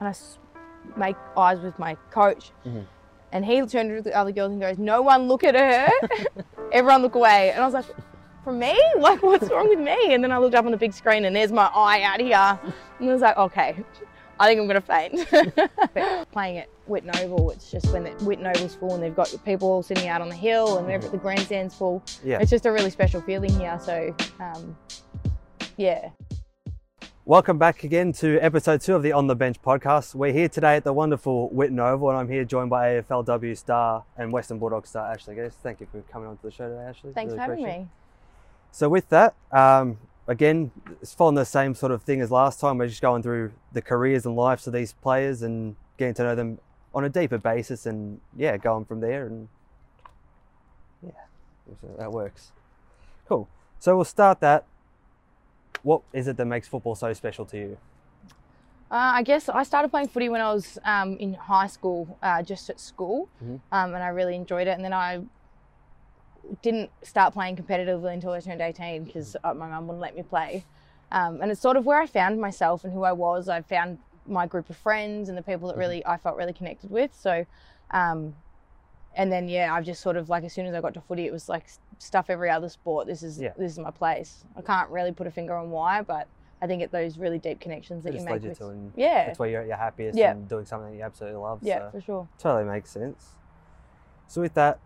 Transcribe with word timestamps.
and 0.00 0.08
I 0.08 0.14
make 0.98 1.16
eyes 1.36 1.60
with 1.60 1.78
my 1.78 1.94
coach. 2.10 2.52
Mhm. 2.66 2.84
And 3.32 3.44
he 3.44 3.60
turned 3.66 3.90
to 3.90 4.02
the 4.02 4.12
other 4.16 4.32
girls 4.32 4.50
and 4.50 4.60
goes, 4.60 4.78
No 4.78 5.02
one 5.02 5.28
look 5.28 5.44
at 5.44 5.54
her. 5.54 5.88
Everyone 6.72 7.02
look 7.02 7.14
away. 7.14 7.50
And 7.52 7.60
I 7.62 7.64
was 7.64 7.74
like, 7.74 7.84
For 8.42 8.52
me? 8.52 8.76
Like, 8.98 9.22
what's 9.22 9.48
wrong 9.50 9.68
with 9.68 9.78
me? 9.78 10.14
And 10.14 10.24
then 10.24 10.32
I 10.32 10.38
looked 10.38 10.54
up 10.56 10.64
on 10.64 10.72
the 10.72 10.76
big 10.76 10.92
screen 10.92 11.24
and 11.24 11.36
there's 11.36 11.52
my 11.52 11.70
eye 11.74 12.02
out 12.02 12.20
here. 12.20 12.58
And 12.98 13.08
I 13.08 13.12
was 13.12 13.22
like, 13.22 13.36
Okay, 13.36 13.76
I 14.40 14.46
think 14.48 14.60
I'm 14.60 14.66
going 14.66 14.80
to 14.80 14.80
faint. 14.80 15.28
Playing 16.32 16.58
at 16.58 16.68
Whitten 16.88 17.14
Oval, 17.22 17.50
it's 17.52 17.70
just 17.70 17.92
when 17.92 18.02
the 18.04 18.10
Whitten 18.24 18.46
Oval's 18.52 18.74
full 18.74 18.94
and 18.94 19.02
they've 19.02 19.14
got 19.14 19.32
people 19.44 19.68
all 19.70 19.82
sitting 19.82 20.08
out 20.08 20.20
on 20.22 20.28
the 20.28 20.34
hill 20.34 20.78
and 20.78 20.90
every- 20.90 21.08
the 21.10 21.18
grandstand's 21.18 21.74
full. 21.74 22.02
Yeah. 22.24 22.38
It's 22.40 22.50
just 22.50 22.66
a 22.66 22.72
really 22.72 22.90
special 22.90 23.20
feeling 23.20 23.52
here. 23.60 23.78
So, 23.80 24.12
um, 24.40 24.76
yeah. 25.76 26.08
Welcome 27.30 27.58
back 27.58 27.84
again 27.84 28.12
to 28.14 28.40
episode 28.40 28.80
two 28.80 28.96
of 28.96 29.04
the 29.04 29.12
On 29.12 29.28
the 29.28 29.36
Bench 29.36 29.62
podcast. 29.62 30.16
We're 30.16 30.32
here 30.32 30.48
today 30.48 30.74
at 30.74 30.82
the 30.82 30.92
wonderful 30.92 31.48
Whitten 31.50 31.78
Oval, 31.78 32.10
and 32.10 32.18
I'm 32.18 32.28
here 32.28 32.44
joined 32.44 32.70
by 32.70 33.00
AFLW 33.02 33.56
star 33.56 34.02
and 34.16 34.32
Western 34.32 34.58
Bulldogs 34.58 34.88
star 34.88 35.14
Ashleigh 35.14 35.36
Guest. 35.36 35.58
Thank 35.62 35.78
you 35.78 35.86
for 35.92 36.02
coming 36.10 36.28
onto 36.28 36.42
the 36.42 36.50
show 36.50 36.68
today, 36.68 36.90
Ashleigh. 36.90 37.14
Thanks 37.14 37.32
Really 37.32 37.36
for 37.36 37.50
having 37.52 37.64
me. 37.64 37.88
So 38.72 38.88
with 38.88 39.08
that, 39.10 39.36
um, 39.52 39.98
again, 40.26 40.72
it's 41.00 41.14
following 41.14 41.36
the 41.36 41.44
same 41.44 41.76
sort 41.76 41.92
of 41.92 42.02
thing 42.02 42.20
as 42.20 42.32
last 42.32 42.58
time. 42.58 42.78
We're 42.78 42.88
just 42.88 43.00
going 43.00 43.22
through 43.22 43.52
the 43.72 43.80
careers 43.80 44.26
and 44.26 44.34
lives 44.34 44.66
of 44.66 44.72
these 44.72 44.94
players 44.94 45.42
and 45.42 45.76
getting 45.98 46.14
to 46.14 46.24
know 46.24 46.34
them 46.34 46.58
on 46.92 47.04
a 47.04 47.08
deeper 47.08 47.38
basis, 47.38 47.86
and 47.86 48.20
yeah, 48.36 48.56
going 48.56 48.86
from 48.86 48.98
there. 48.98 49.26
And 49.26 49.46
yeah, 51.00 51.12
so 51.80 51.94
that 51.96 52.10
works. 52.10 52.50
Cool. 53.28 53.48
So 53.78 53.94
we'll 53.94 54.04
start 54.04 54.40
that. 54.40 54.64
What 55.82 56.02
is 56.12 56.28
it 56.28 56.36
that 56.36 56.44
makes 56.44 56.68
football 56.68 56.94
so 56.94 57.12
special 57.12 57.44
to 57.46 57.56
you? 57.56 57.78
Uh, 58.90 59.14
I 59.18 59.22
guess 59.22 59.48
I 59.48 59.62
started 59.62 59.88
playing 59.90 60.08
footy 60.08 60.28
when 60.28 60.40
I 60.40 60.52
was 60.52 60.78
um, 60.84 61.16
in 61.18 61.34
high 61.34 61.68
school, 61.68 62.18
uh, 62.22 62.42
just 62.42 62.68
at 62.68 62.80
school, 62.80 63.28
Mhm. 63.42 63.60
um, 63.70 63.94
and 63.94 64.02
I 64.02 64.08
really 64.08 64.34
enjoyed 64.34 64.66
it. 64.66 64.72
And 64.72 64.84
then 64.84 64.92
I 64.92 65.22
didn't 66.62 66.90
start 67.02 67.32
playing 67.32 67.56
competitively 67.56 68.12
until 68.12 68.32
I 68.32 68.40
turned 68.40 68.60
18 68.60 69.04
because 69.04 69.36
uh, 69.44 69.54
my 69.54 69.68
mum 69.68 69.86
wouldn't 69.86 70.00
let 70.00 70.16
me 70.16 70.22
play. 70.22 70.64
Um, 71.12 71.40
and 71.40 71.50
it's 71.50 71.60
sort 71.60 71.76
of 71.76 71.86
where 71.86 72.00
I 72.00 72.06
found 72.06 72.40
myself 72.40 72.84
and 72.84 72.92
who 72.92 73.04
I 73.04 73.12
was. 73.12 73.48
I 73.48 73.62
found 73.62 73.98
my 74.26 74.46
group 74.46 74.70
of 74.70 74.76
friends 74.76 75.28
and 75.28 75.38
the 75.38 75.42
people 75.42 75.68
that 75.68 75.76
really 75.76 76.04
I 76.06 76.16
felt 76.16 76.36
really 76.36 76.52
connected 76.52 76.90
with. 76.90 77.14
So, 77.14 77.46
um, 77.92 78.34
and 79.14 79.30
then 79.32 79.48
yeah, 79.48 79.74
I've 79.74 79.84
just 79.84 80.00
sort 80.02 80.16
of 80.16 80.28
like 80.28 80.44
as 80.44 80.52
soon 80.52 80.66
as 80.66 80.74
I 80.74 80.80
got 80.80 80.94
to 80.94 81.00
footy, 81.00 81.26
it 81.26 81.32
was 81.32 81.48
like 81.48 81.66
stuff 81.98 82.26
every 82.30 82.50
other 82.50 82.68
sport. 82.68 83.06
This 83.06 83.22
is 83.22 83.40
Yeah. 83.40 83.52
this 83.56 83.72
is 83.72 83.78
my 83.78 83.90
place. 83.90 84.44
I 84.56 84.62
can't 84.62 84.88
really 84.90 85.12
put 85.12 85.26
a 85.26 85.30
finger 85.30 85.54
on 85.56 85.70
why, 85.70 86.02
but 86.02 86.28
I 86.62 86.66
think 86.66 86.82
it 86.82 86.92
those 86.92 87.18
really 87.18 87.38
deep 87.38 87.58
connections 87.60 88.04
that 88.04 88.14
It 88.14 88.20
you 88.20 88.24
make 88.24 88.42
you 88.42 88.50
with 88.50 88.60
and 88.60 88.92
yeah, 88.96 89.22
it's 89.22 89.38
where 89.38 89.48
you're 89.48 89.62
at 89.62 89.66
your 89.68 89.76
happiest 89.76 90.18
Yeah. 90.18 90.32
and 90.32 90.48
doing 90.48 90.64
something 90.66 90.90
that 90.92 90.96
you 90.96 91.02
absolutely 91.02 91.38
love. 91.40 91.58
yeah, 91.62 91.78
so 91.78 91.90
for 91.92 92.00
sure. 92.00 92.28
totally 92.38 92.64
makes 92.70 92.90
sense. 92.90 93.36
So 94.26 94.40
with 94.42 94.54
that, 94.54 94.78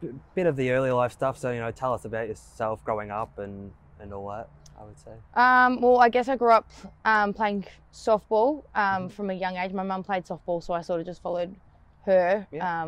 b- 0.00 0.10
bit 0.34 0.46
of 0.46 0.56
the 0.56 0.70
early 0.72 0.90
life 0.92 1.12
stuff. 1.12 1.38
So 1.38 1.50
you 1.50 1.60
know, 1.60 1.70
tell 1.70 1.92
us 1.94 2.04
about 2.04 2.28
yourself 2.28 2.84
growing 2.84 3.10
up 3.10 3.38
and 3.38 3.72
and 4.00 4.12
all 4.12 4.28
that. 4.28 4.48
I 4.78 4.84
would 4.84 4.98
say. 4.98 5.12
Um, 5.32 5.80
well, 5.80 6.00
I 6.00 6.10
guess 6.10 6.28
I 6.28 6.36
grew 6.36 6.52
up 6.52 6.68
um, 7.06 7.32
playing 7.32 7.64
softball 7.94 8.62
um, 8.74 9.08
Mhm. 9.08 9.10
from 9.10 9.30
a 9.30 9.32
young 9.32 9.56
age. 9.56 9.72
My 9.72 9.82
mum 9.82 10.04
played 10.04 10.26
softball, 10.26 10.62
so 10.62 10.74
I 10.74 10.82
sort 10.82 11.00
of 11.00 11.06
just 11.06 11.22
followed 11.22 11.56
her. 12.04 12.46
Yeah. 12.52 12.82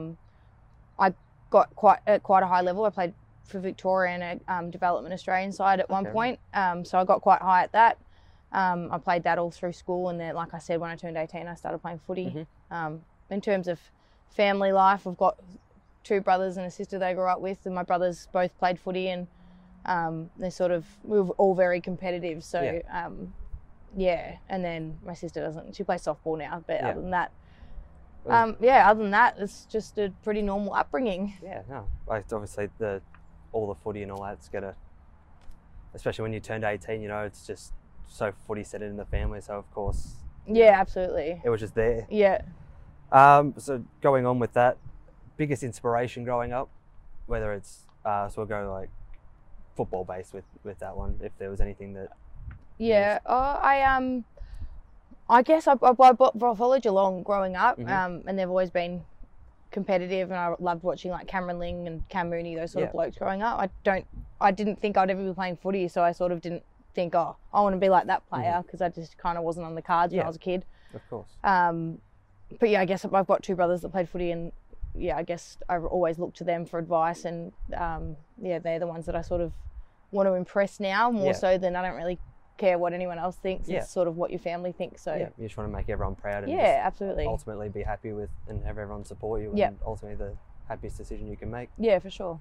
I 0.98 1.14
got 1.50 1.74
quite 1.74 2.00
at 2.06 2.22
quite 2.22 2.42
a 2.42 2.46
high 2.46 2.60
level. 2.62 2.84
I 2.84 2.90
played 2.90 3.14
for 3.44 3.60
Victoria 3.60 4.12
and 4.12 4.22
a 4.46 4.52
um, 4.52 4.70
development 4.70 5.14
Australian 5.14 5.52
side 5.52 5.80
at 5.80 5.88
one 5.88 6.04
point, 6.06 6.38
um, 6.52 6.84
so 6.84 6.98
I 6.98 7.04
got 7.04 7.20
quite 7.22 7.40
high 7.40 7.62
at 7.62 7.72
that. 7.72 7.98
Um, 8.52 8.88
I 8.92 8.98
played 8.98 9.22
that 9.24 9.38
all 9.38 9.50
through 9.50 9.72
school, 9.72 10.08
and 10.08 10.20
then, 10.20 10.34
like 10.34 10.54
I 10.54 10.58
said, 10.58 10.80
when 10.80 10.90
I 10.90 10.96
turned 10.96 11.16
18, 11.16 11.46
I 11.46 11.54
started 11.54 11.78
playing 11.78 11.98
footy. 11.98 12.26
Mhm. 12.26 12.46
Um, 12.70 13.04
in 13.30 13.40
terms 13.40 13.68
of 13.68 13.80
family 14.30 14.72
life, 14.72 15.06
I've 15.06 15.16
got 15.16 15.38
two 16.02 16.20
brothers 16.20 16.56
and 16.56 16.66
a 16.66 16.70
sister 16.70 16.98
they 16.98 17.14
grew 17.14 17.26
up 17.26 17.40
with, 17.40 17.64
and 17.66 17.74
my 17.74 17.82
brothers 17.82 18.28
both 18.32 18.56
played 18.58 18.78
footy, 18.78 19.08
and 19.08 19.28
um, 19.84 20.30
they're 20.36 20.50
sort 20.50 20.70
of 20.70 20.86
we 21.02 21.18
are 21.18 21.28
all 21.38 21.54
very 21.54 21.80
competitive. 21.80 22.44
So 22.44 22.62
Yeah. 22.62 23.06
um, 23.06 23.32
yeah, 23.96 24.36
and 24.48 24.64
then 24.64 24.98
my 25.04 25.14
sister 25.14 25.40
doesn't. 25.40 25.74
She 25.74 25.84
plays 25.84 26.02
softball 26.04 26.36
now, 26.38 26.62
but 26.66 26.80
Yeah. 26.80 26.90
other 26.90 27.00
than 27.00 27.10
that, 27.10 27.32
um, 28.28 28.56
yeah, 28.60 28.90
other 28.90 29.02
than 29.02 29.10
that, 29.12 29.36
it's 29.38 29.64
just 29.66 29.98
a 29.98 30.12
pretty 30.24 30.42
normal 30.42 30.74
upbringing. 30.74 31.34
Yeah, 31.42 31.62
no. 31.68 31.88
Like 32.06 32.24
obviously 32.32 32.68
the 32.78 33.00
all 33.52 33.66
the 33.66 33.74
footy 33.74 34.02
and 34.02 34.12
all 34.12 34.22
that's 34.22 34.48
gonna 34.48 34.74
especially 35.94 36.22
when 36.22 36.32
you 36.32 36.40
turned 36.40 36.64
eighteen, 36.64 37.00
you 37.00 37.08
know, 37.08 37.24
it's 37.24 37.46
just 37.46 37.72
so 38.06 38.32
footy 38.46 38.62
centered 38.64 38.88
in 38.90 38.96
the 38.96 39.04
family, 39.06 39.40
so 39.40 39.54
of 39.54 39.70
course 39.72 40.16
Yeah, 40.46 40.78
absolutely. 40.80 41.40
it 41.44 41.48
was 41.50 41.60
just 41.60 41.74
there. 41.74 42.06
Yeah. 42.10 42.42
Um 43.12 43.54
so 43.58 43.84
going 44.02 44.26
on 44.26 44.38
with 44.38 44.52
that, 44.54 44.76
biggest 45.36 45.62
inspiration 45.62 46.24
growing 46.24 46.52
up, 46.52 46.68
whether 47.26 47.52
it's 47.52 47.86
uh 48.04 48.28
so 48.28 48.42
we'll 48.42 48.46
go 48.46 48.70
like 48.72 48.90
football 49.76 50.04
based 50.04 50.34
with 50.34 50.44
with 50.64 50.78
that 50.80 50.96
one, 50.96 51.18
if 51.22 51.32
there 51.38 51.50
was 51.50 51.60
anything 51.60 51.94
that 51.94 52.08
Yeah, 52.78 53.18
oh, 53.26 53.58
I 53.62 53.82
um, 53.82 54.24
I 55.28 55.42
guess 55.42 55.66
I, 55.66 55.72
I, 55.82 55.92
I 55.98 56.12
followed 56.14 56.82
Geelong 56.82 57.22
growing 57.22 57.56
up, 57.56 57.78
Mhm. 57.78 57.88
um, 57.90 58.22
and 58.26 58.38
they've 58.38 58.48
always 58.48 58.70
been 58.70 59.04
competitive, 59.70 60.30
and 60.30 60.38
I 60.38 60.54
loved 60.58 60.82
watching 60.82 61.10
like 61.10 61.26
Cameron 61.26 61.58
Ling 61.58 61.86
and 61.86 62.08
Cam 62.08 62.30
Mooney, 62.30 62.54
those 62.54 62.72
sort 62.72 62.82
Yeah. 62.82 62.86
of 62.86 62.92
blokes 62.92 63.18
growing 63.18 63.42
up. 63.42 63.58
I 63.60 63.68
don't, 63.84 64.06
I 64.40 64.50
didn't 64.50 64.76
think 64.80 64.96
I'd 64.96 65.10
ever 65.10 65.22
be 65.22 65.34
playing 65.34 65.56
footy, 65.58 65.88
so 65.88 66.02
I 66.02 66.12
sort 66.12 66.32
of 66.32 66.40
didn't 66.40 66.62
think, 66.94 67.14
oh, 67.14 67.36
I 67.52 67.60
want 67.60 67.74
to 67.74 67.78
be 67.78 67.90
like 67.90 68.06
that 68.06 68.26
player, 68.28 68.62
because 68.64 68.80
I 68.80 68.88
just 68.88 69.18
kind 69.18 69.36
of 69.36 69.44
wasn't 69.44 69.66
on 69.66 69.74
the 69.74 69.82
cards 69.82 70.12
when 70.12 70.20
Mm-hmm. 70.20 70.26
I 70.26 70.28
was 70.28 70.36
a 70.36 70.40
kid. 70.40 70.64
of 70.94 71.10
course. 71.10 71.28
Um, 71.44 72.00
but 72.58 72.70
yeah, 72.70 72.80
I 72.80 72.86
guess 72.86 73.04
I've 73.04 73.26
got 73.26 73.42
two 73.42 73.54
brothers 73.54 73.82
that 73.82 73.90
played 73.90 74.08
footy, 74.08 74.30
and 74.30 74.52
yeah, 74.94 75.18
I 75.18 75.22
guess 75.22 75.58
I 75.68 75.76
always 75.76 76.18
look 76.18 76.32
to 76.36 76.44
them 76.44 76.64
for 76.64 76.78
advice, 76.78 77.26
and 77.26 77.52
um, 77.76 78.16
yeah, 78.40 78.58
they're 78.58 78.78
the 78.78 78.86
ones 78.86 79.04
that 79.04 79.14
I 79.14 79.20
sort 79.20 79.42
of 79.42 79.52
want 80.10 80.26
to 80.26 80.32
impress 80.32 80.80
now 80.80 81.10
more 81.10 81.26
Yeah. 81.26 81.32
so 81.32 81.58
than 81.58 81.76
I 81.76 81.82
don't 81.86 81.94
really 81.96 82.18
care 82.58 82.76
what 82.78 82.92
anyone 82.92 83.18
else 83.18 83.36
thinks. 83.36 83.68
Yeah. 83.68 83.78
It's 83.78 83.90
sort 83.90 84.08
of 84.08 84.16
what 84.16 84.30
your 84.30 84.40
family 84.40 84.72
thinks. 84.72 85.02
So 85.02 85.12
yeah, 85.14 85.20
yeah, 85.20 85.28
you 85.38 85.46
just 85.46 85.56
want 85.56 85.70
to 85.70 85.76
make 85.76 85.88
everyone 85.88 86.14
proud 86.16 86.44
and 86.44 86.52
absolutely. 86.52 87.24
ultimately 87.24 87.68
be 87.70 87.82
happy 87.82 88.12
with 88.12 88.28
and 88.48 88.62
have 88.64 88.76
everyone 88.78 89.04
support 89.04 89.40
you 89.40 89.48
and 89.50 89.58
Yeah. 89.58 89.70
ultimately 89.86 90.16
the 90.16 90.34
happiest 90.68 90.98
decision 90.98 91.28
you 91.28 91.36
can 91.36 91.50
make. 91.50 91.70
Yeah, 91.78 91.98
for 92.00 92.10
sure. 92.10 92.40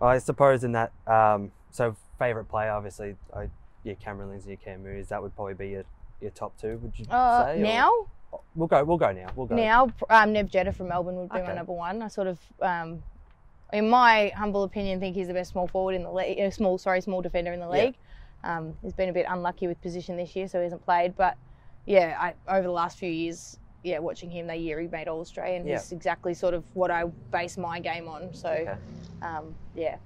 I 0.00 0.18
suppose 0.18 0.62
in 0.64 0.72
that, 0.72 0.92
um, 1.06 1.50
so 1.70 1.96
favourite 2.18 2.48
player, 2.48 2.70
obviously, 2.70 3.16
I, 3.34 3.48
yeah, 3.82 3.94
Cameron 3.94 4.30
Lindsay, 4.30 4.50
your 4.50 4.56
Cam 4.58 4.82
Mooney's, 4.82 5.08
that 5.08 5.22
would 5.22 5.34
probably 5.34 5.54
be 5.54 5.68
your, 5.70 5.84
your 6.20 6.30
top 6.30 6.56
two, 6.58 6.78
would 6.78 6.98
you 6.98 7.06
Uh, 7.10 7.46
say? 7.46 7.60
or- 7.60 7.62
now, 7.62 7.90
We'll 8.56 8.66
go, 8.66 8.82
we'll 8.82 8.96
go 8.98 9.12
now. 9.12 9.28
We'll 9.36 9.46
go. 9.46 9.54
now, 9.54 9.90
um, 10.10 10.32
Nev 10.32 10.50
Jetta 10.50 10.72
from 10.72 10.88
Melbourne 10.88 11.14
would 11.16 11.30
be 11.30 11.40
my 11.40 11.54
number 11.54 11.72
one. 11.72 12.02
I 12.02 12.08
sort 12.08 12.26
of, 12.26 12.40
um, 12.60 13.00
in 13.72 13.88
my 13.88 14.32
humble 14.34 14.64
opinion, 14.64 14.98
think 14.98 15.14
he's 15.14 15.28
the 15.28 15.34
best 15.34 15.52
small 15.52 15.68
forward 15.68 15.94
in 15.94 16.02
the 16.02 16.10
league. 16.10 16.40
Uh, 16.40 16.50
small, 16.50 16.76
sorry, 16.76 17.00
small 17.00 17.22
defender 17.22 17.52
in 17.52 17.60
the 17.60 17.68
Yeah. 17.68 17.72
Um, 18.44 18.74
he's 18.82 18.92
been 18.92 19.08
a 19.08 19.12
bit 19.12 19.26
unlucky 19.28 19.66
with 19.66 19.80
position 19.80 20.16
this 20.16 20.36
year, 20.36 20.46
so 20.48 20.58
he 20.58 20.64
hasn't 20.64 20.84
played. 20.84 21.16
But 21.16 21.36
yeah, 21.86 22.16
I, 22.20 22.34
over 22.58 22.62
the 22.66 22.72
last 22.72 22.98
few 22.98 23.10
years, 23.10 23.58
yeah, 23.82 23.98
watching 23.98 24.30
him 24.30 24.46
that 24.48 24.60
year, 24.60 24.78
he 24.80 24.86
made 24.86 25.08
All 25.08 25.20
Australian. 25.20 25.66
Yeah. 25.66 25.74
He's 25.78 25.92
exactly 25.92 26.34
sort 26.34 26.54
of 26.54 26.64
what 26.74 26.90
I 26.90 27.04
base 27.32 27.56
my 27.56 27.80
game 27.80 28.06
on. 28.08 28.32
So 28.34 28.50
Okay. 28.50 28.74
um, 29.22 29.54
yeah, 29.74 29.96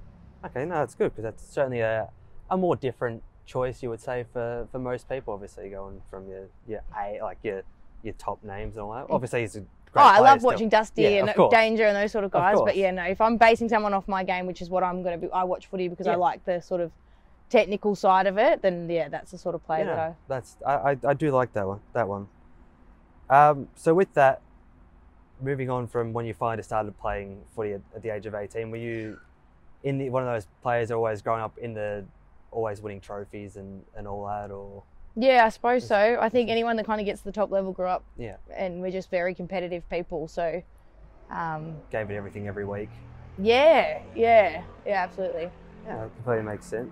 Okay, 0.45 0.65
no, 0.65 0.77
that's 0.77 0.95
good 0.95 1.11
because 1.11 1.25
that's 1.25 1.45
certainly 1.45 1.81
a, 1.81 2.09
a 2.49 2.57
more 2.57 2.77
different 2.77 3.23
choice, 3.45 3.83
you 3.83 3.91
would 3.91 4.01
say, 4.01 4.25
for, 4.33 4.69
for 4.71 4.79
most 4.79 5.09
people, 5.09 5.35
obviously, 5.35 5.69
going 5.69 6.01
from 6.09 6.29
your, 6.29 6.47
your 6.69 6.81
A, 6.97 7.19
like 7.23 7.39
your, 7.43 7.63
your 8.05 8.15
top 8.15 8.43
names 8.45 8.77
and 8.77 8.85
all 8.85 8.93
that. 8.93 9.07
Obviously, 9.11 9.41
he's 9.41 9.57
a 9.57 9.61
great 9.61 9.69
oh, 9.97 10.01
I 10.01 10.21
love 10.21 10.39
still. 10.39 10.51
watching 10.51 10.69
Dusty 10.69 11.03
Yeah, 11.03 11.27
and. 11.37 11.51
Danger 11.51 11.87
and 11.87 11.97
those 11.97 12.13
sort 12.13 12.23
of 12.25 12.29
Of 12.33 12.41
guys. 12.41 12.55
course. 12.57 12.69
but 12.71 12.77
yeah, 12.77 12.93
no, 12.93 13.03
if 13.03 13.21
I'm 13.21 13.37
basing 13.37 13.69
someone 13.69 13.95
off 13.95 14.07
my 14.07 14.23
game, 14.23 14.47
which 14.47 14.63
is 14.63 14.71
what 14.71 14.85
I'm 14.85 15.03
going 15.03 15.21
to 15.21 15.27
be, 15.27 15.33
I 15.33 15.43
watch 15.43 15.67
footy 15.67 15.89
because 15.89 16.07
Yeah. 16.07 16.13
I 16.13 16.17
like 16.17 16.45
the 16.45 16.61
sort 16.61 16.81
of 16.81 16.93
technical 17.51 17.95
side 17.95 18.27
of 18.27 18.39
it. 18.39 18.63
Then 18.63 18.89
yeah, 18.91 19.09
that's 19.09 19.31
the 19.31 19.39
sort 19.39 19.55
of 19.55 19.65
play 19.65 19.79
Yeah, 19.81 19.85
that 19.87 19.99
I. 19.99 20.15
that's 20.29 20.57
I, 20.67 20.73
I, 20.93 20.97
I 21.09 21.15
do 21.15 21.31
like 21.31 21.53
that 21.55 21.67
one. 21.67 21.81
That 21.93 22.09
one. 22.09 22.29
Um, 23.31 23.69
so 23.75 23.95
with 23.95 24.13
that, 24.15 24.41
moving 25.41 25.71
on 25.71 25.87
from 25.87 26.13
when 26.13 26.27
you 26.27 26.35
finally 26.35 26.63
started 26.63 26.99
playing 26.99 27.43
footy 27.55 27.73
at, 27.75 27.81
at 27.95 28.03
the 28.03 28.11
age 28.11 28.27
of 28.27 28.35
eighteen, 28.35 28.71
were 28.71 28.77
you 28.79 29.19
in 29.85 29.99
the, 29.99 30.11
one 30.11 30.23
of 30.23 30.29
those 30.29 30.47
players 30.63 30.91
always 30.91 31.23
growing 31.23 31.41
up 31.41 31.57
in 31.59 31.75
the 31.75 32.05
always 32.51 32.81
winning 32.81 33.01
trophies 33.01 33.57
and, 33.57 33.85
and 33.97 34.09
all 34.09 34.27
that, 34.27 34.51
or 34.51 34.83
Yeah, 35.15 35.45
I 35.45 35.51
suppose 35.51 35.87
so. 35.87 36.19
I 36.21 36.29
think 36.29 36.51
anyone 36.51 36.77
that 36.77 36.87
kind 36.87 37.01
of 37.01 37.05
gets 37.05 37.21
to 37.21 37.25
the 37.27 37.33
top 37.33 37.51
level 37.51 37.73
grew 37.73 37.87
up, 37.87 38.03
yeah, 38.17 38.37
and 38.55 38.81
we're 38.81 38.91
just 38.91 39.11
very 39.11 39.35
competitive 39.35 39.89
people. 39.91 40.27
So, 40.29 40.63
um, 41.31 41.77
gave 41.91 42.11
it 42.11 42.17
everything 42.17 42.49
every 42.49 42.65
week? 42.65 42.89
yeah, 43.41 44.01
yeah, 44.17 44.63
yeah, 44.87 45.03
absolutely. 45.05 45.51
Yeah, 45.87 45.97
that 45.99 46.15
completely 46.17 46.45
makes 46.45 46.67
sense. 46.67 46.91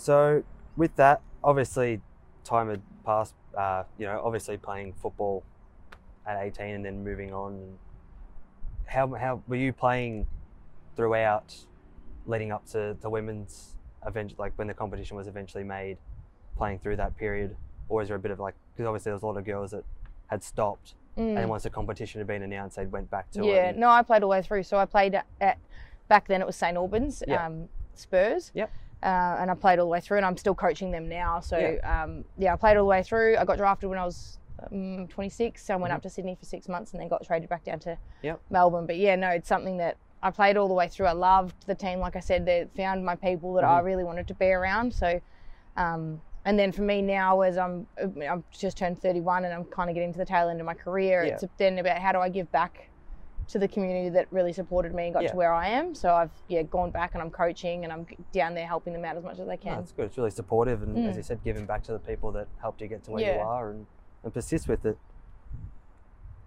So 0.00 0.42
with 0.76 0.94
that, 0.96 1.20
obviously, 1.44 2.00
time 2.44 2.70
had 2.70 2.80
passed. 3.04 3.34
Uh, 3.56 3.82
you 3.98 4.06
know, 4.06 4.20
obviously 4.24 4.56
playing 4.56 4.92
football 4.94 5.42
at 6.26 6.38
18 6.40 6.74
and 6.76 6.84
then 6.84 7.04
moving 7.04 7.32
on. 7.34 7.76
How 8.86 9.12
how 9.14 9.42
were 9.46 9.56
you 9.56 9.72
playing 9.72 10.26
throughout, 10.96 11.54
leading 12.26 12.50
up 12.52 12.64
to 12.70 12.96
the 13.00 13.10
women's 13.10 13.76
event, 14.06 14.34
like 14.38 14.52
when 14.56 14.66
the 14.68 14.74
competition 14.74 15.16
was 15.16 15.26
eventually 15.28 15.64
made, 15.64 15.98
playing 16.56 16.78
through 16.78 16.96
that 16.96 17.16
period? 17.16 17.56
or 17.88 18.00
is 18.02 18.06
there 18.06 18.16
a 18.16 18.20
bit 18.20 18.30
of 18.30 18.38
like 18.38 18.54
because 18.72 18.86
obviously 18.86 19.10
there 19.10 19.14
was 19.14 19.24
a 19.24 19.26
lot 19.26 19.36
of 19.36 19.44
girls 19.44 19.72
that 19.72 19.82
had 20.28 20.44
stopped 20.44 20.94
Mm. 21.18 21.36
and 21.40 21.50
once 21.50 21.64
the 21.64 21.70
competition 21.70 22.20
had 22.20 22.28
been 22.28 22.44
announced, 22.44 22.76
they 22.76 22.86
went 22.86 23.10
back 23.10 23.28
to 23.32 23.40
it. 23.40 23.46
yeah, 23.46 23.68
and- 23.70 23.78
no, 23.78 23.88
I 23.90 24.00
played 24.04 24.22
all 24.22 24.28
the 24.30 24.36
way 24.36 24.42
through. 24.42 24.62
So 24.62 24.76
I 24.76 24.84
played 24.84 25.20
at, 25.40 25.58
back 26.06 26.28
then 26.28 26.40
it 26.40 26.46
was 26.46 26.54
St 26.54 26.76
Albans, 26.76 27.24
Yeah. 27.26 27.44
um, 27.44 27.68
Spurs. 27.94 28.52
Yep. 28.54 28.70
Uh, 29.02 29.36
and 29.40 29.50
I 29.50 29.54
played 29.54 29.78
all 29.78 29.86
the 29.86 29.90
way 29.90 30.00
through, 30.00 30.18
and 30.18 30.26
I'm 30.26 30.36
still 30.36 30.54
coaching 30.54 30.90
them 30.90 31.08
now. 31.08 31.40
So 31.40 31.56
Yeah. 31.58 32.02
um, 32.02 32.24
yeah 32.36 32.52
I 32.52 32.56
played 32.56 32.76
all 32.76 32.84
the 32.84 32.90
way 32.90 33.02
through. 33.02 33.36
I 33.38 33.44
got 33.44 33.56
drafted 33.56 33.88
when 33.88 33.98
I 33.98 34.04
was 34.04 34.38
um, 34.70 35.08
26, 35.08 35.64
so 35.64 35.72
I 35.72 35.76
went 35.78 35.90
Mhm. 35.92 35.96
up 35.96 36.02
to 36.02 36.10
Sydney 36.10 36.34
for 36.34 36.44
six 36.44 36.68
months, 36.68 36.92
and 36.92 37.00
then 37.00 37.08
got 37.08 37.24
traded 37.24 37.48
back 37.48 37.64
down 37.64 37.78
to 37.80 37.96
Yep. 38.20 38.40
Melbourne. 38.50 38.86
But 38.86 38.96
yeah, 38.98 39.16
no, 39.16 39.30
it's 39.30 39.48
something 39.48 39.78
that 39.78 39.96
I 40.22 40.30
played 40.30 40.58
all 40.58 40.68
the 40.68 40.74
way 40.74 40.86
through. 40.86 41.06
I 41.06 41.12
loved 41.12 41.66
the 41.66 41.74
team. 41.74 41.98
Like 41.98 42.14
I 42.14 42.20
said, 42.20 42.44
they 42.44 42.66
found 42.76 43.02
my 43.06 43.16
people 43.16 43.54
that 43.54 43.64
I 43.64 43.80
Mhm. 43.80 43.84
really 43.84 44.04
wanted 44.04 44.28
to 44.28 44.34
be 44.34 44.50
around. 44.52 44.92
So. 44.94 45.20
Um, 45.76 46.20
and 46.44 46.58
then 46.58 46.72
for 46.72 46.82
me 46.82 47.00
now, 47.00 47.40
as 47.42 47.56
I'm, 47.56 47.86
I'm 47.98 48.44
just 48.50 48.76
turned 48.76 49.00
31 49.00 49.44
and 49.44 49.54
I'm 49.54 49.64
kind 49.64 49.88
of 49.88 49.94
getting 49.94 50.12
to 50.12 50.18
the 50.18 50.24
tail 50.26 50.48
end 50.48 50.58
of 50.60 50.66
my 50.66 50.74
career, 50.74 51.24
Yeah. 51.24 51.34
it's 51.34 51.44
then 51.58 51.78
about 51.78 51.98
how 51.98 52.12
do 52.12 52.18
I 52.18 52.28
give 52.28 52.50
back 52.50 52.89
to 53.50 53.58
the 53.58 53.66
community 53.68 54.08
that 54.10 54.26
really 54.30 54.52
supported 54.52 54.94
me 54.94 55.06
and 55.06 55.14
got 55.14 55.24
Yeah. 55.24 55.30
to 55.32 55.36
where 55.36 55.52
I 55.52 55.68
am. 55.68 55.94
So 55.94 56.14
I've 56.14 56.30
yeah 56.48 56.62
gone 56.62 56.90
back 56.90 57.14
and 57.14 57.22
I'm 57.22 57.30
coaching 57.30 57.82
and 57.84 57.92
I'm 57.92 58.06
down 58.32 58.54
there 58.54 58.66
helping 58.66 58.92
them 58.92 59.04
out 59.04 59.16
as 59.16 59.24
much 59.24 59.38
as 59.40 59.48
I 59.48 59.56
No, 59.56 59.56
can. 59.56 59.78
it's 59.80 59.92
good. 59.92 60.06
It's 60.06 60.16
really 60.16 60.30
supportive, 60.30 60.82
and 60.82 60.96
as 61.06 61.14
Mm. 61.14 61.16
you 61.16 61.22
said, 61.22 61.42
giving 61.44 61.66
back 61.66 61.82
to 61.84 61.92
the 61.92 61.98
people 61.98 62.30
that 62.32 62.46
helped 62.60 62.80
you 62.80 62.86
get 62.88 63.02
to 63.04 63.10
where 63.10 63.22
you 63.34 63.40
are, 63.40 63.70
and, 63.70 63.86
and 64.22 64.32
persist 64.32 64.68
with 64.68 64.84
it. 64.86 64.96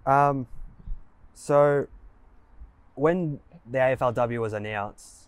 Um, 0.06 0.48
so 1.34 1.88
when 2.96 3.40
the 3.70 3.78
AFLW 3.80 4.40
was 4.40 4.54
announced, 4.54 5.28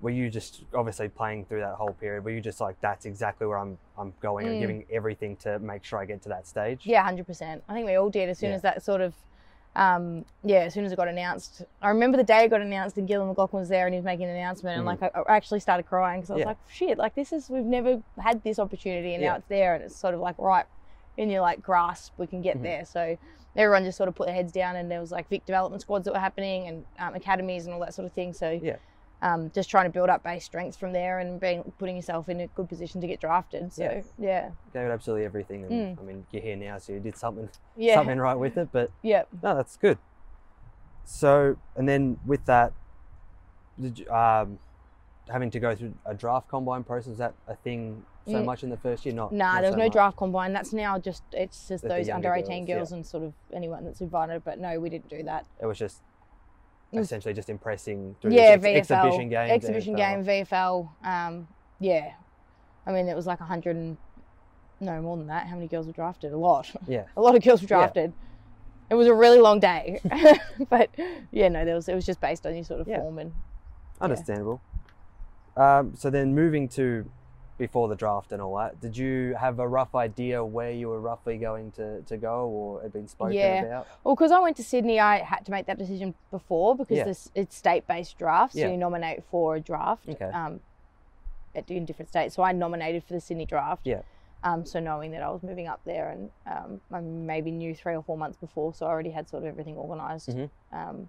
were 0.00 0.10
you 0.10 0.28
just 0.30 0.64
obviously 0.74 1.08
playing 1.08 1.44
through 1.46 1.60
that 1.60 1.74
whole 1.74 1.92
period? 1.94 2.24
Were 2.24 2.30
you 2.30 2.40
just 2.40 2.60
like, 2.60 2.80
that's 2.80 3.06
exactly 3.06 3.46
where 3.46 3.58
I'm 3.58 3.78
I'm 3.96 4.14
going 4.20 4.46
and 4.48 4.56
Mm. 4.56 4.60
giving 4.60 4.84
everything 4.90 5.36
to 5.38 5.58
make 5.60 5.84
sure 5.84 5.98
I 6.00 6.04
get 6.06 6.22
to 6.22 6.28
that 6.30 6.46
stage? 6.48 6.84
Yeah, 6.84 7.02
hundred 7.04 7.26
percent. 7.26 7.62
I 7.68 7.74
think 7.74 7.86
we 7.86 7.94
all 7.94 8.10
did 8.10 8.28
as 8.28 8.38
soon 8.38 8.50
Yeah. 8.50 8.56
as 8.56 8.62
that 8.62 8.82
sort 8.82 9.00
of. 9.00 9.14
Um, 9.76 10.24
yeah, 10.44 10.60
as 10.60 10.74
soon 10.74 10.84
as 10.84 10.92
it 10.92 10.96
got 10.96 11.08
announced, 11.08 11.62
I 11.82 11.88
remember 11.88 12.16
the 12.16 12.22
day 12.24 12.44
it 12.44 12.48
got 12.50 12.60
announced, 12.60 12.96
and 12.96 13.08
Gillon 13.08 13.34
McLachlan 13.34 13.54
was 13.54 13.68
there, 13.68 13.86
and 13.86 13.94
he 13.94 13.98
was 13.98 14.04
making 14.04 14.26
an 14.26 14.36
announcement, 14.36 14.76
and 14.78 14.84
Mhm. 14.84 15.00
like 15.00 15.02
I, 15.02 15.20
I 15.28 15.36
actually 15.36 15.60
started 15.60 15.84
crying 15.84 16.20
because 16.20 16.30
I 16.30 16.34
was 16.34 16.40
Yeah. 16.42 16.46
like, 16.46 16.58
"Shit! 16.66 16.96
Like 16.98 17.14
this 17.14 17.32
is 17.32 17.50
we've 17.50 17.64
never 17.64 18.02
had 18.18 18.42
this 18.44 18.58
opportunity, 18.60 19.14
and 19.14 19.22
Yeah. 19.22 19.30
now 19.30 19.36
it's 19.36 19.48
there, 19.48 19.74
and 19.74 19.82
it's 19.82 19.96
sort 19.96 20.14
of 20.14 20.20
like 20.20 20.36
right 20.38 20.66
in 21.16 21.28
your 21.30 21.40
like 21.40 21.60
grasp, 21.60 22.14
we 22.18 22.26
can 22.28 22.40
get 22.40 22.58
Mhm. 22.58 22.62
there." 22.62 22.84
So 22.84 23.16
everyone 23.56 23.84
just 23.84 23.96
sort 23.98 24.08
of 24.08 24.14
put 24.14 24.26
their 24.26 24.34
heads 24.36 24.52
down, 24.52 24.76
and 24.76 24.88
there 24.90 25.00
was 25.00 25.10
like 25.10 25.28
Vic 25.28 25.44
development 25.44 25.82
squads 25.82 26.04
that 26.04 26.14
were 26.14 26.20
happening, 26.20 26.68
and 26.68 26.86
um, 27.00 27.14
academies 27.14 27.66
and 27.66 27.74
all 27.74 27.80
that 27.80 27.94
sort 27.94 28.06
of 28.06 28.12
thing. 28.12 28.32
So 28.32 28.50
Yeah. 28.50 28.76
Um, 29.24 29.50
just 29.54 29.70
trying 29.70 29.86
to 29.86 29.90
build 29.90 30.10
up 30.10 30.22
base 30.22 30.44
strength 30.44 30.76
from 30.78 30.92
there, 30.92 31.18
and 31.18 31.40
being 31.40 31.72
putting 31.78 31.96
yourself 31.96 32.28
in 32.28 32.40
a 32.40 32.46
good 32.48 32.68
position 32.68 33.00
to 33.00 33.06
get 33.06 33.20
drafted. 33.20 33.72
So 33.72 33.82
Yeah. 33.82 34.02
yeah, 34.18 34.50
Gave 34.74 34.82
it 34.86 34.90
absolutely 34.92 35.24
everything, 35.24 35.64
and 35.64 35.96
Mm. 35.96 36.00
I 36.00 36.02
mean, 36.04 36.26
you're 36.30 36.42
here 36.42 36.56
now, 36.56 36.76
so 36.78 36.92
you 36.92 37.00
did 37.00 37.16
something 37.16 37.48
yeah, 37.74 37.94
something 37.94 38.18
right 38.18 38.34
with 38.38 38.56
it, 38.58 38.68
but 38.70 38.90
yeah. 39.02 39.22
No, 39.42 39.54
that's 39.56 39.76
good. 39.76 39.98
So, 41.04 41.56
and 41.76 41.88
then 41.88 42.18
with 42.26 42.44
that, 42.46 42.72
did 43.80 43.98
you, 43.98 44.08
um, 44.10 44.58
having 45.28 45.50
to 45.50 45.58
go 45.60 45.74
through 45.74 45.94
a 46.04 46.14
draft 46.14 46.48
combine 46.48 46.84
process, 46.84 47.12
is 47.12 47.18
that 47.18 47.34
a 47.48 47.54
thing 47.56 48.04
so 48.26 48.34
Mm. 48.34 48.44
much 48.44 48.62
in 48.62 48.68
the 48.70 48.76
first 48.76 49.04
year? 49.06 49.14
Not. 49.14 49.32
Nah, 49.32 49.54
not 49.54 49.60
there 49.62 49.70
was 49.70 49.74
so 49.74 49.78
no 49.78 49.84
much. 49.84 49.92
draft 49.92 50.16
combine. 50.18 50.52
That's 50.52 50.72
now 50.72 50.98
just 50.98 51.22
it's 51.32 51.68
just 51.68 51.82
The- 51.82 51.88
those 51.88 52.08
under 52.10 52.32
eighteen 52.34 52.64
girls, 52.66 52.76
girls, 52.76 52.90
yeah. 52.90 52.96
and 52.96 53.06
sort 53.06 53.22
of 53.24 53.32
anyone 53.52 53.84
that's 53.84 54.00
invited. 54.02 54.44
But 54.44 54.58
no, 54.58 54.78
we 54.80 54.88
didn't 54.90 55.08
do 55.08 55.22
that. 55.24 55.46
It 55.60 55.66
was 55.66 55.78
just 55.78 56.02
essentially 57.02 57.34
just 57.34 57.48
impressing 57.50 58.14
through 58.20 58.32
yeah, 58.32 58.56
ex- 58.58 58.64
VFL 58.64 58.76
exhibition 58.76 59.28
games. 59.28 59.50
exhibition 59.52 59.94
AFL. 59.94 59.96
game, 59.98 60.24
VFL. 60.24 60.88
Um, 61.04 61.48
yeah, 61.80 62.12
I 62.86 62.92
mean 62.92 63.08
it 63.08 63.14
was 63.16 63.26
like 63.26 63.40
a 63.40 63.44
hundred 63.44 63.76
and 63.76 63.96
no 64.80 65.00
more 65.00 65.16
than 65.16 65.26
that. 65.28 65.46
How 65.46 65.54
many 65.54 65.68
girls 65.68 65.86
were 65.86 65.92
drafted? 65.92 66.32
A 66.32 66.36
lot. 66.36 66.70
Yeah. 66.86 67.04
a 67.16 67.20
lot 67.22 67.34
of 67.36 67.42
girls 67.42 67.62
were 67.62 67.66
Yeah. 67.70 67.78
drafted. 67.78 68.12
It 68.90 68.94
was 68.94 69.06
a 69.06 69.14
really 69.14 69.38
long 69.40 69.60
day, 69.60 69.98
but 70.68 70.90
yeah, 71.32 71.48
no, 71.48 71.64
there 71.64 71.74
was 71.74 71.88
it 71.88 71.94
was 71.94 72.04
just 72.04 72.20
based 72.20 72.44
on 72.46 72.54
your 72.54 72.64
sort 72.64 72.80
of 72.80 72.88
Yeah. 72.88 72.98
form 72.98 73.18
and 73.18 73.32
Understandable. 74.00 74.60
Um, 75.56 75.94
so 75.96 76.10
then 76.10 76.34
moving 76.34 76.68
to 76.70 77.08
before 77.56 77.88
the 77.88 77.94
draft 77.94 78.32
and 78.32 78.42
all 78.42 78.56
that, 78.56 78.80
did 78.80 78.96
you 78.96 79.34
have 79.38 79.58
a 79.60 79.68
rough 79.68 79.94
idea 79.94 80.44
where 80.44 80.72
you 80.72 80.88
were 80.88 81.00
roughly 81.00 81.36
going 81.38 81.70
to, 81.72 82.00
to 82.02 82.16
go 82.16 82.48
or 82.48 82.82
had 82.82 82.92
been 82.92 83.06
spoken 83.06 83.34
Yeah. 83.34 83.62
about? 83.62 83.86
Well, 84.02 84.14
because 84.14 84.32
I 84.32 84.40
went 84.40 84.56
to 84.56 84.64
Sydney, 84.64 84.98
I 84.98 85.18
had 85.18 85.44
to 85.46 85.50
make 85.52 85.66
that 85.66 85.78
decision 85.78 86.14
before 86.30 86.74
because 86.76 86.96
Yeah. 86.98 87.04
this 87.04 87.30
it's 87.34 87.56
state-based 87.56 88.18
draft, 88.18 88.54
so 88.54 88.58
Yeah. 88.60 88.68
you 88.68 88.76
nominate 88.76 89.22
for 89.30 89.54
a 89.56 89.60
draft. 89.60 90.08
Okay. 90.08 90.24
Um, 90.24 90.60
at, 91.54 91.70
in 91.70 91.84
different 91.84 92.08
states, 92.08 92.34
so 92.34 92.42
I 92.42 92.50
nominated 92.50 93.04
for 93.04 93.12
the 93.12 93.20
Sydney 93.20 93.46
draft. 93.46 93.86
Yeah. 93.86 94.02
Um, 94.42 94.66
so 94.66 94.80
knowing 94.80 95.12
that 95.12 95.22
I 95.22 95.30
was 95.30 95.42
moving 95.44 95.68
up 95.68 95.80
there, 95.84 96.10
and 96.10 96.30
um, 96.46 96.80
I 96.92 97.00
maybe 97.00 97.52
knew 97.52 97.74
three 97.74 97.94
or 97.94 98.02
four 98.02 98.18
months 98.18 98.36
before, 98.36 98.74
so 98.74 98.86
I 98.86 98.88
already 98.90 99.10
had 99.10 99.28
sort 99.28 99.44
of 99.44 99.48
everything 99.48 99.76
organized 99.76 100.28
Mhm. 100.30 100.50
Um, 100.72 101.08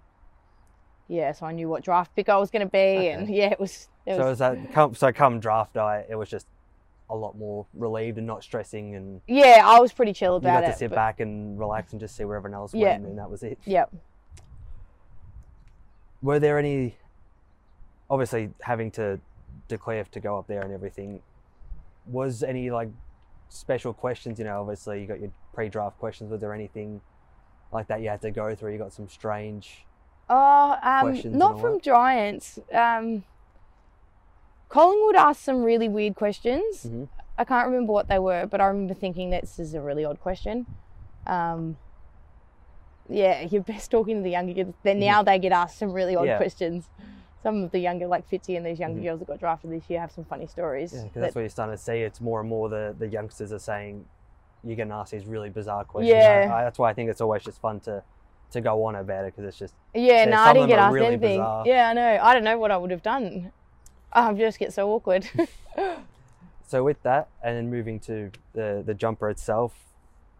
yeah, 1.08 1.32
so 1.32 1.46
I 1.46 1.52
knew 1.52 1.68
what 1.68 1.82
draft 1.84 2.14
pick 2.16 2.28
I 2.28 2.36
was 2.36 2.50
going 2.50 2.66
to 2.66 2.70
be, 2.70 2.78
Okay. 2.78 3.10
and 3.10 3.28
yeah, 3.28 3.50
it 3.50 3.60
was. 3.60 3.88
It 4.06 4.16
So 4.16 4.24
was 4.24 4.32
is 4.34 4.38
that 4.38 4.72
come 4.72 4.94
so 4.94 5.12
come 5.12 5.40
draft 5.40 5.74
day, 5.74 6.06
it 6.08 6.14
was 6.14 6.28
just 6.28 6.46
a 7.10 7.14
lot 7.16 7.36
more 7.36 7.66
relieved 7.74 8.18
and 8.18 8.26
not 8.26 8.42
stressing 8.42 8.94
and 8.96 9.20
yeah, 9.28 9.62
I 9.64 9.78
was 9.80 9.92
pretty 9.92 10.12
chill 10.12 10.32
you 10.32 10.36
about 10.38 10.62
got 10.62 10.68
it. 10.68 10.72
to 10.72 10.78
sit 10.78 10.90
but- 10.90 10.96
back 10.96 11.20
and 11.20 11.58
relax 11.58 11.92
and 11.92 12.00
just 12.00 12.16
see 12.16 12.24
where 12.24 12.36
everyone 12.36 12.54
else 12.58 12.74
Yeah. 12.74 12.90
went 12.92 13.04
and 13.06 13.18
that 13.18 13.30
was 13.30 13.42
it. 13.44 13.58
Yep. 13.64 13.92
Were 16.22 16.38
there 16.38 16.58
any 16.58 16.96
obviously 18.10 18.50
having 18.62 18.90
to 18.92 19.20
declare 19.68 20.04
to 20.04 20.20
go 20.20 20.38
up 20.38 20.46
there 20.46 20.62
and 20.62 20.72
everything, 20.72 21.20
was 22.06 22.42
any 22.42 22.70
like 22.70 22.88
special 23.48 23.92
questions, 23.92 24.38
you 24.38 24.44
know, 24.44 24.60
obviously 24.60 25.00
you 25.00 25.06
got 25.06 25.20
your 25.20 25.30
pre 25.52 25.68
draft 25.68 25.98
questions, 25.98 26.30
was 26.30 26.40
there 26.40 26.52
anything 26.54 27.00
like 27.72 27.86
that 27.88 28.00
you 28.00 28.08
had 28.08 28.22
to 28.22 28.30
go 28.30 28.54
through? 28.54 28.72
You 28.72 28.78
got 28.78 28.92
some 28.92 29.08
strange 29.08 29.84
Oh, 30.28 30.76
um, 30.82 31.20
not 31.38 31.60
from 31.60 31.74
that? 31.74 31.82
Giants. 31.82 32.58
Um, 32.72 33.24
Collingwood 34.68 35.14
asked 35.14 35.42
some 35.44 35.62
really 35.62 35.88
weird 35.88 36.16
questions. 36.16 36.84
Mhm. 36.86 37.08
I 37.38 37.44
can't 37.44 37.66
remember 37.68 37.92
what 37.92 38.08
they 38.08 38.18
were, 38.18 38.46
but 38.46 38.60
I 38.60 38.66
remember 38.66 38.94
thinking 38.94 39.30
that 39.30 39.42
this 39.42 39.58
is 39.58 39.74
a 39.74 39.80
really 39.80 40.04
odd 40.04 40.20
question. 40.20 40.66
Um, 41.26 41.76
yeah, 43.08 43.42
you're 43.42 43.62
best 43.62 43.90
talking 43.90 44.16
to 44.16 44.22
the 44.22 44.30
younger 44.30 44.54
kids. 44.54 44.72
Then 44.82 44.98
now 44.98 45.22
they 45.22 45.38
get 45.38 45.52
asked 45.52 45.78
some 45.78 45.92
really 45.92 46.16
odd 46.16 46.22
Mm-hmm. 46.22 46.28
Yeah. 46.28 46.36
questions. 46.38 46.88
Some 47.42 47.62
of 47.62 47.70
the 47.70 47.78
younger, 47.78 48.08
like 48.08 48.28
Fitzy 48.28 48.56
and 48.56 48.66
these 48.66 48.80
younger 48.80 49.00
Mhm. 49.00 49.04
girls 49.04 49.18
that 49.20 49.28
got 49.28 49.38
drafted 49.38 49.70
this 49.70 49.88
year, 49.88 50.00
have 50.00 50.10
some 50.10 50.24
funny 50.24 50.48
stories. 50.48 50.92
Yeah, 50.92 51.02
because 51.02 51.14
that- 51.14 51.20
that's 51.20 51.34
what 51.36 51.42
you're 51.42 51.48
starting 51.50 51.76
to 51.76 51.82
see. 51.82 52.02
It's 52.02 52.20
more 52.20 52.40
and 52.40 52.48
more 52.48 52.68
the, 52.68 52.96
the 52.98 53.06
youngsters 53.06 53.52
are 53.52 53.60
saying 53.60 54.04
you're 54.64 54.74
getting 54.74 54.92
asked 54.92 55.12
these 55.12 55.26
really 55.26 55.50
bizarre 55.50 55.84
questions. 55.84 56.12
Yeah. 56.12 56.50
I, 56.52 56.60
I, 56.60 56.64
that's 56.64 56.78
why 56.80 56.90
I 56.90 56.94
think 56.94 57.08
it's 57.10 57.20
always 57.20 57.44
just 57.44 57.60
fun 57.60 57.78
to 57.80 58.02
to 58.52 58.60
go 58.60 58.84
on 58.84 58.94
about 58.96 59.24
it 59.24 59.34
because 59.34 59.48
it's 59.48 59.58
just 59.58 59.74
Yeah, 59.94 60.24
no, 60.24 60.38
I 60.38 60.52
didn't 60.52 60.68
get 60.68 60.78
asked 60.78 60.92
really 60.94 61.06
anything. 61.14 61.38
bizarre. 61.38 61.64
Yeah, 61.66 61.88
I 61.90 61.92
know. 61.92 62.18
I 62.22 62.34
don't 62.34 62.44
know 62.44 62.58
what 62.58 62.70
I 62.70 62.76
would 62.76 62.90
have 62.90 63.02
done. 63.02 63.52
I 64.12 64.32
just 64.34 64.58
get 64.58 64.72
so 64.72 64.90
awkward. 64.92 65.28
so 66.66 66.82
with 66.84 67.02
that, 67.02 67.28
and 67.42 67.56
then 67.56 67.70
moving 67.70 68.00
to 68.00 68.30
the 68.52 68.82
the 68.84 68.94
jumper 68.94 69.28
itself, 69.30 69.74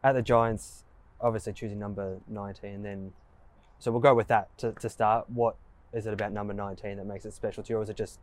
at 0.03 0.13
the 0.13 0.23
Giants, 0.23 0.85
obviously 1.21 1.53
choosing 1.53 1.79
number 1.79 2.19
19. 2.29 2.83
Then, 2.83 3.13
so 3.79 3.91
we'll 3.91 4.01
go 4.01 4.15
with 4.15 4.29
that 4.29 4.57
to, 4.59 4.73
to 4.73 4.89
start. 4.89 5.29
What 5.31 5.57
is 5.93 6.07
it 6.07 6.13
about 6.13 6.33
number 6.33 6.53
19 6.53 6.97
that 6.97 7.07
makes 7.07 7.25
it 7.25 7.33
special 7.33 7.63
to 7.65 7.73
you, 7.73 7.79
or 7.79 7.83
is 7.83 7.89
it 7.89 7.97
just 7.97 8.19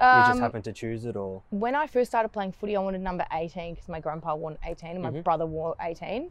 you 0.00 0.24
just 0.24 0.30
Um, 0.30 0.40
happen 0.40 0.62
to 0.62 0.72
choose 0.72 1.04
it, 1.04 1.16
or 1.16 1.42
when 1.50 1.74
I 1.74 1.86
first 1.86 2.10
started 2.10 2.30
playing 2.30 2.52
footy, 2.52 2.76
I 2.76 2.80
wanted 2.80 3.00
number 3.00 3.24
18 3.32 3.74
because 3.74 3.88
my 3.88 4.00
grandpa 4.00 4.34
wore 4.34 4.56
18 4.64 4.90
and 4.90 5.02
my 5.02 5.10
Mhm. 5.10 5.22
brother 5.22 5.46
wore 5.46 5.76
18. 5.80 6.30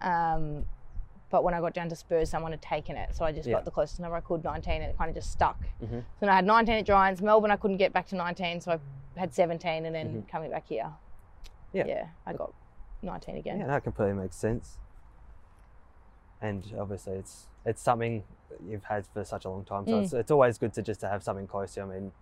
Um, 0.00 0.64
but 1.32 1.42
when 1.42 1.54
I 1.54 1.60
got 1.60 1.72
down 1.72 1.88
to 1.88 1.96
Spurs, 1.96 2.28
someone 2.28 2.52
had 2.52 2.60
taken 2.62 2.94
it. 2.96 3.16
So 3.16 3.24
I 3.24 3.32
just 3.32 3.48
Yeah. 3.48 3.54
got 3.54 3.64
the 3.64 3.70
closest 3.70 3.98
number 4.00 4.14
I 4.16 4.20
could, 4.20 4.44
19, 4.44 4.82
and 4.82 4.90
it 4.90 4.98
kind 4.98 5.08
of 5.08 5.14
just 5.16 5.32
stuck. 5.32 5.58
Mhm. 5.82 5.88
So 6.02 6.04
then 6.20 6.28
I 6.28 6.34
had 6.36 6.44
19 6.44 6.74
at 6.76 6.84
Giants. 6.84 7.22
Melbourne, 7.22 7.50
I 7.50 7.56
couldn't 7.56 7.78
get 7.78 7.92
back 7.92 8.06
to 8.08 8.16
19, 8.16 8.60
so 8.60 8.72
I 8.72 9.18
had 9.18 9.32
17 9.34 9.86
and 9.86 9.94
then 9.94 10.24
coming 10.30 10.50
back 10.50 10.66
here. 10.66 10.84
Mm-hmm. 10.84 11.76
Yeah. 11.78 11.86
Yeah, 11.86 12.06
I 12.26 12.34
got 12.34 12.52
19 13.00 13.36
again. 13.38 13.58
yeah, 13.60 13.66
that 13.66 13.82
completely 13.82 14.12
makes 14.14 14.36
sense. 14.36 14.78
And 16.40 16.72
obviously, 16.78 17.14
it's 17.14 17.48
it's 17.64 17.80
something 17.80 18.24
you've 18.68 18.84
had 18.84 19.06
for 19.06 19.24
such 19.24 19.44
a 19.44 19.48
long 19.48 19.64
time, 19.64 19.86
so 19.86 19.92
Mm. 19.92 20.02
it's, 20.02 20.12
it's 20.12 20.30
always 20.32 20.58
good 20.58 20.72
to 20.74 20.82
just 20.82 21.00
to 21.00 21.08
have 21.08 21.22
something 21.22 21.46
close 21.46 21.74
to. 21.74 21.80
you. 21.80 21.86
I 21.86 21.94
mean, 21.94 22.12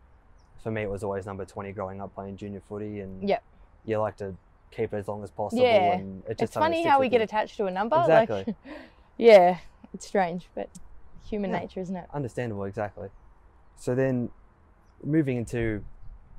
for 0.63 0.71
me, 0.71 0.83
it 0.83 0.91
was 0.91 1.03
always 1.03 1.25
number 1.27 1.45
20 1.47 1.73
growing 1.73 2.01
up 2.01 2.15
playing 2.15 2.37
junior 2.37 2.61
footy, 2.61 3.01
and 3.01 3.27
Yep. 3.29 3.43
you 3.87 3.99
like 3.99 4.17
to 4.19 4.37
keep 4.71 4.93
it 4.93 4.99
as 4.99 5.09
long 5.09 5.23
as 5.25 5.31
possible. 5.31 5.63
Yeah. 5.65 5.95
and 5.95 6.23
it 6.27 6.39
just 6.39 6.43
It's 6.43 6.55
funny 6.55 6.85
how 6.85 7.01
we 7.01 7.09
get 7.09 7.23
attached 7.23 7.57
to 7.57 7.67
a 7.67 7.71
number. 7.71 7.97
Exactly. 7.99 8.45
Like, 8.47 8.57
yeah, 9.21 9.59
it's 9.93 10.07
strange, 10.07 10.49
but 10.55 10.71
human 11.29 11.51
Yeah. 11.51 11.61
nature, 11.61 11.81
isn't 11.81 11.95
it? 11.97 12.07
Understandable, 12.13 12.65
exactly. 12.65 13.09
So 13.77 13.95
then, 13.95 14.31
moving 15.05 15.37
into 15.37 15.85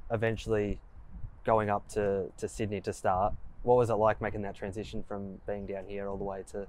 eventually 0.10 0.80
going 1.44 1.70
up 1.70 1.88
to, 1.90 2.32
to 2.38 2.48
Sydney 2.48 2.82
to 2.82 2.94
start, 2.94 3.34
what 3.64 3.76
was 3.78 3.90
it 3.90 3.96
like 3.96 4.20
making 4.22 4.42
that 4.42 4.56
transition 4.56 5.04
from 5.04 5.40
being 5.46 5.66
down 5.66 5.86
here 5.86 6.08
all 6.08 6.18
the 6.18 6.24
way 6.24 6.44
to, 6.52 6.68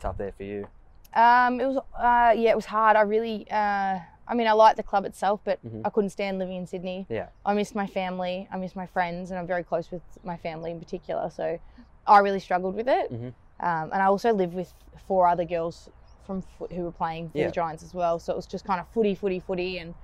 to 0.00 0.08
up 0.08 0.18
there 0.18 0.32
for 0.32 0.42
you? 0.42 0.66
Um, 1.14 1.60
it 1.60 1.66
was 1.66 1.76
uh, 1.76 2.32
yeah, 2.36 2.50
it 2.50 2.56
was 2.56 2.66
hard. 2.66 2.96
I 2.96 3.02
really, 3.02 3.46
uh, 3.50 3.98
I 4.28 4.34
mean, 4.34 4.46
I 4.46 4.52
liked 4.52 4.76
the 4.76 4.82
club 4.84 5.04
itself, 5.04 5.40
but 5.44 5.58
Mhm. 5.64 5.82
I 5.84 5.90
couldn't 5.90 6.10
stand 6.10 6.38
living 6.38 6.56
in 6.56 6.66
Sydney. 6.66 7.06
Yeah. 7.08 7.28
I 7.44 7.54
missed 7.54 7.74
my 7.74 7.86
family, 7.86 8.48
I 8.52 8.56
missed 8.58 8.76
my 8.76 8.86
friends, 8.86 9.30
and 9.30 9.38
I'm 9.38 9.46
very 9.46 9.64
close 9.64 9.90
with 9.90 10.02
my 10.24 10.36
family 10.36 10.70
in 10.72 10.78
particular. 10.80 11.30
So, 11.30 11.58
I 12.06 12.18
really 12.18 12.40
struggled 12.40 12.74
with 12.76 12.88
it. 12.88 13.12
Mhm. 13.12 13.34
Um, 13.60 13.90
and 13.92 14.02
I 14.02 14.06
also 14.06 14.32
lived 14.32 14.54
with 14.54 14.72
four 15.06 15.26
other 15.28 15.44
girls 15.44 15.88
from 16.26 16.42
foot 16.42 16.72
who 16.72 16.82
were 16.82 16.92
playing 16.92 17.30
for 17.30 17.38
Yeah. 17.38 17.46
the 17.46 17.52
Giants 17.52 17.82
as 17.82 17.94
well. 17.94 18.18
So 18.18 18.32
it 18.32 18.36
was 18.36 18.46
just 18.46 18.64
kind 18.64 18.80
of 18.80 18.88
footy, 18.88 19.14
footy, 19.14 19.40
footy, 19.40 19.78
and 19.78 19.94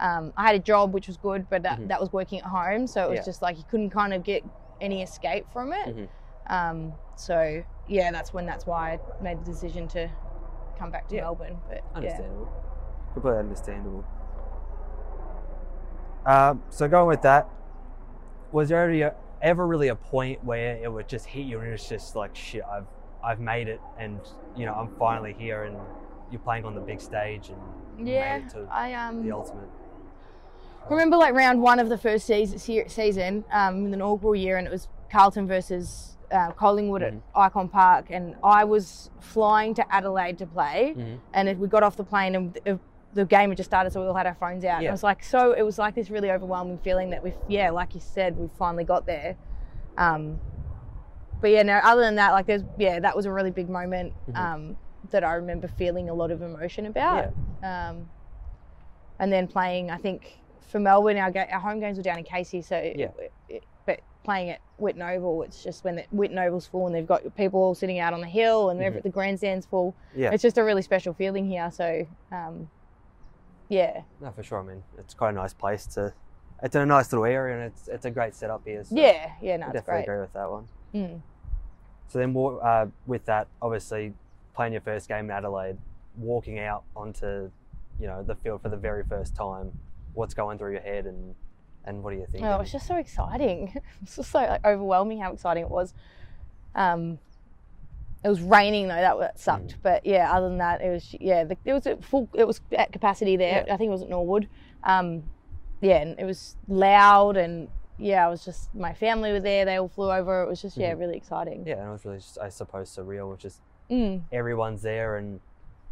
um, 0.00 0.32
I 0.36 0.46
had 0.46 0.54
a 0.56 0.58
job 0.58 0.92
which 0.94 1.06
was 1.06 1.16
good, 1.16 1.46
but 1.50 1.62
that, 1.62 1.78
Mhm. 1.78 1.88
that 1.88 2.00
was 2.00 2.12
working 2.12 2.38
at 2.40 2.44
home. 2.46 2.86
So 2.86 3.04
it 3.04 3.10
was 3.10 3.16
Yeah. 3.18 3.24
just 3.24 3.42
like 3.42 3.56
you 3.56 3.64
couldn't 3.70 3.90
kind 3.90 4.12
of 4.14 4.22
get 4.24 4.44
any 4.80 5.02
escape 5.02 5.46
from 5.52 5.72
it. 5.72 5.96
Mhm. 5.96 6.08
Um, 6.48 6.92
so 7.16 7.62
yeah, 7.86 8.10
that's 8.10 8.32
when 8.32 8.46
that's 8.46 8.66
why 8.66 8.92
I 8.92 9.22
made 9.22 9.40
the 9.40 9.44
decision 9.44 9.86
to 9.88 10.08
come 10.78 10.90
back 10.90 11.06
to 11.08 11.14
Yeah. 11.14 11.22
Melbourne. 11.22 11.60
But 11.68 11.76
yeah. 11.76 11.96
Understandable. 11.96 12.48
Completely 13.12 13.38
understandable. 13.40 14.04
Um, 16.24 16.62
so 16.70 16.88
going 16.88 17.08
with 17.08 17.22
that, 17.22 17.48
was 18.52 18.68
there 18.68 18.88
ever, 18.90 19.14
ever 19.40 19.66
really 19.66 19.88
a 19.88 19.96
point 19.96 20.44
where 20.44 20.76
it 20.76 20.92
would 20.92 21.08
just 21.08 21.26
hit 21.26 21.46
you 21.46 21.60
and 21.60 21.72
it's 21.72 21.88
just 21.88 22.14
like 22.16 22.34
shit, 22.34 22.62
I've 22.64 22.86
I've 23.24 23.40
made 23.40 23.68
it 23.68 23.80
and 23.98 24.20
you 24.56 24.66
know 24.66 24.74
I'm 24.74 24.88
finally 24.98 25.32
here 25.38 25.64
and 25.64 25.76
you're 26.30 26.40
playing 26.40 26.64
on 26.64 26.74
the 26.74 26.80
big 26.80 27.00
stage 27.00 27.50
and 27.50 28.08
Yeah, 28.08 28.38
made 28.38 28.44
it 28.46 28.50
to 28.50 28.66
I 28.70 28.94
um 28.94 29.22
the 29.24 29.32
ultimate. 29.32 29.68
remember 30.88 31.16
like 31.16 31.34
round 31.34 31.62
one 31.62 31.78
of 31.78 31.88
the 31.88 31.98
first 31.98 32.26
season, 32.26 32.58
season 32.88 33.44
um, 33.52 33.76
in 33.84 33.90
the 33.90 33.96
inaugural 33.96 34.34
year, 34.34 34.56
and 34.56 34.66
it 34.66 34.70
was 34.70 34.88
Carlton 35.10 35.46
versus 35.46 36.16
uh, 36.30 36.50
Collingwood 36.52 37.02
Mhm. 37.02 37.20
at 37.36 37.52
Ikon 37.52 37.70
Park, 37.70 38.06
and 38.10 38.34
I 38.42 38.64
was 38.64 39.10
flying 39.20 39.74
to 39.74 39.94
Adelaide 39.94 40.38
to 40.38 40.46
play, 40.46 40.94
Mhm. 40.96 41.18
and 41.34 41.48
it, 41.48 41.58
we 41.58 41.68
got 41.68 41.82
off 41.82 41.96
the 41.96 42.04
plane 42.04 42.34
and 42.34 42.54
the, 42.64 42.78
the 43.14 43.24
game 43.26 43.50
had 43.50 43.58
just 43.58 43.68
started, 43.70 43.92
so 43.92 44.00
we 44.00 44.06
all 44.06 44.14
had 44.14 44.26
our 44.26 44.34
phones 44.34 44.64
out. 44.64 44.76
And 44.76 44.84
Yeah. 44.84 44.88
It 44.88 44.92
was 44.92 45.02
like 45.02 45.22
so. 45.22 45.52
It 45.52 45.62
was 45.62 45.78
like 45.78 45.94
this 45.94 46.08
really 46.10 46.30
overwhelming 46.30 46.78
feeling 46.78 47.10
that 47.10 47.22
we, 47.22 47.34
yeah, 47.48 47.70
like 47.70 47.94
you 47.94 48.00
said, 48.00 48.36
we 48.38 48.48
finally 48.58 48.84
got 48.84 49.04
there. 49.06 49.36
Um, 49.98 50.40
but 51.42 51.50
yeah, 51.50 51.62
no. 51.62 51.74
Other 51.82 52.00
than 52.00 52.14
that, 52.14 52.30
like 52.32 52.46
there's 52.46 52.62
yeah, 52.78 52.98
that 53.00 53.14
was 53.14 53.26
a 53.26 53.32
really 53.32 53.50
big 53.50 53.68
moment 53.68 54.14
Mhm. 54.30 54.36
um, 54.38 54.76
that 55.10 55.22
I 55.24 55.34
remember 55.34 55.68
feeling 55.68 56.08
a 56.08 56.14
lot 56.14 56.30
of 56.30 56.40
emotion 56.40 56.86
about. 56.86 57.34
Um, 57.62 58.08
and 59.18 59.30
then 59.32 59.46
playing, 59.46 59.90
I 59.90 59.98
think 59.98 60.38
for 60.68 60.80
Melbourne, 60.80 61.18
our, 61.18 61.30
ga- 61.30 61.48
our 61.52 61.60
home 61.60 61.80
games 61.80 61.98
were 61.98 62.02
down 62.02 62.16
in 62.18 62.24
Casey, 62.24 62.62
so 62.62 62.76
Yeah. 62.76 63.08
it- 63.18 63.32
it- 63.48 63.64
but 63.84 64.00
playing 64.24 64.50
at 64.50 64.60
Whitten 64.80 65.02
Oval, 65.06 65.42
it's 65.42 65.62
just 65.62 65.84
when 65.84 65.96
the 65.96 66.04
Whitten 66.14 66.38
Oval's 66.38 66.66
full 66.66 66.86
and 66.86 66.94
they've 66.94 67.06
got 67.06 67.34
people 67.36 67.60
all 67.60 67.74
sitting 67.74 67.98
out 67.98 68.14
on 68.14 68.20
the 68.20 68.26
hill 68.26 68.70
and 68.70 68.80
Mhm. 68.80 69.02
the 69.02 69.10
grandstand's 69.10 69.66
full. 69.66 69.94
Yeah, 70.14 70.30
It's 70.32 70.42
just 70.42 70.56
a 70.56 70.64
really 70.64 70.82
special 70.82 71.12
feeling 71.12 71.44
here. 71.46 71.70
So, 71.70 72.06
um, 72.30 72.70
yeah, 73.68 74.02
no, 74.20 74.30
for 74.30 74.42
sure. 74.42 74.60
I 74.60 74.62
mean, 74.62 74.82
it's 74.98 75.14
quite 75.14 75.30
a 75.30 75.32
nice 75.34 75.52
place 75.52 75.86
to. 75.94 76.14
It's 76.62 76.76
in 76.76 76.82
a 76.82 76.86
nice 76.86 77.12
little 77.12 77.24
area 77.26 77.56
and 77.56 77.64
it's 77.64 77.88
it's 77.88 78.04
a 78.04 78.10
great 78.10 78.34
setup 78.36 78.62
here. 78.64 78.84
So 78.84 78.94
yeah, 78.94 79.32
yeah. 79.40 79.56
No, 79.56 79.66
I 79.66 79.70
it's 79.70 79.74
definitely 79.80 80.04
great. 80.04 80.14
agree 80.14 80.20
with 80.20 80.32
that 80.34 80.50
one. 80.50 80.68
Mm. 80.94 81.20
So 82.12 82.18
then, 82.18 82.36
uh, 82.36 82.86
with 83.06 83.24
that, 83.24 83.48
obviously, 83.62 84.12
playing 84.54 84.74
your 84.74 84.82
first 84.82 85.08
game 85.08 85.24
in 85.24 85.30
Adelaide, 85.30 85.78
walking 86.18 86.58
out 86.58 86.82
onto, 86.94 87.50
you 87.98 88.06
know, 88.06 88.22
the 88.22 88.34
field 88.34 88.60
for 88.60 88.68
the 88.68 88.76
very 88.76 89.02
first 89.02 89.34
time, 89.34 89.72
what's 90.12 90.34
going 90.34 90.58
through 90.58 90.72
your 90.72 90.82
head, 90.82 91.06
and 91.06 91.34
and 91.86 92.02
what 92.04 92.12
are 92.12 92.16
you 92.16 92.26
thinking? 92.26 92.44
Oh, 92.44 92.56
it 92.56 92.58
was 92.58 92.70
just 92.70 92.86
so 92.86 92.96
exciting. 92.96 93.72
It's 94.02 94.16
just 94.16 94.30
so 94.30 94.40
like, 94.40 94.62
overwhelming 94.62 95.20
how 95.20 95.32
exciting 95.32 95.62
it 95.62 95.70
was. 95.70 95.94
Um, 96.74 97.18
it 98.22 98.28
was 98.28 98.42
raining 98.42 98.88
though, 98.88 98.94
that, 98.96 99.18
that 99.18 99.40
sucked. 99.40 99.76
Mm. 99.76 99.82
But 99.82 100.04
yeah, 100.04 100.30
other 100.30 100.50
than 100.50 100.58
that, 100.58 100.82
it 100.82 100.90
was 100.90 101.16
yeah, 101.18 101.44
the, 101.44 101.56
it 101.64 101.72
was 101.72 101.86
at 101.86 102.04
full. 102.04 102.28
It 102.34 102.46
was 102.46 102.60
at 102.76 102.92
capacity 102.92 103.36
there. 103.36 103.64
Yeah. 103.66 103.72
I 103.72 103.78
think 103.78 103.88
it 103.88 103.92
was 103.92 104.02
at 104.02 104.10
Norwood. 104.10 104.48
Um, 104.84 105.22
yeah, 105.80 106.02
and 106.02 106.20
it 106.20 106.26
was 106.26 106.56
loud 106.68 107.38
and 107.38 107.68
yeah, 107.98 108.26
I 108.26 108.30
was 108.30 108.44
just 108.44 108.74
my 108.74 108.92
family 108.94 109.32
were 109.32 109.40
there. 109.40 109.64
They 109.64 109.76
all 109.76 109.88
flew 109.88 110.10
over. 110.10 110.42
It 110.42 110.48
was 110.48 110.60
just 110.62 110.76
yeah, 110.76 110.94
Mhm. 110.94 110.98
really 111.00 111.16
exciting. 111.16 111.64
yeah, 111.66 111.74
and 111.78 111.88
it 111.88 111.92
was 111.92 112.04
really, 112.04 112.18
just, 112.18 112.38
I 112.38 112.48
suppose, 112.48 112.90
surreal, 112.94 113.30
which 113.30 113.44
is 113.44 113.60
Mm, 113.90 114.22
everyone's 114.32 114.82
there, 114.82 115.16
and 115.16 115.40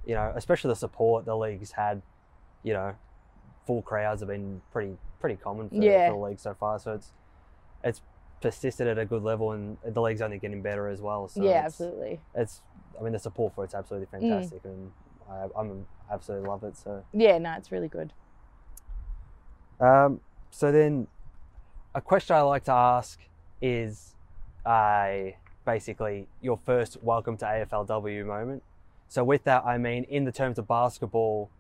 you 0.06 0.14
know, 0.14 0.32
especially 0.34 0.68
the 0.70 0.76
support 0.76 1.24
the 1.24 1.36
league's 1.36 1.72
had. 1.72 2.02
You 2.62 2.72
know, 2.74 2.94
full 3.66 3.82
crowds 3.82 4.20
have 4.20 4.28
been 4.28 4.62
pretty 4.72 4.96
pretty 5.18 5.36
common 5.36 5.68
for, 5.68 5.76
Yeah. 5.76 6.08
for 6.08 6.14
the 6.18 6.24
league 6.24 6.38
so 6.40 6.54
far. 6.54 6.78
So 6.78 6.94
it's 6.94 7.12
it's 7.84 8.00
persisted 8.40 8.86
at 8.86 8.98
a 8.98 9.04
good 9.04 9.22
level, 9.22 9.52
and 9.52 9.76
the 9.84 10.00
league's 10.00 10.22
only 10.22 10.38
getting 10.38 10.62
better 10.62 10.88
as 10.88 11.00
well. 11.02 11.28
So 11.28 11.42
yeah, 11.42 11.50
it's- 11.50 11.64
absolutely. 11.66 12.20
it's 12.34 12.62
I 12.98 13.02
mean 13.02 13.12
the 13.12 13.18
support 13.18 13.54
for 13.54 13.64
it's 13.64 13.74
absolutely 13.74 14.06
Mm. 14.06 14.20
fantastic, 14.22 14.64
and 14.64 14.92
I, 15.28 15.48
I'm 15.56 15.86
absolutely 16.10 16.48
love 16.48 16.64
it. 16.64 16.76
So 16.76 17.04
Yeah, 17.12 17.36
no, 17.38 17.52
it's 17.54 17.70
really 17.70 17.88
good. 17.88 18.12
um, 19.80 20.20
so 20.50 20.72
then 20.72 21.06
a 21.94 22.00
question 22.00 22.36
I 22.36 22.42
like 22.42 22.64
to 22.64 22.72
ask 22.72 23.18
is, 23.60 24.14
uh, 24.64 25.30
basically 25.64 26.26
your 26.40 26.58
first 26.64 26.96
welcome 27.02 27.36
to 27.36 27.44
AFLW 27.44 28.24
moment. 28.26 28.62
So 29.08 29.22
with 29.24 29.44
that 29.44 29.64
I 29.64 29.76
mean 29.78 30.04
in 30.04 30.24
the 30.24 30.32
terms 30.32 30.58
of 30.58 30.66
basketball. 30.66 31.50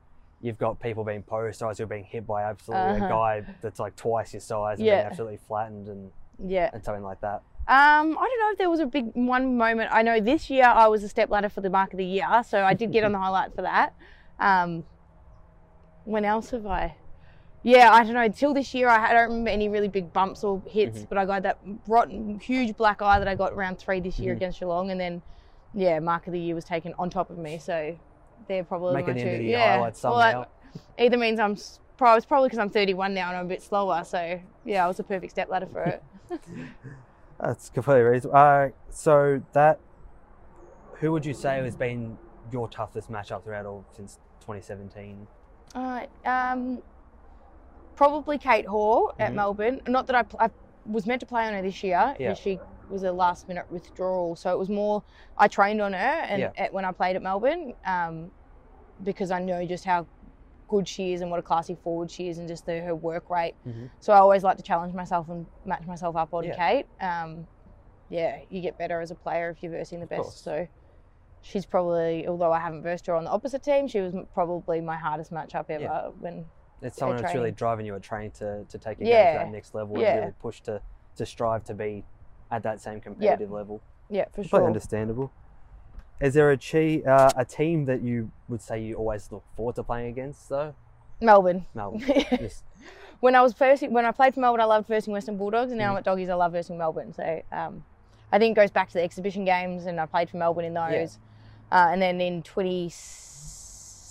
You've 0.42 0.58
got 0.58 0.80
people 0.80 1.04
being 1.04 1.22
posterized 1.22 1.76
who 1.78 1.84
are 1.84 1.86
being 1.86 2.04
hit 2.04 2.26
by 2.26 2.44
absolutely 2.44 2.92
Uh-huh. 2.96 3.04
a 3.04 3.08
guy 3.08 3.44
that's 3.60 3.78
like 3.78 3.94
twice 3.96 4.32
your 4.32 4.40
size 4.40 4.78
and 4.78 4.86
Yeah. 4.86 4.96
being 4.96 5.06
absolutely 5.06 5.36
flattened 5.36 5.88
and, 5.88 6.10
Yeah. 6.38 6.70
and 6.72 6.82
something 6.82 7.04
like 7.04 7.20
that. 7.20 7.42
Um, 7.68 8.16
I 8.18 8.24
don't 8.26 8.40
know 8.40 8.50
if 8.52 8.58
there 8.58 8.70
was 8.70 8.80
a 8.80 8.86
big 8.86 9.10
one 9.14 9.58
moment. 9.58 9.90
I 9.92 10.00
know 10.00 10.18
this 10.18 10.48
year 10.48 10.64
I 10.64 10.86
was 10.88 11.04
a 11.04 11.08
step 11.10 11.28
ladder 11.28 11.50
for 11.50 11.60
the 11.60 11.68
mark 11.68 11.92
of 11.92 11.98
the 11.98 12.06
year, 12.06 12.26
so 12.42 12.64
I 12.64 12.72
did 12.72 12.90
get 12.90 13.04
on 13.04 13.12
the 13.12 13.18
highlight 13.26 13.54
for 13.54 13.62
that. 13.62 13.92
Um, 14.38 14.84
when 16.04 16.24
else 16.24 16.50
have 16.52 16.64
I? 16.66 16.96
Yeah, 17.62 17.92
I 17.92 18.04
don't 18.04 18.14
know. 18.14 18.28
Till 18.28 18.54
this 18.54 18.72
year, 18.72 18.88
I, 18.88 19.12
don't 19.12 19.28
remember 19.28 19.50
any 19.50 19.68
really 19.68 19.88
big 19.88 20.12
bumps 20.12 20.44
or 20.44 20.62
hits, 20.66 21.00
Mhm. 21.00 21.08
but 21.10 21.18
I 21.18 21.26
got 21.26 21.42
that 21.42 21.58
rotten, 21.86 22.38
huge 22.40 22.76
black 22.76 23.02
eye 23.02 23.18
that 23.18 23.28
I 23.28 23.34
got 23.34 23.54
round 23.54 23.78
three 23.78 24.00
this 24.00 24.18
year 24.18 24.32
Mhm. 24.32 24.36
against 24.38 24.60
Geelong, 24.60 24.90
and 24.90 24.98
then 25.00 25.22
yeah, 25.74 25.98
mark 26.00 26.26
of 26.26 26.32
the 26.32 26.40
year 26.40 26.54
was 26.54 26.64
taken 26.64 26.94
on 26.98 27.10
top 27.10 27.28
of 27.30 27.38
me. 27.38 27.58
So 27.58 27.94
they're 28.48 28.64
probably 28.64 28.94
Making 28.94 29.06
my 29.08 29.12
the 29.12 29.20
two. 29.20 29.26
end 29.26 29.36
of 29.36 29.42
the 29.42 29.50
yeah. 29.50 29.90
Well, 30.02 30.18
that 30.18 30.48
either 30.98 31.16
means 31.16 31.38
I'm. 31.38 31.52
It's 31.52 31.80
probably 32.24 32.48
because 32.48 32.58
I'm 32.58 32.70
31 32.70 33.12
now 33.12 33.28
and 33.28 33.36
I'm 33.36 33.44
a 33.44 33.48
bit 33.48 33.62
slower. 33.62 34.02
So 34.04 34.40
yeah, 34.64 34.84
I 34.84 34.88
was 34.88 34.98
a 35.00 35.04
perfect 35.04 35.32
step 35.32 35.50
ladder 35.50 35.66
for 35.66 35.82
it. 35.82 36.02
That's 37.38 37.68
completely 37.68 38.02
reasonable. 38.04 38.38
Uh, 38.38 38.68
so 38.88 39.42
that, 39.52 39.78
who 40.94 41.12
would 41.12 41.26
you 41.26 41.34
say 41.34 41.58
has 41.62 41.76
been 41.76 42.16
your 42.50 42.68
toughest 42.68 43.10
matchup 43.10 43.44
throughout 43.44 43.66
all 43.66 43.84
since 43.92 44.18
2017? 44.40 45.26
Uh, 45.74 46.06
um, 46.24 46.82
probably 48.00 48.38
Kate 48.38 48.64
Hore 48.66 49.12
at 49.18 49.32
Mhm. 49.32 49.34
Melbourne. 49.34 49.80
Not 49.86 50.06
that 50.06 50.16
I, 50.16 50.22
pl- 50.22 50.40
I 50.40 50.48
was 50.86 51.04
meant 51.06 51.20
to 51.20 51.26
play 51.26 51.46
on 51.46 51.52
her 51.52 51.60
this 51.60 51.82
year 51.82 52.14
because 52.16 52.18
Yeah. 52.18 52.32
she 52.32 52.58
was 52.88 53.02
a 53.02 53.12
last 53.12 53.46
minute 53.46 53.70
withdrawal. 53.70 54.36
So 54.36 54.50
it 54.54 54.58
was 54.58 54.70
more 54.70 55.02
I 55.36 55.48
trained 55.48 55.82
on 55.82 55.92
her 55.92 55.98
and 56.30 56.40
Yeah. 56.40 56.50
at, 56.56 56.72
when 56.72 56.86
I 56.86 56.92
played 56.92 57.14
at 57.16 57.20
Melbourne 57.22 57.74
um, 57.84 58.30
because 59.04 59.30
I 59.30 59.38
know 59.38 59.66
just 59.66 59.84
how 59.84 60.06
good 60.66 60.88
she 60.88 61.12
is 61.12 61.20
and 61.20 61.30
what 61.30 61.40
a 61.40 61.42
classy 61.42 61.74
forward 61.84 62.10
she 62.10 62.30
is 62.30 62.38
and 62.38 62.48
just 62.48 62.64
the, 62.64 62.80
her 62.80 62.94
work 62.94 63.28
rate. 63.28 63.54
Mhm. 63.68 63.90
So 64.00 64.14
I 64.14 64.16
always 64.16 64.42
like 64.44 64.56
to 64.56 64.62
challenge 64.62 64.94
myself 64.94 65.28
and 65.28 65.44
match 65.66 65.86
myself 65.86 66.16
up 66.16 66.32
on 66.32 66.44
Yeah. 66.44 66.56
Kate. 66.56 66.86
Um, 67.02 67.46
yeah, 68.08 68.38
you 68.48 68.62
get 68.62 68.78
better 68.78 69.02
as 69.02 69.10
a 69.10 69.14
player 69.14 69.50
if 69.50 69.62
you're 69.62 69.72
versing 69.72 70.00
the 70.00 70.06
best. 70.06 70.42
So 70.42 70.66
she's 71.42 71.66
probably, 71.66 72.26
although 72.26 72.50
I 72.52 72.60
haven't 72.60 72.82
versed 72.82 73.06
her 73.08 73.14
on 73.14 73.24
the 73.24 73.30
opposite 73.30 73.62
team, 73.62 73.88
she 73.88 74.00
was 74.00 74.14
probably 74.32 74.80
my 74.80 74.96
hardest 74.96 75.30
matchup 75.30 75.66
ever 75.68 75.82
Yeah. 75.84 76.08
when 76.18 76.46
It's 76.82 76.96
someone 76.96 77.18
that's 77.20 77.34
really 77.34 77.50
driving 77.52 77.86
you 77.86 77.94
at 77.94 78.02
training 78.02 78.30
to, 78.32 78.64
to 78.64 78.78
take 78.78 78.98
your 78.98 79.08
game 79.08 79.34
to 79.34 79.38
that 79.44 79.50
next 79.52 79.74
level 79.74 79.98
Yeah. 80.00 80.10
and 80.12 80.20
really 80.20 80.32
push 80.40 80.60
to, 80.62 80.80
to 81.16 81.26
strive 81.26 81.64
to 81.64 81.74
be 81.74 82.04
at 82.50 82.62
that 82.62 82.80
same 82.80 83.00
competitive 83.00 83.50
level. 83.50 83.82
Yeah, 84.08 84.24
for 84.32 84.42
sure. 84.42 84.66
understandable. 84.66 85.30
Is 86.20 86.34
there 86.34 86.50
a 86.50 86.56
chi- 86.58 87.02
uh, 87.06 87.30
a 87.36 87.44
team 87.44 87.84
that 87.86 88.02
you 88.02 88.30
would 88.48 88.60
say 88.60 88.82
you 88.82 88.94
always 88.96 89.30
look 89.32 89.44
forward 89.56 89.76
to 89.76 89.82
playing 89.82 90.08
against 90.08 90.48
though? 90.48 90.74
Melbourne. 91.20 91.66
Melbourne. 91.74 92.00
Just- 92.38 92.64
when 93.20 93.34
I 93.34 93.42
was 93.42 93.52
first, 93.52 93.86
when 93.88 94.06
I 94.06 94.10
played 94.12 94.32
for 94.34 94.40
Melbourne, 94.40 94.62
I 94.62 94.64
loved 94.64 94.88
versing 94.88 95.12
Western 95.12 95.36
Bulldogs, 95.36 95.70
and 95.72 95.78
now 95.78 95.88
Mhm. 95.88 95.92
I'm 95.92 95.96
at 95.98 96.04
Doggies, 96.04 96.28
I 96.30 96.34
love 96.34 96.52
versing 96.52 96.78
Melbourne. 96.78 97.12
So 97.12 97.42
um, 97.52 97.84
I 98.32 98.38
think 98.38 98.56
it 98.56 98.60
goes 98.60 98.70
back 98.70 98.88
to 98.88 98.94
the 98.94 99.02
exhibition 99.02 99.44
games, 99.44 99.84
and 99.86 100.00
I 100.00 100.06
played 100.06 100.30
for 100.30 100.38
Melbourne 100.38 100.64
in 100.64 100.72
those. 100.74 101.18
Uh, 101.70 101.88
and 101.92 102.00
then 102.02 102.20
in 102.20 102.42
20, 102.42 102.88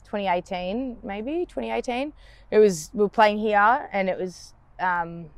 2018, 0.09 0.97
maybe 1.03 1.45
2018, 1.47 2.11
it 2.51 2.57
was 2.59 2.89
we 2.93 3.01
were 3.01 3.09
playing 3.09 3.37
here, 3.37 3.87
and 3.93 4.09
it 4.09 4.17
was 4.17 4.53
um, 4.79 5.29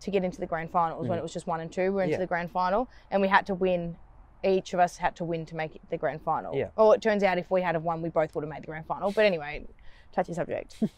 to 0.00 0.10
get 0.10 0.22
into 0.24 0.38
the 0.40 0.46
grand 0.46 0.70
final. 0.70 0.96
It 0.98 1.00
was 1.00 1.08
when 1.08 1.16
Mhm. 1.16 1.20
it 1.20 1.22
was 1.22 1.32
just 1.32 1.46
one 1.46 1.60
and 1.60 1.72
two. 1.72 1.92
We're 1.92 2.02
into 2.02 2.12
Yeah. 2.12 2.18
the 2.18 2.26
grand 2.26 2.50
final, 2.50 2.88
and 3.10 3.20
we 3.22 3.28
had 3.28 3.46
to 3.46 3.54
win. 3.54 3.96
Each 4.44 4.74
of 4.74 4.80
us 4.80 4.96
had 4.98 5.14
to 5.16 5.24
win 5.24 5.46
to 5.46 5.56
make 5.56 5.74
it 5.76 5.80
the 5.90 5.96
grand 5.96 6.20
final. 6.22 6.54
Yeah. 6.54 6.68
Or 6.76 6.94
it 6.94 7.00
turns 7.02 7.22
out 7.22 7.38
if 7.38 7.50
we 7.50 7.62
had 7.62 7.74
have 7.74 7.84
won, 7.84 8.02
we 8.02 8.08
both 8.10 8.34
would 8.34 8.42
have 8.44 8.50
made 8.52 8.62
the 8.62 8.66
grand 8.66 8.86
final. 8.86 9.10
But 9.12 9.24
anyway, 9.24 9.66
touchy 10.12 10.34
subject. 10.34 10.82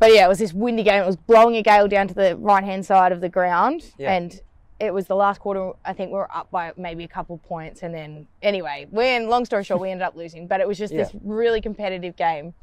But 0.00 0.14
yeah, 0.14 0.26
it 0.26 0.28
was 0.28 0.38
this 0.38 0.52
windy 0.54 0.84
game. 0.84 1.02
It 1.02 1.06
was 1.06 1.16
blowing 1.16 1.56
a 1.56 1.62
gale 1.62 1.88
down 1.88 2.06
to 2.06 2.14
the 2.14 2.36
right 2.36 2.62
hand 2.62 2.86
side 2.86 3.10
of 3.10 3.20
the 3.20 3.28
ground, 3.28 3.92
Yeah. 3.98 4.12
and 4.12 4.40
it 4.80 4.94
was 4.94 5.06
the 5.06 5.16
last 5.16 5.40
quarter. 5.40 5.72
I 5.84 5.92
think 5.92 6.10
we 6.10 6.14
were 6.18 6.30
up 6.34 6.50
by 6.50 6.72
maybe 6.76 7.04
a 7.04 7.08
couple 7.08 7.38
points, 7.38 7.82
and 7.82 7.92
then 7.94 8.26
anyway, 8.42 8.86
we 8.90 9.04
and 9.06 9.28
long 9.28 9.44
story 9.44 9.64
short, 9.64 9.80
we 9.80 9.90
ended 9.90 10.06
up 10.06 10.14
losing. 10.16 10.46
But 10.46 10.60
it 10.60 10.68
was 10.68 10.78
just 10.78 10.92
this 10.92 11.10
really 11.22 11.60
competitive 11.60 12.16
game. 12.16 12.54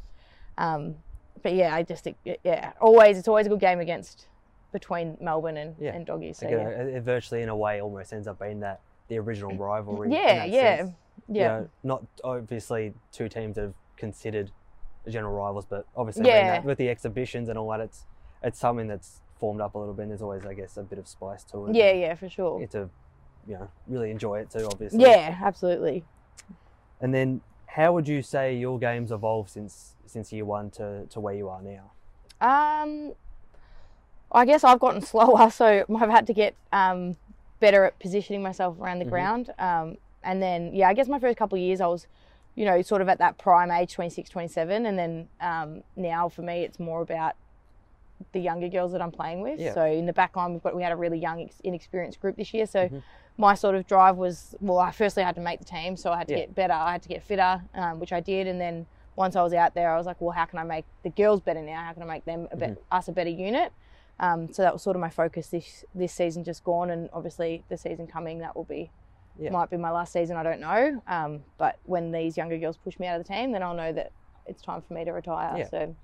Um, 0.57 0.95
but 1.43 1.53
yeah, 1.53 1.75
I 1.75 1.83
just 1.83 2.07
yeah, 2.43 2.71
always 2.79 3.17
it's 3.17 3.27
always 3.27 3.45
a 3.45 3.49
good 3.49 3.59
game 3.59 3.79
against 3.79 4.27
between 4.71 5.17
Melbourne 5.21 5.57
and, 5.57 5.75
Yeah. 5.79 5.93
and 5.93 6.05
Doggies. 6.05 6.37
So 6.37 6.49
yeah. 6.49 6.67
it, 6.67 7.01
virtually 7.03 7.41
in 7.41 7.49
a 7.49 7.55
way 7.55 7.81
almost 7.81 8.11
ends 8.11 8.27
up 8.27 8.39
being 8.39 8.59
that 8.61 8.81
the 9.07 9.17
original 9.19 9.55
rivalry. 9.55 10.07
in 10.07 10.13
yeah, 10.13 10.43
yeah, 10.45 10.77
sense. 10.77 10.91
yeah, 11.29 11.41
You 11.41 11.47
know, 11.61 11.69
not 11.83 12.03
obviously 12.23 12.93
two 13.11 13.29
teams 13.29 13.55
that 13.55 13.61
have 13.61 13.73
considered 13.95 14.51
general 15.07 15.33
rivals, 15.33 15.65
but 15.65 15.85
obviously 15.95 16.27
Yeah. 16.27 16.51
that, 16.53 16.65
with 16.65 16.77
the 16.77 16.89
exhibitions 16.89 17.47
and 17.49 17.57
all 17.59 17.69
that, 17.69 17.79
it's 17.81 18.05
it's 18.43 18.59
something 18.59 18.87
that's 18.87 19.21
formed 19.39 19.61
up 19.61 19.75
a 19.75 19.77
little 19.77 19.93
bit. 19.93 20.03
and 20.03 20.11
There's 20.11 20.21
always, 20.21 20.45
I 20.45 20.53
guess, 20.53 20.77
a 20.77 20.83
bit 20.83 20.99
of 20.99 21.07
spice 21.07 21.43
to 21.45 21.67
it. 21.67 21.75
yeah, 21.75 21.91
yeah, 21.91 22.15
for 22.15 22.29
sure. 22.29 22.59
Get 22.59 22.71
to, 22.71 22.89
you 23.47 23.55
know, 23.55 23.69
really 23.87 24.11
enjoy 24.11 24.39
it 24.39 24.49
too. 24.49 24.67
Obviously. 24.71 25.01
Yeah, 25.03 25.37
absolutely. 25.43 26.03
And 27.01 27.13
then, 27.13 27.41
how 27.67 27.91
would 27.93 28.07
you 28.07 28.21
say 28.21 28.55
your 28.55 28.79
game's 28.79 29.11
evolved 29.11 29.49
since 29.49 29.95
since 30.05 30.31
year 30.31 30.45
one 30.45 30.69
to, 30.71 31.05
to 31.09 31.19
where 31.19 31.33
you 31.35 31.49
are 31.49 31.61
now? 31.61 31.91
Um, 32.41 33.13
I 34.31 34.45
guess 34.45 34.63
I've 34.63 34.79
gotten 34.79 35.01
slower, 35.13 35.49
so 35.49 35.83
I've 35.93 36.09
had 36.09 36.27
to 36.27 36.33
get 36.33 36.55
um, 36.71 37.17
better 37.59 37.83
at 37.85 37.99
positioning 37.99 38.41
myself 38.41 38.79
around 38.79 38.99
the 38.99 39.05
Mhm. 39.05 39.09
ground. 39.09 39.49
Um, 39.59 39.97
and 40.23 40.41
then, 40.41 40.73
yeah, 40.73 40.87
I 40.89 40.93
guess 40.93 41.07
my 41.07 41.19
first 41.19 41.37
couple 41.37 41.57
of 41.57 41.61
years 41.61 41.81
I 41.81 41.87
was, 41.87 42.07
you 42.55 42.65
know, 42.65 42.81
sort 42.81 43.01
of 43.01 43.09
at 43.09 43.17
that 43.19 43.37
prime 43.37 43.69
age, 43.71 43.93
26, 43.93 44.29
27. 44.29 44.85
And 44.85 44.97
then 44.97 45.27
um, 45.41 45.83
now 45.95 46.29
for 46.29 46.41
me, 46.41 46.63
it's 46.63 46.79
more 46.79 47.01
about 47.01 47.35
the 48.31 48.39
younger 48.39 48.69
girls 48.69 48.91
that 48.93 49.01
I'm 49.01 49.11
playing 49.11 49.41
with. 49.41 49.59
Yeah. 49.59 49.73
So 49.73 49.85
in 49.85 50.05
the 50.05 50.13
back 50.13 50.35
line, 50.35 50.53
we've 50.53 50.63
got 50.63 50.75
we 50.75 50.83
had 50.83 50.91
a 50.91 50.95
really 50.95 51.17
young, 51.19 51.49
inexperienced 51.63 52.19
group 52.19 52.37
this 52.37 52.53
year. 52.53 52.65
So 52.65 52.87
Mhm. 52.87 53.03
my 53.37 53.53
sort 53.55 53.75
of 53.75 53.85
drive 53.87 54.15
was 54.17 54.55
well, 54.61 54.79
I 54.79 54.91
firstly 54.91 55.23
had 55.23 55.35
to 55.35 55.41
make 55.41 55.59
the 55.59 55.65
team, 55.65 55.97
so 55.97 56.11
I 56.11 56.17
had 56.19 56.27
to 56.29 56.33
Yeah. 56.33 56.39
get 56.41 56.55
better. 56.55 56.73
I 56.73 56.93
had 56.93 57.01
to 57.03 57.09
get 57.09 57.23
fitter, 57.23 57.61
um, 57.73 57.99
which 57.99 58.13
I 58.13 58.19
did, 58.21 58.47
and 58.47 58.59
then 58.59 58.85
once 59.15 59.35
I 59.35 59.43
was 59.43 59.53
out 59.53 59.73
there, 59.73 59.93
I 59.93 59.97
was 59.97 60.05
like, 60.05 60.19
well, 60.19 60.31
how 60.31 60.45
can 60.45 60.59
I 60.59 60.63
make 60.63 60.85
the 61.03 61.09
girls 61.09 61.39
better 61.41 61.61
now? 61.61 61.83
How 61.83 61.93
can 61.93 62.03
I 62.03 62.05
make 62.05 62.25
them 62.25 62.47
a 62.51 62.57
bit, 62.57 62.83
us 62.91 63.07
a 63.07 63.11
better 63.13 63.29
unit? 63.29 63.71
Um, 64.19 64.51
so 64.53 64.61
that 64.61 64.71
was 64.73 64.81
sort 64.81 64.95
of 64.95 65.01
my 65.01 65.09
focus 65.09 65.49
this 65.49 65.83
this 65.93 66.13
season 66.13 66.43
just 66.45 66.63
gone, 66.63 66.89
and 66.89 67.09
obviously 67.11 67.63
the 67.69 67.77
season 67.77 68.07
coming 68.07 68.39
that 68.39 68.55
will 68.55 68.63
be 68.63 68.91
Yeah. 69.37 69.49
might 69.49 69.69
be 69.69 69.75
my 69.75 69.91
last 69.91 70.13
season. 70.13 70.37
I 70.37 70.43
don't 70.43 70.61
know. 70.61 71.01
Um, 71.07 71.43
but 71.57 71.77
when 71.85 72.11
these 72.13 72.37
younger 72.37 72.57
girls 72.57 72.77
push 72.77 72.97
me 72.97 73.07
out 73.07 73.19
of 73.19 73.27
the 73.27 73.33
team, 73.33 73.51
then 73.51 73.61
I'll 73.61 73.73
know 73.73 73.91
that 73.91 74.11
it's 74.45 74.61
time 74.61 74.81
for 74.81 74.93
me 74.93 75.03
to 75.03 75.11
retire. 75.11 75.57
Yeah. 75.57 75.67
So 75.67 75.95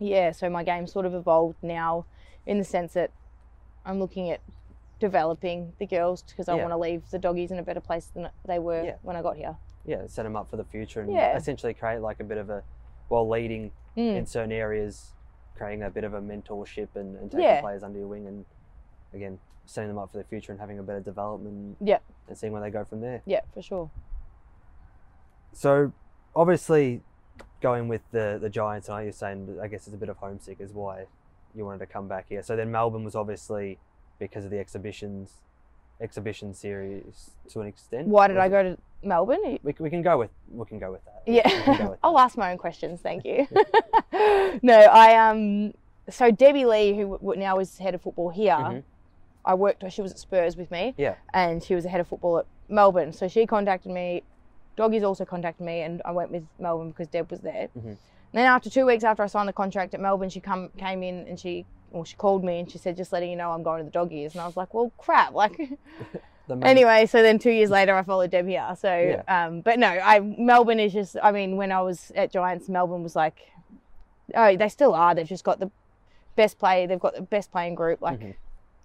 yeah, 0.00 0.32
so 0.32 0.50
my 0.50 0.64
game 0.64 0.86
sort 0.88 1.06
of 1.06 1.14
evolved 1.14 1.58
now 1.62 2.06
in 2.46 2.58
the 2.58 2.64
sense 2.64 2.94
that 2.94 3.10
I'm 3.84 3.98
looking 4.00 4.30
at 4.30 4.40
developing 4.98 5.72
the 5.78 5.86
girls 5.86 6.22
because 6.22 6.48
I 6.48 6.56
Yeah. 6.56 6.62
want 6.62 6.72
to 6.72 6.76
leave 6.78 7.08
the 7.10 7.18
doggies 7.18 7.50
in 7.52 7.58
a 7.58 7.62
better 7.62 7.80
place 7.80 8.06
than 8.06 8.28
they 8.44 8.58
were 8.58 8.82
Yeah. 8.84 8.96
when 9.02 9.14
I 9.16 9.22
got 9.22 9.36
here. 9.36 9.56
Yeah, 9.84 10.06
set 10.06 10.24
them 10.24 10.36
up 10.36 10.48
for 10.50 10.56
the 10.56 10.64
future 10.64 11.00
and 11.00 11.12
Yeah. 11.12 11.36
essentially 11.36 11.72
create 11.74 12.00
like 12.00 12.18
a 12.20 12.24
bit 12.24 12.38
of 12.38 12.50
a, 12.50 12.62
while 13.08 13.28
leading 13.28 13.72
Mm. 13.96 14.16
in 14.16 14.26
certain 14.26 14.52
areas, 14.52 15.14
creating 15.54 15.82
a 15.82 15.90
bit 15.90 16.04
of 16.04 16.14
a 16.14 16.20
mentorship 16.20 16.88
and, 16.96 17.16
and 17.16 17.30
taking 17.30 17.44
Yeah. 17.44 17.60
players 17.60 17.82
under 17.82 17.98
your 17.98 18.08
wing 18.08 18.26
and 18.26 18.44
again 19.12 19.38
setting 19.66 19.88
them 19.88 19.98
up 19.98 20.10
for 20.10 20.18
the 20.18 20.24
future 20.24 20.50
and 20.52 20.60
having 20.60 20.78
a 20.78 20.82
better 20.82 21.00
development. 21.00 21.76
Yeah. 21.80 21.98
And 22.28 22.36
seeing 22.36 22.52
where 22.52 22.60
they 22.62 22.70
go 22.70 22.84
from 22.84 23.00
there. 23.00 23.22
Yeah, 23.24 23.40
for 23.54 23.62
sure. 23.62 23.90
So 25.52 25.92
obviously 26.34 27.02
going 27.60 27.88
with 27.88 28.02
the 28.12 28.38
the 28.40 28.48
Giants, 28.50 28.88
I 28.88 28.98
know 28.98 29.02
you're 29.04 29.12
saying 29.12 29.58
I 29.62 29.68
guess 29.68 29.86
it's 29.86 29.94
a 29.94 29.98
bit 29.98 30.08
of 30.08 30.16
homesick 30.18 30.60
is 30.60 30.72
why 30.72 31.06
you 31.54 31.64
wanted 31.64 31.78
to 31.80 31.86
come 31.86 32.08
back 32.08 32.26
here. 32.28 32.42
So 32.42 32.56
then 32.56 32.70
Melbourne 32.70 33.04
was 33.04 33.14
obviously 33.14 33.78
because 34.18 34.44
of 34.44 34.50
the 34.50 34.58
exhibitions 34.58 35.32
exhibition 36.00 36.54
series 36.54 37.30
to 37.50 37.60
an 37.60 37.66
extent. 37.66 38.08
Why 38.08 38.26
did 38.28 38.38
I 38.38 38.48
go 38.48 38.62
to 38.62 38.78
Melbourne? 39.02 39.58
We, 39.62 39.74
we 39.78 39.90
can 39.90 40.02
go 40.02 40.18
with 40.18 40.30
we 40.50 40.64
can 40.66 40.78
go 40.78 40.90
with 40.92 41.04
that. 41.04 41.22
Yeah, 41.26 41.80
with 41.88 41.98
I'll 42.02 42.14
that. 42.14 42.20
ask 42.20 42.36
my 42.38 42.52
own 42.52 42.58
questions. 42.58 43.00
Thank 43.00 43.24
you. 43.24 43.46
no, 44.62 44.78
I 44.78 45.28
um. 45.30 45.74
So 46.08 46.30
Debbie 46.30 46.64
Lee, 46.64 46.96
who 46.96 47.34
now 47.36 47.58
is 47.60 47.78
head 47.78 47.94
of 47.94 48.02
football 48.02 48.30
here, 48.30 48.52
Mhm. 48.54 48.82
I 49.44 49.54
worked. 49.54 49.84
She 49.92 50.02
was 50.02 50.10
at 50.12 50.18
Spurs 50.18 50.56
with 50.56 50.70
me. 50.70 50.94
Yeah. 50.96 51.14
And 51.32 51.62
she 51.62 51.74
was 51.74 51.84
the 51.84 51.90
head 51.90 52.00
of 52.00 52.08
football 52.08 52.38
at 52.38 52.46
Melbourne. 52.68 53.12
So 53.12 53.28
she 53.28 53.46
contacted 53.46 53.92
me. 53.92 54.22
Doggies 54.80 55.02
also 55.02 55.26
contacted 55.26 55.66
me, 55.66 55.82
and 55.82 56.00
I 56.06 56.10
went 56.10 56.30
with 56.32 56.44
Melbourne 56.58 56.88
because 56.88 57.08
Deb 57.08 57.30
was 57.30 57.40
there. 57.40 57.68
Mhm. 57.78 57.98
Then 58.32 58.46
after 58.46 58.70
two 58.70 58.86
weeks 58.86 59.04
after 59.04 59.22
I 59.22 59.26
signed 59.26 59.46
the 59.46 59.52
contract 59.52 59.92
at 59.92 60.00
Melbourne, 60.00 60.30
she 60.30 60.40
come 60.40 60.70
came 60.78 61.02
in 61.02 61.26
and 61.28 61.38
she 61.38 61.66
well 61.90 62.04
she 62.04 62.16
called 62.16 62.42
me 62.44 62.60
and 62.60 62.70
she 62.70 62.78
said 62.78 62.96
just 62.96 63.12
letting 63.12 63.28
you 63.30 63.36
know 63.36 63.50
I'm 63.52 63.62
going 63.62 63.80
to 63.80 63.84
the 63.84 63.90
Doggies, 63.90 64.32
and 64.32 64.40
I 64.40 64.46
was 64.46 64.56
like, 64.56 64.72
well 64.72 64.90
crap, 64.96 65.34
like. 65.34 65.56
Anyway, 66.62 67.06
so 67.06 67.22
then 67.22 67.38
two 67.38 67.52
years 67.52 67.70
later, 67.70 67.94
I 67.94 68.02
followed 68.02 68.30
Deb 68.32 68.44
here. 68.48 68.66
So, 68.76 68.92
Yeah. 68.92 69.22
um, 69.46 69.60
but 69.60 69.78
no, 69.78 69.86
I 69.86 70.18
Melbourne 70.18 70.80
is 70.80 70.92
just. 70.92 71.16
I 71.22 71.30
mean, 71.30 71.56
when 71.56 71.70
I 71.70 71.80
was 71.82 72.10
at 72.16 72.32
Giants, 72.32 72.68
Melbourne 72.68 73.04
was 73.04 73.14
like, 73.14 73.36
oh, 74.34 74.56
they 74.56 74.68
still 74.68 74.94
are. 74.94 75.14
They've 75.14 75.28
just 75.28 75.44
got 75.44 75.60
the 75.60 75.70
best 76.34 76.58
play. 76.58 76.86
They've 76.86 76.98
got 76.98 77.14
the 77.14 77.22
best 77.22 77.52
playing 77.52 77.76
group, 77.76 78.00
like 78.00 78.18
Mhm. 78.18 78.34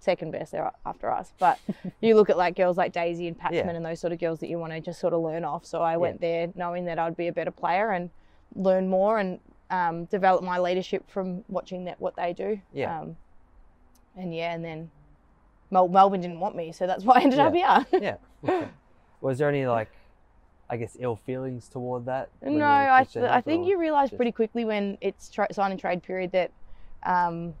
Second 0.06 0.30
best 0.30 0.52
there 0.52 0.70
after 0.86 1.10
us. 1.10 1.32
But 1.38 1.58
you 2.00 2.14
look 2.14 2.30
at 2.30 2.38
like 2.38 2.56
girls 2.56 2.78
like 2.78 2.92
Daisy 2.92 3.28
and 3.28 3.38
Paxman 3.38 3.52
Yeah. 3.52 3.70
and 3.70 3.84
those 3.84 4.00
sort 4.00 4.14
of 4.14 4.18
girls 4.18 4.40
that 4.40 4.48
you 4.48 4.58
want 4.58 4.72
to 4.72 4.80
just 4.80 4.98
sort 5.00 5.12
of 5.12 5.20
learn 5.20 5.44
off. 5.44 5.66
So 5.66 5.82
I 5.82 5.98
went 5.98 6.20
there 6.22 6.48
knowing 6.54 6.86
that 6.86 6.98
I'd 6.98 7.16
be 7.16 7.26
a 7.28 7.32
better 7.32 7.50
player 7.50 7.90
and 7.90 8.08
learn 8.54 8.88
more 8.88 9.18
and 9.18 9.38
um, 9.70 10.04
develop 10.06 10.42
my 10.42 10.58
leadership 10.58 11.04
from 11.10 11.44
watching 11.48 11.84
that 11.84 12.00
what 12.00 12.16
they 12.16 12.32
do. 12.32 12.58
Yeah. 12.72 13.00
Um, 13.00 13.16
and 14.16 14.34
yeah, 14.34 14.54
and 14.54 14.64
then 14.64 14.90
Mel- 15.70 15.88
Melbourne 15.88 16.20
didn't 16.22 16.40
want 16.40 16.56
me, 16.56 16.72
so 16.72 16.86
that's 16.86 17.04
why 17.04 17.16
I 17.18 17.22
ended 17.22 17.38
up 17.40 17.52
here. 17.52 17.86
yeah. 18.00 18.16
Okay. 18.44 18.68
Was 19.20 19.38
there 19.38 19.48
any 19.48 19.66
like, 19.66 19.90
I 20.70 20.76
guess, 20.76 20.96
ill 21.00 21.16
feelings 21.16 21.68
toward 21.68 22.06
that? 22.06 22.28
No, 22.42 22.64
I, 22.64 23.04
th- 23.10 23.24
I 23.24 23.40
think 23.40 23.66
you 23.66 23.76
realise 23.78 24.10
just- 24.10 24.16
pretty 24.18 24.32
quickly 24.32 24.64
when 24.64 24.96
it's 25.00 25.28
tra- 25.28 25.52
sign 25.52 25.72
and 25.72 25.80
trade 25.80 26.02
period 26.02 26.30
that 26.32 26.50
um, 27.02 27.54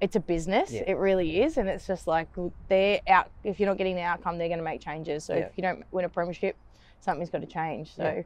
it's 0.00 0.16
a 0.16 0.20
business. 0.20 0.72
Yeah. 0.72 0.84
It 0.86 0.96
really 0.96 1.42
is, 1.42 1.56
and 1.58 1.68
it's 1.68 1.86
just 1.86 2.06
like 2.06 2.28
they're 2.68 3.00
out. 3.06 3.30
If 3.44 3.60
you're 3.60 3.68
not 3.68 3.76
getting 3.78 3.96
the 3.96 4.02
outcome, 4.02 4.38
they're 4.38 4.48
going 4.48 4.58
to 4.58 4.64
make 4.64 4.80
changes. 4.80 5.24
So 5.24 5.34
Yeah. 5.34 5.40
if 5.42 5.52
you 5.56 5.62
don't 5.62 5.84
win 5.90 6.04
a 6.04 6.08
premiership, 6.08 6.56
something's 7.00 7.30
got 7.30 7.40
to 7.40 7.46
change. 7.46 7.94
So 7.94 8.24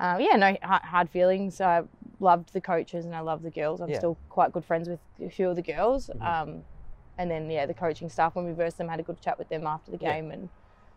yeah, 0.00 0.18
yeah 0.18 0.36
no 0.36 0.56
hard 0.62 1.10
feelings. 1.10 1.60
I 1.60 1.82
loved 2.20 2.52
the 2.52 2.60
coaches 2.60 3.04
and 3.04 3.14
I 3.14 3.20
love 3.20 3.42
the 3.42 3.50
girls. 3.50 3.80
I'm 3.80 3.94
still 3.94 4.16
quite 4.28 4.52
good 4.52 4.64
friends 4.64 4.88
with 4.88 5.00
a 5.22 5.28
few 5.28 5.48
of 5.50 5.56
the 5.56 5.62
girls. 5.62 6.08
Mhm. 6.08 6.22
Um, 6.22 6.64
and 7.18 7.30
then 7.30 7.50
yeah, 7.50 7.66
the 7.66 7.74
coaching 7.74 8.08
staff 8.08 8.34
when 8.34 8.46
we 8.46 8.52
versed 8.52 8.78
them 8.78 8.88
had 8.88 9.00
a 9.00 9.02
good 9.02 9.20
chat 9.20 9.38
with 9.38 9.48
them 9.48 9.66
after 9.66 9.90
the 9.90 9.98
game 9.98 10.30
and. 10.30 10.48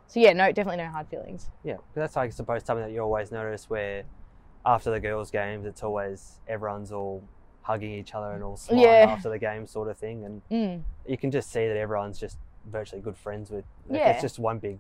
So 0.08 0.20
yeah, 0.20 0.34
no, 0.34 0.52
definitely 0.52 0.84
no 0.84 0.92
hard 0.92 1.08
feelings. 1.08 1.50
Yeah, 1.64 1.78
that's 1.96 2.16
I 2.16 2.30
suppose 2.30 2.64
something 2.64 2.86
that 2.86 2.92
you 2.92 3.00
always 3.00 3.32
notice 3.32 3.70
where 3.72 4.04
after 4.64 4.92
the 4.92 5.00
girls' 5.00 5.32
games, 5.32 5.66
it's 5.66 5.82
always 5.82 6.40
everyone's 6.48 6.92
all 6.92 7.24
hugging 7.66 7.92
each 7.92 8.14
other 8.14 8.32
and 8.34 8.44
all 8.44 8.56
smiling 8.56 8.84
Yeah. 8.84 9.08
after 9.10 9.28
the 9.30 9.40
game, 9.40 9.66
sort 9.66 9.88
of 9.90 9.98
thing, 9.98 10.24
and 10.26 10.42
Mm. 10.50 10.84
you 11.08 11.18
can 11.18 11.32
just 11.32 11.52
see 11.52 11.68
that 11.68 11.76
everyone's 11.78 12.20
just 12.20 12.38
virtually 12.66 13.02
good 13.02 13.18
friends 13.18 13.50
with. 13.50 13.66
like, 13.90 14.00
Yeah. 14.00 14.10
it's 14.12 14.22
just 14.22 14.38
one 14.40 14.60
big 14.60 14.80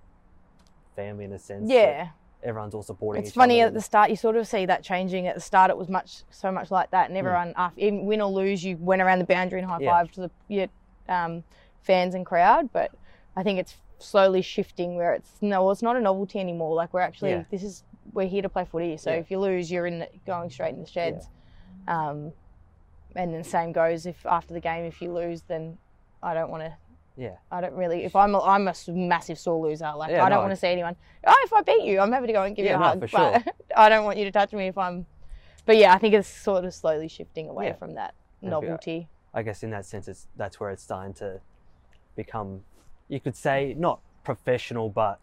family 0.96 1.26
in 1.26 1.34
a 1.34 1.40
sense. 1.40 1.70
Yeah. 1.70 2.10
everyone's 2.44 2.76
all 2.76 2.84
supporting. 2.84 3.24
It's 3.24 3.32
funny 3.34 3.62
at 3.62 3.74
the 3.74 3.82
start 3.82 4.12
you 4.12 4.16
sort 4.16 4.36
of 4.36 4.46
see 4.48 4.68
that 4.68 4.84
changing. 4.84 5.26
At 5.26 5.34
the 5.34 5.42
start 5.42 5.72
it 5.72 5.78
was 5.78 5.90
much 5.90 6.22
so 6.30 6.52
much 6.52 6.70
like 6.70 6.92
that, 6.92 7.10
and 7.10 7.18
everyone 7.18 7.54
after 7.58 7.80
even 7.80 8.06
win 8.06 8.22
or 8.22 8.30
lose, 8.30 8.64
you 8.64 8.78
went 8.78 9.02
around 9.02 9.18
the 9.18 9.26
boundary 9.26 9.60
and 9.60 9.68
high 9.68 9.80
Yeah. 9.80 9.90
five 9.92 10.12
to 10.12 10.22
the 10.22 10.32
your, 10.48 10.68
um, 11.10 11.44
fans 11.82 12.14
and 12.14 12.24
crowd. 12.24 12.72
But 12.72 12.92
I 13.36 13.42
think 13.42 13.58
it's 13.58 13.78
slowly 13.98 14.44
shifting 14.44 14.96
where 14.96 15.16
it's 15.16 15.42
no, 15.42 15.72
it's 15.72 15.82
not 15.82 15.96
a 15.96 16.00
novelty 16.00 16.40
anymore. 16.40 16.76
Like 16.76 16.94
we're 16.94 17.00
actually 17.02 17.32
Yeah. 17.32 17.44
this 17.50 17.64
is 17.64 17.84
we're 18.14 18.28
here 18.28 18.44
to 18.44 18.50
play 18.50 18.64
footy. 18.66 18.96
So 18.98 19.10
if 19.12 19.32
you 19.32 19.40
lose, 19.40 19.72
you're 19.72 19.88
in 19.88 20.06
going 20.28 20.52
straight 20.52 20.76
in 20.76 20.82
the 20.82 20.88
sheds. 20.88 21.28
Um, 21.88 22.32
and 23.16 23.34
then 23.34 23.44
same 23.44 23.72
goes 23.72 24.06
if 24.06 24.26
after 24.26 24.54
the 24.54 24.60
game 24.60 24.86
if 24.86 25.02
you 25.02 25.12
lose, 25.12 25.42
then 25.44 25.78
I 26.22 26.34
don't 26.34 26.50
want 26.50 26.64
to. 26.64 26.74
Yeah. 27.18 27.36
I 27.52 27.62
don't 27.62 27.74
really. 27.76 28.04
If 28.04 28.16
I'm 28.16 28.36
a, 28.36 28.42
I'm 28.42 28.68
a 28.68 28.74
massive 28.90 29.40
sore 29.40 29.66
loser. 29.66 29.92
Like 29.96 30.12
Yeah, 30.12 30.26
I 30.26 30.30
don't 30.30 30.40
no. 30.40 30.42
want 30.42 30.52
to 30.52 30.58
see 30.58 30.68
anyone. 30.68 30.96
Oh, 31.26 31.42
if 31.46 31.54
I 31.54 31.62
beat 31.62 31.84
you, 31.86 32.00
I'm 32.00 32.12
happy 32.12 32.28
to 32.28 32.34
go 32.34 32.44
and 32.44 32.56
give 32.56 32.66
Yeah, 32.66 32.72
you 32.72 32.78
a 32.78 32.80
no, 32.80 32.86
hug. 32.88 33.00
for 33.02 33.08
sure. 33.08 33.32
but 33.46 33.56
I 33.78 33.88
don't 33.90 34.04
want 34.04 34.18
you 34.18 34.26
to 34.26 34.32
touch 34.32 34.52
me 34.52 34.68
if 34.68 34.78
I'm. 34.78 35.06
But 35.66 35.78
yeah, 35.78 35.94
I 35.94 35.98
think 35.98 36.14
it's 36.14 36.28
sort 36.28 36.66
of 36.66 36.74
slowly 36.74 37.08
shifting 37.08 37.48
away 37.50 37.68
Yeah. 37.68 37.74
from 37.76 37.94
that 37.96 38.14
novelty. 38.42 39.08
I 39.34 39.42
guess 39.44 39.64
in 39.64 39.70
that 39.72 39.86
sense, 39.86 40.08
it's 40.08 40.28
that's 40.36 40.60
where 40.60 40.70
it's 40.72 40.84
starting 40.84 41.14
to 41.16 41.40
become, 42.16 42.62
you 43.08 43.20
could 43.20 43.36
say, 43.36 43.76
not 43.78 44.00
professional, 44.24 44.90
but 44.90 45.20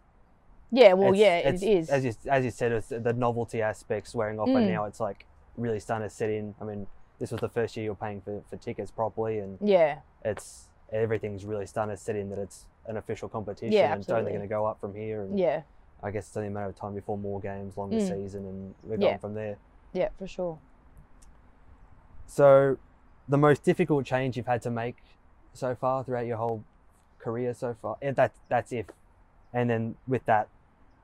Yeah, 0.71 0.93
well, 0.93 1.13
it's- 1.13 1.19
yeah, 1.19 1.37
it's- 1.37 1.61
it 1.61 1.67
is. 1.69 1.89
As 1.89 2.03
you, 2.05 2.13
as 2.29 2.43
you 2.45 2.51
said, 2.51 2.71
it's 2.71 2.89
the 2.89 3.13
novelty 3.13 3.61
aspects 3.61 4.13
wearing 4.15 4.39
off, 4.39 4.49
Mm. 4.49 4.67
now 4.67 4.85
it's 4.85 4.99
like 4.99 5.25
really 5.57 5.79
starting 5.79 6.07
to 6.09 6.13
set 6.13 6.29
in. 6.31 6.55
I 6.59 6.63
mean, 6.63 6.87
this 7.23 7.31
was 7.31 7.39
the 7.39 7.47
first 7.47 7.77
year 7.77 7.85
you're 7.85 7.95
paying 7.95 8.19
for, 8.19 8.43
for 8.49 8.57
tickets 8.57 8.91
properly, 8.91 9.39
and 9.39 9.57
yeah, 9.61 9.99
it's 10.25 10.67
everything's 10.91 11.45
really 11.45 11.65
starting 11.65 11.95
to 11.95 12.01
set 12.01 12.17
in 12.17 12.29
that 12.29 12.37
it's 12.37 12.65
an 12.85 12.97
official 12.97 13.29
competition 13.29 13.71
Yeah, 13.71 13.93
and 13.93 14.01
it's 14.01 14.09
only 14.09 14.31
going 14.31 14.41
to 14.41 14.47
go 14.47 14.65
up 14.65 14.81
from 14.81 14.93
here. 14.93 15.21
And 15.21 15.39
yeah, 15.39 15.61
I 16.03 16.11
guess 16.11 16.27
it's 16.27 16.35
only 16.35 16.49
a 16.49 16.51
matter 16.51 16.65
of 16.67 16.75
time 16.75 16.93
before 16.93 17.17
more 17.17 17.39
games, 17.39 17.77
longer 17.77 17.95
Mm. 17.95 18.09
season, 18.09 18.45
and 18.45 18.75
we're 18.83 18.97
Yeah. 18.97 19.07
going 19.11 19.19
from 19.19 19.35
there. 19.35 19.57
yeah, 19.93 20.09
for 20.19 20.27
sure. 20.27 20.59
So, 22.27 22.77
the 23.29 23.37
most 23.37 23.63
difficult 23.63 24.05
change 24.05 24.35
you've 24.35 24.47
had 24.47 24.61
to 24.63 24.69
make 24.69 24.97
so 25.53 25.75
far 25.75 26.03
throughout 26.03 26.25
your 26.25 26.35
whole 26.37 26.65
career 27.19 27.53
so 27.53 27.73
far, 27.81 27.95
and 28.01 28.17
that 28.17 28.33
that's 28.49 28.73
if, 28.73 28.87
and 29.53 29.69
then 29.69 29.95
with 30.07 30.25
that, 30.25 30.49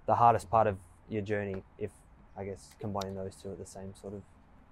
the 0.06 0.16
hardest 0.16 0.50
part 0.50 0.68
of 0.68 0.80
your 1.08 1.22
journey, 1.22 1.64
if 1.78 1.92
I 2.36 2.44
guess 2.44 2.76
combining 2.78 3.16
those 3.16 3.38
two 3.38 3.54
at 3.54 3.58
the 3.58 3.66
same 3.66 3.96
sort 3.96 4.16
of. 4.16 4.22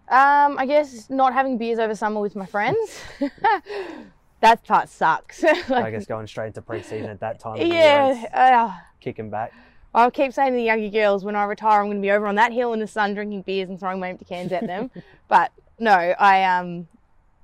Um, 0.09 0.57
I 0.57 0.65
guess 0.65 1.09
not 1.09 1.33
having 1.33 1.57
beers 1.57 1.79
over 1.79 1.93
summer 1.95 2.21
with 2.21 2.35
my 2.35 2.45
friends. 2.45 3.01
that 4.41 4.63
part 4.65 4.89
sucks. 4.89 5.43
Like, 5.69 5.85
I 5.85 5.91
guess 5.91 6.05
going 6.05 6.27
straight 6.27 6.47
into 6.47 6.61
pre-season 6.61 7.09
at 7.09 7.19
that 7.19 7.39
time. 7.39 7.53
Of 7.53 7.59
the 7.59 7.65
year, 7.67 7.75
yeah, 7.75 8.25
uh, 8.33 8.73
kicking 9.01 9.29
back. 9.29 9.51
I'll 9.93 10.11
keep 10.11 10.31
saying 10.31 10.51
to 10.53 10.57
the 10.57 10.63
younger 10.63 10.89
girls, 10.89 11.25
when 11.25 11.35
I 11.35 11.43
retire, 11.45 11.81
I'm 11.81 11.87
going 11.87 11.97
to 11.97 12.01
be 12.01 12.11
over 12.11 12.27
on 12.27 12.35
that 12.35 12.51
hill 12.53 12.71
in 12.73 12.79
the 12.79 12.87
sun 12.87 13.15
drinking 13.15 13.41
beers 13.41 13.69
and 13.69 13.79
throwing 13.79 13.99
my 13.99 14.09
empty 14.09 14.25
cans 14.25 14.51
at 14.51 14.65
them. 14.67 14.91
but 15.27 15.51
no, 15.79 15.91
I 15.91 16.43
um, 16.43 16.87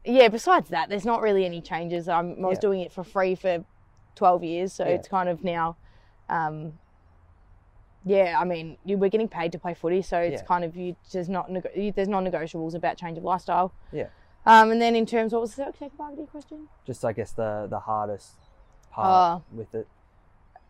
yeah. 0.05 0.27
Besides 0.29 0.69
that, 0.69 0.87
there's 0.89 1.05
not 1.05 1.21
really 1.21 1.45
any 1.45 1.61
changes. 1.61 2.07
I'm, 2.07 2.43
I 2.45 2.47
was 2.47 2.57
Yeah. 2.57 2.61
doing 2.61 2.81
it 2.81 2.91
for 2.93 3.03
free 3.03 3.35
for 3.35 3.65
12 4.15 4.43
years, 4.43 4.73
so 4.73 4.83
Yeah. 4.85 4.91
it's 4.91 5.07
kind 5.07 5.27
of 5.29 5.43
now, 5.43 5.75
um, 6.29 6.73
yeah. 8.05 8.35
I 8.39 8.43
mean, 8.43 8.77
you, 8.85 8.97
we're 8.97 9.09
getting 9.09 9.27
paid 9.27 9.51
to 9.53 9.59
play 9.59 9.73
footy, 9.73 10.01
so 10.01 10.19
it's 10.19 10.41
Yeah. 10.41 10.47
kind 10.47 10.63
of 10.63 10.75
you. 10.75 10.95
There's 11.11 11.29
not 11.29 11.49
you, 11.75 11.91
there's 11.91 12.07
non-negotiables 12.07 12.73
about 12.75 12.97
change 12.97 13.17
of 13.17 13.23
lifestyle. 13.23 13.71
Yeah. 13.91 14.07
Um, 14.45 14.71
and 14.71 14.81
then 14.81 14.95
in 14.95 15.05
terms, 15.05 15.31
what 15.33 15.41
was 15.41 15.55
the 15.55 15.63
second 15.79 15.97
part 15.97 16.11
of 16.13 16.17
your 16.17 16.27
question? 16.27 16.67
Just 16.85 17.05
I 17.05 17.13
guess 17.13 17.31
the 17.31 17.67
the 17.69 17.79
hardest 17.79 18.35
part 18.91 19.41
Oh. 19.41 19.55
with 19.57 19.73
it. 19.73 19.87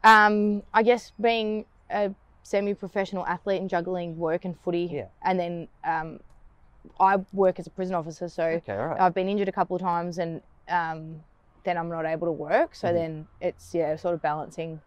Um, 0.04 0.64
I 0.74 0.84
guess 0.84 1.12
being 1.20 1.66
a 1.90 2.14
semi-professional 2.44 3.26
athlete 3.26 3.62
and 3.62 3.70
juggling 3.70 4.18
work 4.18 4.44
and 4.46 4.60
footy, 4.60 4.90
Yeah. 4.92 5.06
and 5.22 5.40
then 5.40 5.68
um, 5.86 6.20
I 7.00 7.18
work 7.32 7.58
as 7.60 7.68
a 7.68 7.70
prison 7.70 7.96
officer, 7.96 8.28
so 8.28 8.44
Okay, 8.44 8.76
right. 8.76 9.00
I've 9.00 9.14
been 9.14 9.30
injured 9.30 9.48
a 9.48 9.52
couple 9.54 9.76
of 9.78 9.82
times, 9.82 10.18
and 10.18 10.42
um, 10.68 11.24
then 11.64 11.78
I'm 11.78 11.88
not 11.90 12.06
able 12.06 12.28
to 12.28 12.32
work. 12.34 12.76
So 12.76 12.90
Mhm. 12.90 12.94
then 12.94 13.28
it's 13.40 13.74
yeah, 13.74 13.96
sort 13.96 14.14
of 14.14 14.22
balancing 14.22 14.82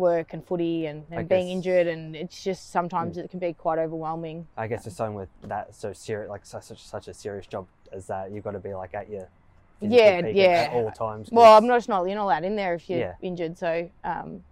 work 0.00 0.32
and 0.32 0.44
footy 0.44 0.86
and, 0.86 1.04
and 1.12 1.28
being 1.28 1.46
guess- 1.46 1.52
injured, 1.52 1.86
and 1.86 2.16
it's 2.16 2.42
just 2.42 2.72
sometimes 2.72 3.16
it 3.18 3.30
can 3.30 3.38
be 3.38 3.52
quite 3.52 3.78
overwhelming. 3.78 4.48
I 4.56 4.66
guess 4.66 4.84
just 4.84 4.96
something 4.96 5.14
with 5.14 5.28
that 5.42 5.74
so 5.76 5.92
serious, 5.92 6.28
like 6.30 6.44
such 6.44 6.64
such, 6.64 7.06
a 7.06 7.14
serious 7.14 7.46
job 7.46 7.66
as 7.92 8.06
that, 8.08 8.32
you've 8.32 8.42
got 8.42 8.52
to 8.52 8.58
be 8.58 8.74
like 8.74 8.94
at 8.94 9.08
your 9.08 9.28
Yeah, 9.80 10.26
yeah. 10.26 10.68
at 10.70 10.72
all 10.74 10.90
times 10.90 11.28
Well, 11.30 11.56
I'm 11.56 11.66
not 11.66 11.76
just 11.76 11.88
not 11.88 12.04
you're 12.06 12.16
not 12.16 12.24
allowed 12.24 12.44
in 12.44 12.56
there 12.56 12.74
if 12.74 12.88
you're 12.90 12.98
Yeah. 12.98 13.14
injured. 13.22 13.56
So, 13.58 13.88
um, 14.02 14.42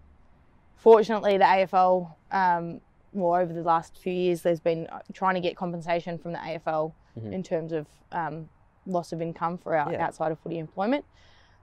fortunately, 0.76 1.38
the 1.38 1.44
AFL, 1.44 2.14
um, 2.30 2.80
well, 3.12 3.34
over 3.40 3.52
the 3.52 3.62
last 3.62 3.96
few 3.98 4.12
years, 4.12 4.42
there's 4.42 4.60
been 4.60 4.86
uh, 4.88 5.00
trying 5.12 5.34
to 5.34 5.40
get 5.40 5.56
compensation 5.56 6.18
from 6.18 6.32
the 6.32 6.38
AFL 6.38 6.92
Mhm. 7.18 7.32
in 7.32 7.42
terms 7.42 7.72
of 7.72 7.86
um, 8.12 8.48
loss 8.86 9.12
of 9.12 9.20
income 9.20 9.58
for 9.58 9.76
our 9.76 9.92
Yeah. 9.92 10.04
outside 10.06 10.30
of 10.32 10.38
footy 10.38 10.58
employment. 10.58 11.04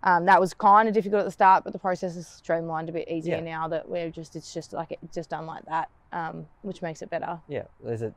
Um, 0.06 0.26
that 0.26 0.40
was 0.40 0.54
kind 0.54 0.88
of 0.88 0.94
difficult 0.94 1.22
at 1.22 1.26
the 1.26 1.32
start, 1.32 1.64
but 1.64 1.74
the 1.74 1.80
process 1.80 2.16
is 2.16 2.28
streamlined 2.28 2.90
a 2.90 2.92
bit 2.92 3.10
easier 3.10 3.38
Yeah. 3.38 3.42
now 3.42 3.68
that 3.70 3.90
we're 3.90 4.12
just 4.12 4.36
it's 4.36 4.54
just 4.54 4.72
like 4.72 4.92
it's 4.92 5.16
just 5.16 5.32
done 5.32 5.48
like 5.48 5.66
that, 5.66 5.90
um, 6.14 6.46
which 6.62 6.82
makes 6.84 7.02
it 7.02 7.10
better. 7.10 7.40
yeah, 7.48 7.64
is 7.86 8.04
it? 8.04 8.14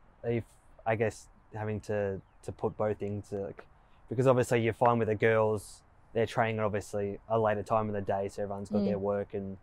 I 0.85 0.95
guess 0.95 1.27
having 1.55 1.79
to 1.81 2.21
to 2.43 2.51
put 2.51 2.77
both 2.77 3.01
into 3.01 3.37
like, 3.39 3.65
because 4.09 4.27
obviously 4.27 4.61
you 4.61 4.71
find 4.71 4.99
with 4.99 5.07
the 5.07 5.15
girls 5.15 5.81
they're 6.13 6.25
training 6.25 6.59
at 6.59 6.65
obviously 6.65 7.19
a 7.27 7.37
later 7.39 7.63
time 7.63 7.87
in 7.87 7.93
the 7.93 8.01
day, 8.01 8.29
so 8.29 8.43
everyone's 8.43 8.69
got 8.69 8.81
Mm. 8.81 8.85
their 8.85 8.99
work 8.99 9.33
and, 9.33 9.57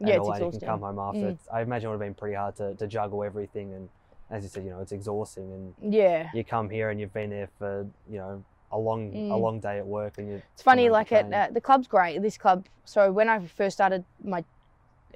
and 0.00 0.08
Yeah, 0.08 0.16
it's. 0.18 0.40
You 0.40 0.50
can 0.50 0.60
come 0.60 0.80
home 0.80 0.98
after. 0.98 1.32
Mm. 1.32 1.38
I 1.52 1.62
imagine 1.62 1.88
it 1.88 1.90
would 1.92 2.00
have 2.02 2.08
been 2.08 2.14
pretty 2.14 2.36
hard 2.36 2.54
to, 2.56 2.74
to 2.76 2.86
juggle 2.86 3.22
everything, 3.24 3.72
and 3.74 3.88
as 4.30 4.42
you 4.44 4.48
said, 4.48 4.64
you 4.64 4.70
know, 4.70 4.80
it's 4.80 4.92
exhausting, 4.92 5.52
and 5.80 5.94
Yeah, 5.94 6.28
you 6.34 6.44
come 6.44 6.70
here 6.70 6.90
and 6.90 7.00
you've 7.00 7.12
been 7.12 7.30
there 7.30 7.48
for 7.58 7.86
you 8.10 8.18
know 8.18 8.44
a 8.70 8.78
long 8.78 9.08
a 9.12 9.16
Mm. 9.34 9.40
long 9.40 9.60
day 9.60 9.78
at 9.78 9.86
work, 9.86 10.18
and 10.18 10.28
you. 10.28 10.42
It's 10.52 10.62
funny, 10.62 10.90
like 10.90 11.10
at 11.12 11.32
uh, 11.32 11.48
the 11.52 11.60
club's 11.60 11.86
great. 11.86 12.20
This 12.22 12.36
club. 12.36 12.66
So 12.84 13.10
when 13.12 13.28
I 13.28 13.38
first 13.46 13.76
started 13.76 14.04
my 14.22 14.44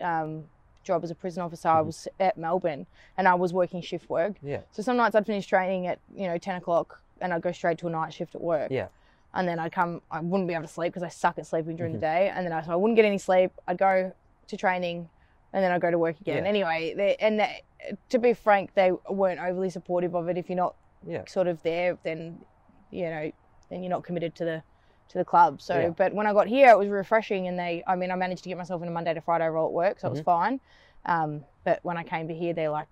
um, 0.01 0.45
job 0.83 1.05
as 1.05 1.11
a 1.11 1.15
prison 1.15 1.43
officer, 1.43 1.69
I 1.69 1.81
Mhm. 1.81 1.87
was 1.87 2.09
at 2.19 2.37
Melbourne 2.37 2.87
and 3.17 3.29
I 3.29 3.35
was 3.35 3.53
working 3.53 3.81
shift 3.83 4.09
work. 4.11 4.35
Yeah. 4.43 4.63
So 4.73 4.83
some 4.83 4.97
nights 4.97 5.15
I'd 5.15 5.27
finish 5.27 5.47
training 5.47 5.87
at 5.87 5.99
you 6.15 6.27
know 6.27 6.39
ten 6.39 6.57
o'clock 6.57 7.03
and 7.21 7.33
I'd 7.33 7.43
go 7.43 7.53
straight 7.53 7.79
to 7.79 7.87
a 7.87 7.91
night 7.91 8.13
shift 8.13 8.35
at 8.35 8.41
work. 8.41 8.71
Yeah. 8.71 8.89
And 9.35 9.47
then 9.49 9.59
I'd 9.59 9.73
come. 9.73 10.03
I 10.11 10.21
wouldn't 10.21 10.49
be 10.49 10.55
able 10.55 10.65
to 10.67 10.73
sleep 10.73 10.93
because 10.93 11.03
I 11.03 11.09
suck 11.09 11.39
at 11.39 11.47
sleeping 11.47 11.77
during 11.77 11.93
Mhm. 11.93 11.97
the 11.97 12.01
day. 12.01 12.29
And 12.35 12.45
then 12.45 12.53
I, 12.53 12.63
so 12.63 12.73
I 12.73 12.77
wouldn't 12.77 12.97
get 12.97 13.05
any 13.05 13.19
sleep. 13.19 13.53
I'd 13.69 13.79
go 13.79 14.13
to 14.49 14.57
training, 14.57 15.09
and 15.53 15.63
then 15.65 15.71
I'd 15.73 15.81
go 15.81 15.91
to 15.91 15.99
work 15.99 16.21
again. 16.21 16.43
Yeah. 16.45 16.49
Anyway, 16.51 16.95
they, 16.95 17.17
and 17.17 17.39
they, 17.41 17.63
to 18.11 18.19
be 18.19 18.35
frank, 18.35 18.75
they 18.75 18.93
weren't 19.09 19.41
overly 19.41 19.71
supportive 19.71 20.15
of 20.15 20.29
it. 20.29 20.37
If 20.37 20.51
you're 20.51 20.57
not 20.57 20.75
Yeah. 21.07 21.23
sort 21.27 21.47
of 21.47 21.63
there, 21.63 21.97
then 22.03 22.45
you 22.91 23.09
know, 23.09 23.33
then 23.73 23.83
you're 23.83 23.91
not 23.91 24.05
committed 24.05 24.35
to 24.37 24.45
the 24.45 24.63
to 25.09 25.19
the 25.19 25.25
club. 25.27 25.61
So, 25.61 25.79
Yeah. 25.79 25.89
but 25.91 26.15
when 26.15 26.27
I 26.27 26.33
got 26.33 26.47
here, 26.47 26.71
it 26.71 26.79
was 26.79 26.89
refreshing, 26.89 27.47
and 27.47 27.59
they, 27.59 27.83
I 27.87 27.97
mean, 27.97 28.11
I 28.11 28.15
managed 28.15 28.45
to 28.45 28.49
get 28.49 28.57
myself 28.57 28.81
in 28.81 28.89
a 28.89 28.91
Monday 28.91 29.13
to 29.13 29.21
Friday 29.21 29.47
role 29.47 29.67
at 29.67 29.73
work, 29.73 30.01
so 30.01 30.09
it 30.09 30.11
was 30.11 30.21
Mhm. 30.21 30.25
fine. 30.25 30.61
Um, 31.05 31.45
but 31.65 31.81
when 31.83 31.99
I 31.99 32.03
came 32.03 32.29
to 32.29 32.35
here, 32.35 32.55
they're 32.55 32.71
like, 32.71 32.89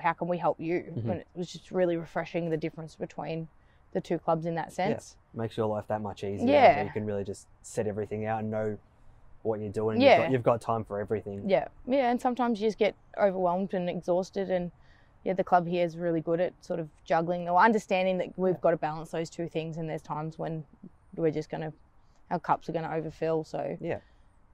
"How 0.00 0.12
can 0.12 0.28
we 0.28 0.38
help 0.38 0.60
you?" 0.60 0.82
Mhm. 0.82 1.10
And 1.10 1.20
it 1.20 1.26
was 1.34 1.50
just 1.50 1.72
really 1.72 1.96
refreshing 1.96 2.50
the 2.50 2.56
difference 2.56 2.94
between 2.94 3.48
the 3.92 4.00
two 4.00 4.18
clubs 4.18 4.44
in 4.46 4.54
that 4.56 4.72
sense. 4.72 5.16
makes 5.36 5.56
your 5.56 5.66
life 5.66 5.88
that 5.88 6.00
much 6.00 6.22
easier. 6.22 6.48
Yeah. 6.48 6.82
You 6.84 6.90
can 6.90 7.04
really 7.06 7.24
just 7.24 7.48
set 7.62 7.88
everything 7.88 8.24
out 8.24 8.38
and 8.40 8.52
know 8.52 8.78
what 9.42 9.58
you're 9.58 9.72
doing. 9.72 10.00
Yeah. 10.00 10.10
You've 10.10 10.22
got, 10.24 10.30
you've 10.32 10.42
got 10.44 10.60
time 10.60 10.84
for 10.84 11.00
everything. 11.00 11.48
Yeah, 11.48 11.66
yeah, 11.86 12.08
and 12.10 12.20
sometimes 12.20 12.60
you 12.60 12.68
just 12.68 12.78
get 12.78 12.94
overwhelmed 13.18 13.74
and 13.74 13.90
exhausted, 13.90 14.48
and 14.48 14.70
yeah, 15.24 15.32
the 15.32 15.44
club 15.44 15.66
here 15.66 15.84
is 15.84 15.96
really 15.96 16.20
good 16.20 16.40
at 16.40 16.52
sort 16.64 16.78
of 16.78 16.88
juggling 17.04 17.48
or 17.48 17.58
understanding 17.60 18.18
that 18.18 18.38
we've 18.38 18.60
got 18.60 18.72
to 18.72 18.76
balance 18.76 19.10
those 19.10 19.30
two 19.30 19.48
things, 19.48 19.78
and 19.78 19.88
there's 19.88 20.02
times 20.02 20.38
when 20.38 20.64
we're 21.16 21.30
just 21.30 21.50
gonna, 21.50 21.72
our 22.30 22.38
cups 22.38 22.68
are 22.68 22.72
gonna 22.72 22.94
overfill. 22.94 23.42
So 23.42 23.76
Yeah, 23.80 24.00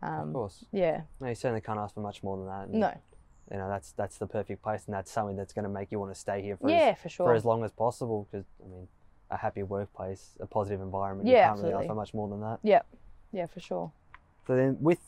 of 0.02 0.20
um, 0.20 0.32
course. 0.32 0.64
yeah, 0.72 1.02
No, 1.20 1.28
you 1.28 1.34
certainly 1.34 1.60
can't 1.60 1.78
ask 1.78 1.94
for 1.94 2.00
much 2.00 2.22
more 2.22 2.36
than 2.36 2.46
that. 2.46 2.68
and, 2.68 2.74
no, 2.74 2.94
You 3.50 3.56
know, 3.56 3.68
that's 3.68 3.92
that's 3.92 4.18
the 4.18 4.28
perfect 4.28 4.62
place, 4.62 4.84
and 4.86 4.94
that's 4.94 5.10
something 5.10 5.36
that's 5.36 5.52
going 5.52 5.64
to 5.64 5.68
make 5.68 5.90
you 5.90 5.98
want 5.98 6.14
to 6.14 6.18
stay 6.20 6.40
here 6.40 6.56
for 6.56 6.70
yeah, 6.70 6.92
as, 6.94 6.98
for 6.98 7.08
sure. 7.08 7.26
for 7.26 7.34
as 7.34 7.44
long 7.44 7.64
as 7.64 7.72
possible. 7.72 8.28
Because 8.30 8.46
I 8.64 8.68
mean, 8.68 8.86
a 9.28 9.36
happy 9.36 9.64
workplace, 9.64 10.36
a 10.38 10.46
positive 10.46 10.80
environment. 10.80 11.28
Yeah, 11.28 11.32
you 11.32 11.48
can't 11.48 11.56
really 11.58 11.74
absolutely. 11.74 11.84
ask 11.84 11.88
for 11.88 11.94
much 11.96 12.14
more 12.14 12.28
than 12.28 12.40
that. 12.42 12.58
Yeah, 12.62 12.82
yeah, 13.32 13.46
for 13.46 13.58
sure. 13.58 13.90
So 14.46 14.54
then, 14.54 14.76
with 14.80 15.00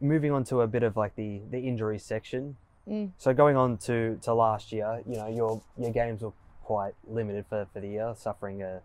moving 0.00 0.32
on 0.32 0.42
to 0.44 0.60
a 0.60 0.66
bit 0.66 0.82
of 0.82 0.96
like 0.96 1.14
the 1.14 1.42
the 1.50 1.60
injury 1.60 2.00
section. 2.00 2.56
Mm. 2.88 3.10
So 3.18 3.34
going 3.34 3.56
on 3.56 3.78
to 3.78 4.18
to 4.22 4.32
last 4.34 4.72
year, 4.72 5.02
you 5.06 5.16
know, 5.16 5.26
your 5.28 5.60
your 5.76 5.90
games 5.92 6.22
were 6.22 6.32
quite 6.62 6.94
limited 7.06 7.44
for, 7.48 7.66
for 7.72 7.80
the 7.80 7.88
year, 7.88 8.14
suffering 8.16 8.62
a, 8.62 8.80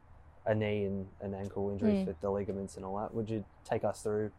a 0.45 0.53
knee 0.55 0.85
and 0.85 1.07
an 1.21 1.33
ankle 1.33 1.69
injury 1.71 1.93
Mm. 1.93 2.07
with 2.07 2.21
the 2.21 2.29
ligaments 2.29 2.75
and 2.77 2.85
all 2.85 2.97
that. 2.97 3.13
Would 3.13 3.29
you 3.29 3.43
take 3.63 3.83
us 3.83 4.01
through 4.01 4.31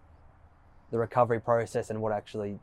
the 0.90 0.98
recovery 0.98 1.40
process 1.40 1.90
and 1.90 2.00
what 2.02 2.12
actually 2.12 2.58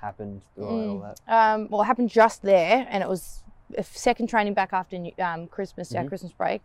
happened 0.00 0.42
through 0.54 0.66
all 0.68 1.00
Mm. 1.00 1.02
that? 1.02 1.20
Um, 1.32 1.68
well, 1.70 1.82
it 1.82 1.86
happened 1.86 2.10
just 2.10 2.42
there, 2.42 2.86
and 2.88 3.02
it 3.02 3.08
was 3.08 3.42
a 3.76 3.82
second 3.82 4.28
training 4.28 4.54
back 4.54 4.72
after 4.72 4.96
um, 5.18 5.46
Christmas, 5.48 5.94
our 5.94 6.04
Mhm. 6.04 6.08
Christmas 6.08 6.32
break. 6.32 6.62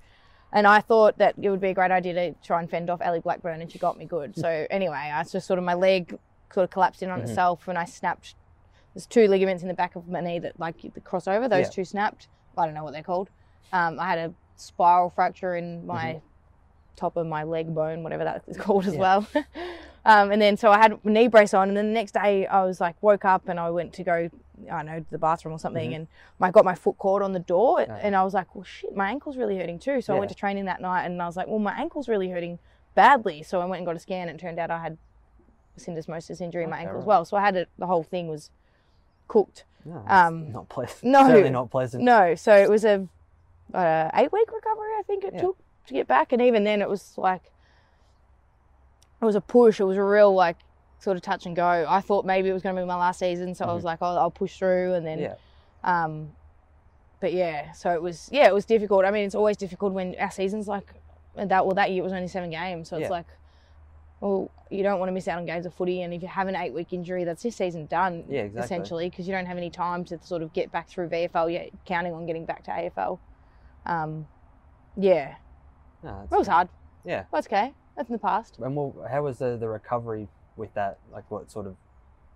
And 0.51 0.65
I 0.65 0.81
thought 0.81 1.17
that 1.19 1.35
it 1.39 1.49
would 1.49 1.61
be 1.61 1.69
a 1.69 1.73
great 1.75 1.91
idea 1.91 2.13
to 2.13 2.33
try 2.43 2.59
and 2.59 2.69
fend 2.69 2.89
off 2.89 3.01
Ellie 3.01 3.19
Blackburn, 3.19 3.61
and 3.61 3.71
she 3.71 3.77
got 3.79 3.97
me 3.97 4.05
good. 4.05 4.35
So 4.45 4.67
anyway, 4.69 5.11
I 5.13 5.23
just 5.23 5.45
sort 5.47 5.59
of 5.59 5.65
my 5.65 5.73
leg 5.75 6.17
sort 6.51 6.63
of 6.63 6.69
collapsed 6.71 7.03
in 7.03 7.09
on 7.11 7.19
Mhm. 7.21 7.29
itself, 7.29 7.67
and 7.67 7.77
I 7.77 7.85
snapped. 7.85 8.35
There's 8.99 9.07
two 9.07 9.27
ligaments 9.29 9.61
in 9.63 9.69
the 9.69 9.73
back 9.73 9.95
of 9.95 10.09
my 10.09 10.19
knee 10.19 10.39
that 10.39 10.59
like 10.59 10.81
the 10.81 10.99
crossover. 10.99 11.49
Those 11.49 11.67
Yeah. 11.67 11.69
two 11.69 11.85
snapped. 11.85 12.27
I 12.57 12.65
don't 12.65 12.73
know 12.73 12.83
what 12.83 12.91
they're 12.91 13.01
called. 13.01 13.29
Um, 13.71 13.97
I 13.97 14.07
had 14.07 14.17
a 14.19 14.33
spiral 14.57 15.09
fracture 15.09 15.55
in 15.55 15.87
my 15.87 16.19
top 16.97 17.15
of 17.15 17.25
my 17.25 17.43
leg 17.43 17.73
bone, 17.73 18.03
whatever 18.03 18.25
that 18.25 18.43
is 18.45 18.57
called 18.57 18.85
as 18.87 18.95
Yeah. 18.95 18.99
well. 18.99 19.27
um, 20.05 20.33
and 20.33 20.41
then 20.41 20.57
so 20.57 20.69
I 20.69 20.79
had 20.79 20.99
knee 21.05 21.29
brace 21.29 21.53
on, 21.53 21.69
and 21.69 21.77
then 21.77 21.87
the 21.87 21.93
next 21.93 22.11
day 22.11 22.45
I 22.45 22.65
was 22.65 22.81
like 22.81 23.01
woke 23.01 23.23
up 23.23 23.47
and 23.47 23.57
I 23.57 23.69
went 23.69 23.93
to 23.93 24.03
go, 24.03 24.29
I 24.69 24.69
don't 24.69 24.85
know, 24.87 24.99
to 24.99 25.11
the 25.11 25.17
bathroom 25.17 25.55
or 25.55 25.59
something, 25.59 25.91
Mhm. 25.91 25.95
and 25.95 26.07
I 26.41 26.51
got 26.51 26.65
my 26.65 26.75
foot 26.75 26.97
caught 26.97 27.21
on 27.21 27.31
the 27.31 27.39
door, 27.39 27.79
Yeah. 27.79 27.99
and 28.01 28.17
I 28.17 28.23
was 28.25 28.33
like, 28.33 28.53
well, 28.53 28.65
shit, 28.65 28.93
my 28.93 29.09
ankle's 29.09 29.37
really 29.37 29.57
hurting 29.57 29.79
too. 29.79 30.01
So 30.01 30.13
I 30.13 30.19
went 30.19 30.27
to 30.27 30.35
training 30.35 30.65
that 30.65 30.81
night, 30.81 31.05
and 31.05 31.21
I 31.21 31.25
was 31.25 31.37
like, 31.37 31.47
well, 31.47 31.59
my 31.59 31.79
ankle's 31.79 32.09
really 32.09 32.31
hurting 32.31 32.59
badly. 32.95 33.43
So 33.43 33.61
I 33.61 33.65
went 33.65 33.77
and 33.79 33.85
got 33.85 33.95
a 33.95 33.99
scan, 33.99 34.27
and 34.27 34.37
it 34.37 34.41
turned 34.43 34.59
out 34.59 34.69
I 34.69 34.79
had 34.81 34.97
syndesmosis 35.77 36.41
injury 36.41 36.65
in 36.65 36.69
my 36.69 36.75
Okay, 36.79 36.85
ankle 36.87 36.99
as 36.99 37.05
well. 37.05 37.23
So 37.23 37.37
I 37.37 37.39
had 37.41 37.55
it, 37.55 37.69
the 37.77 37.87
whole 37.87 38.03
thing 38.03 38.27
was 38.27 38.49
cooked. 39.29 39.63
No, 39.85 40.03
Um, 40.07 40.51
not 40.51 40.67
pleasant. 40.67 41.03
no. 41.05 41.25
certainly 41.25 41.49
not 41.51 41.71
pleasant. 41.71 42.03
No, 42.03 42.35
so 42.35 42.53
it 42.53 42.69
was 42.69 42.83
a 42.83 43.07
uh, 43.73 44.09
eight 44.15 44.31
week 44.33 44.51
recovery, 44.51 44.91
I 44.99 45.03
think 45.07 45.23
it 45.23 45.33
Yeah. 45.35 45.41
took 45.41 45.57
to 45.87 45.93
get 45.93 46.07
back, 46.07 46.33
and 46.33 46.41
even 46.41 46.65
then 46.65 46.81
it 46.81 46.89
was 46.89 47.17
like 47.17 47.43
it 49.21 49.25
was 49.25 49.35
a 49.35 49.41
push. 49.41 49.79
It 49.79 49.85
was 49.85 49.97
a 49.97 50.03
real 50.03 50.33
like 50.33 50.57
sort 50.99 51.15
of 51.15 51.23
touch 51.23 51.45
and 51.45 51.55
go. 51.55 51.85
I 51.87 52.01
thought 52.01 52.25
maybe 52.25 52.49
it 52.49 52.53
was 52.53 52.61
going 52.61 52.75
to 52.75 52.81
be 52.81 52.85
my 52.85 52.95
last 52.95 53.19
season, 53.19 53.55
so 53.55 53.65
I 53.65 53.73
was 53.73 53.83
like, 53.85 53.99
oh, 54.01 54.17
I'll 54.17 54.31
push 54.31 54.57
through, 54.57 54.93
and 54.95 55.05
then 55.05 55.19
Yeah, 55.19 55.35
um, 55.83 56.31
but 57.21 57.31
yeah, 57.33 57.71
so 57.71 57.91
it 57.93 58.01
was 58.01 58.29
yeah, 58.31 58.47
it 58.47 58.53
was 58.53 58.65
difficult. 58.65 59.05
I 59.05 59.11
mean, 59.11 59.25
it's 59.25 59.35
always 59.35 59.55
difficult 59.57 59.93
when 59.93 60.15
our 60.19 60.31
season's 60.31 60.67
like 60.67 60.93
that. 61.35 61.65
Well, 61.65 61.75
that 61.75 61.89
year 61.91 62.01
it 62.01 62.03
was 62.03 62.13
only 62.13 62.27
seven 62.27 62.49
games, 62.49 62.89
so 62.89 62.97
it's 62.97 63.03
Yeah. 63.03 63.09
like. 63.09 63.25
Well, 64.21 64.51
you 64.69 64.83
don't 64.83 64.99
want 64.99 65.09
to 65.09 65.13
miss 65.13 65.27
out 65.27 65.37
on 65.37 65.45
games 65.45 65.65
of 65.65 65.73
footy, 65.73 66.01
and 66.01 66.13
if 66.13 66.21
you 66.21 66.27
have 66.27 66.47
an 66.47 66.55
eight-week 66.55 66.91
injury, 66.91 67.23
that's 67.23 67.43
your 67.43 67.51
season 67.51 67.85
done. 67.85 68.25
Yeah, 68.27 68.41
exactly. 68.41 68.65
Essentially, 68.65 69.09
because 69.09 69.27
you 69.27 69.33
don't 69.33 69.45
have 69.45 69.57
any 69.57 69.69
time 69.69 70.03
to 70.05 70.19
sort 70.21 70.41
of 70.41 70.51
get 70.53 70.71
back 70.71 70.89
through 70.89 71.09
VFL 71.09 71.51
yet, 71.51 71.69
counting 71.85 72.13
on 72.13 72.25
getting 72.25 72.45
back 72.45 72.63
to 72.65 72.71
AFL. 72.71 73.17
Um, 73.85 74.27
yeah, 74.97 75.35
no, 76.03 76.27
that 76.29 76.37
was 76.37 76.47
hard. 76.47 76.67
Yeah. 77.05 77.23
That's 77.31 77.47
okay. 77.47 77.73
That's 77.95 78.09
in 78.09 78.13
the 78.13 78.19
past. 78.19 78.57
And 78.59 78.75
well, 78.75 78.93
how 79.09 79.23
was 79.23 79.39
the, 79.39 79.57
the 79.57 79.69
recovery 79.69 80.27
with 80.57 80.73
that? 80.73 80.99
Like, 81.13 81.29
what 81.31 81.49
sort 81.49 81.65
of, 81.65 81.75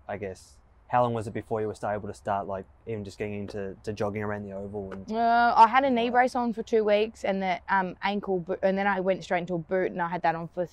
I 0.08 0.16
guess, 0.16 0.56
how 0.88 1.02
long 1.02 1.12
was 1.12 1.26
it 1.26 1.34
before 1.34 1.60
you 1.60 1.66
were 1.66 1.74
able 1.90 2.08
to 2.08 2.14
start, 2.14 2.46
like, 2.46 2.64
even 2.86 3.04
just 3.04 3.18
getting 3.18 3.40
into 3.40 3.76
to 3.84 3.92
jogging 3.92 4.22
around 4.22 4.44
the 4.48 4.52
oval? 4.52 4.90
And 4.92 5.12
Uh, 5.12 5.52
I 5.54 5.66
had 5.66 5.84
a 5.84 5.90
knee 5.90 6.08
brace 6.08 6.34
on 6.34 6.54
for 6.54 6.62
two 6.62 6.82
weeks, 6.82 7.24
and 7.24 7.42
the 7.42 7.60
um, 7.68 7.94
ankle, 8.02 8.40
bo- 8.40 8.56
and 8.62 8.76
then 8.78 8.86
I 8.86 9.00
went 9.00 9.22
straight 9.22 9.40
into 9.40 9.54
a 9.54 9.58
boot, 9.58 9.92
and 9.92 10.00
I 10.00 10.08
had 10.08 10.22
that 10.22 10.34
on 10.34 10.48
for 10.48 10.64
th- 10.66 10.70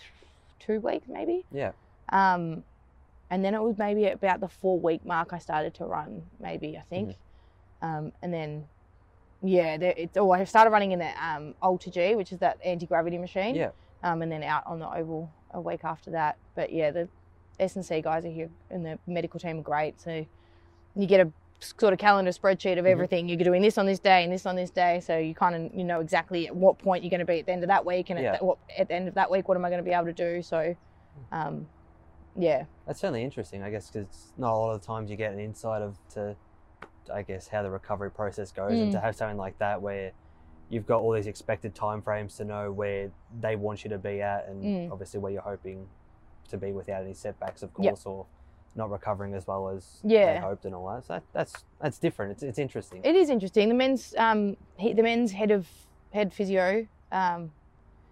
two 0.66 0.80
weeks 0.80 1.08
maybe. 1.08 1.46
Yeah. 1.52 1.72
Um, 2.10 2.64
and 3.30 3.44
then 3.46 3.56
it 3.56 3.62
was 3.62 3.78
maybe 3.78 4.08
about 4.08 4.42
the 4.42 4.50
four 4.50 4.80
week 4.80 5.06
mark 5.06 5.32
I 5.32 5.40
started 5.40 5.74
to 5.76 5.86
run, 5.86 6.24
maybe 6.40 6.78
I 6.78 6.84
think. 6.90 7.10
Mm-hmm. 7.10 7.86
Um, 7.88 8.12
and 8.22 8.34
then, 8.34 8.66
yeah, 9.42 9.78
there, 9.78 9.94
it's. 9.98 10.18
Oh, 10.18 10.32
I 10.32 10.44
started 10.44 10.72
running 10.72 10.92
in 10.92 11.00
the 11.00 11.12
um, 11.26 11.56
AlterG, 11.64 12.16
which 12.16 12.32
is 12.32 12.40
that 12.40 12.60
anti 12.64 12.86
gravity 12.86 13.18
machine. 13.18 13.56
Yeah. 13.56 13.72
Um, 14.04 14.22
and 14.22 14.32
then 14.32 14.44
out 14.44 14.64
on 14.68 14.80
the 14.80 14.88
oval 14.88 15.32
a 15.52 15.62
week 15.62 15.82
after 15.84 16.12
that. 16.12 16.38
But 16.56 16.74
yeah, 16.74 16.92
the 16.92 17.08
S 17.60 17.76
and 17.76 17.86
C 17.86 18.02
guys 18.02 18.26
are 18.26 18.30
here, 18.30 18.50
and 18.70 18.86
the 18.86 19.00
medical 19.08 19.40
team 19.40 19.60
are 19.60 19.64
great. 19.64 20.00
So 20.02 20.26
you 20.96 21.08
get 21.08 21.22
a 21.22 21.32
sort 21.62 21.94
of 21.94 22.00
calendar 22.00 22.32
spreadsheet 22.32 22.78
of 22.80 22.86
Mhm. 22.86 22.90
everything. 22.90 23.28
You're 23.30 23.38
doing 23.38 23.62
this 23.62 23.78
on 23.78 23.86
this 23.86 24.00
day 24.00 24.24
and 24.24 24.32
this 24.34 24.46
on 24.46 24.56
this 24.56 24.72
day, 24.72 25.00
so 25.00 25.18
you 25.18 25.34
kind 25.36 25.56
of 25.56 25.74
you 25.74 25.84
know 25.84 26.00
exactly 26.00 26.48
at 26.48 26.56
what 26.56 26.78
point 26.80 27.04
you're 27.04 27.10
going 27.12 27.20
to 27.20 27.26
be 27.26 27.40
at 27.40 27.46
the 27.46 27.52
end 27.52 27.64
of 27.64 27.68
that 27.68 27.86
week, 27.86 28.10
and 28.10 28.20
Yeah. 28.20 28.34
at, 28.34 28.40
the, 28.40 28.46
what, 28.46 28.58
at 28.78 28.88
the 28.88 28.94
end 28.96 29.08
of 29.08 29.14
that 29.16 29.30
week, 29.30 29.48
what 29.48 29.58
am 29.58 29.66
I 29.66 29.70
going 29.70 29.84
to 29.84 29.88
be 29.90 29.94
able 29.96 30.06
to 30.08 30.14
do? 30.14 30.42
So, 30.42 30.76
um, 31.32 31.68
yeah, 32.36 32.66
That's 32.86 33.00
certainly 33.00 33.24
interesting, 33.24 33.62
I 33.64 33.70
guess, 33.70 33.90
because 33.90 34.34
not 34.38 34.54
a 34.54 34.58
lot 34.58 34.74
of 34.74 34.82
the 34.82 34.88
times 34.88 35.10
you 35.12 35.18
get 35.18 35.34
an 35.34 35.40
insight 35.40 35.82
of 35.82 35.98
to, 36.14 36.36
I 37.14 37.22
guess, 37.22 37.48
how 37.48 37.62
the 37.62 37.70
recovery 37.70 38.10
process 38.12 38.52
goes, 38.52 38.80
and 38.80 38.90
Mm. 38.90 38.94
to 38.94 39.00
have 39.00 39.16
something 39.16 39.38
like 39.38 39.58
that 39.60 39.82
where 39.82 40.12
you've 40.70 40.86
got 40.86 41.02
all 41.02 41.12
these 41.12 41.28
expected 41.28 41.76
timeframes 41.76 42.38
to 42.38 42.46
know 42.46 42.72
where 42.72 43.12
they 43.40 43.56
want 43.58 43.84
you 43.84 43.90
to 43.90 43.98
be 43.98 44.22
at, 44.22 44.48
and 44.48 44.64
Mm. 44.64 44.92
obviously 44.92 45.20
where 45.20 45.32
you're 45.32 45.42
hoping 45.42 45.90
to 46.48 46.58
be 46.58 46.72
without 46.72 47.04
any 47.04 47.14
setbacks, 47.14 47.62
of 47.64 47.70
Yep. 47.78 47.92
course, 47.92 48.06
or 48.06 48.26
not 48.76 48.90
recovering 48.90 49.34
as 49.34 49.46
well 49.48 49.70
as 49.70 50.00
Yeah. 50.04 50.34
they 50.34 50.40
hoped 50.40 50.66
and 50.66 50.74
all 50.74 50.88
that. 50.96 51.06
So 51.06 51.14
that, 51.16 51.24
that's 51.34 51.64
that's 51.82 51.98
different. 52.00 52.32
It's 52.34 52.44
it's 52.44 52.60
interesting. 52.60 53.02
it 53.04 53.16
is 53.16 53.30
interesting. 53.30 53.70
The 53.70 53.76
men's 53.76 54.14
um, 54.18 54.56
he, 54.78 54.94
the 54.94 55.04
men's 55.04 55.32
head 55.34 55.52
of 55.52 55.68
head 56.14 56.34
physio, 56.34 56.88
um, 57.12 57.52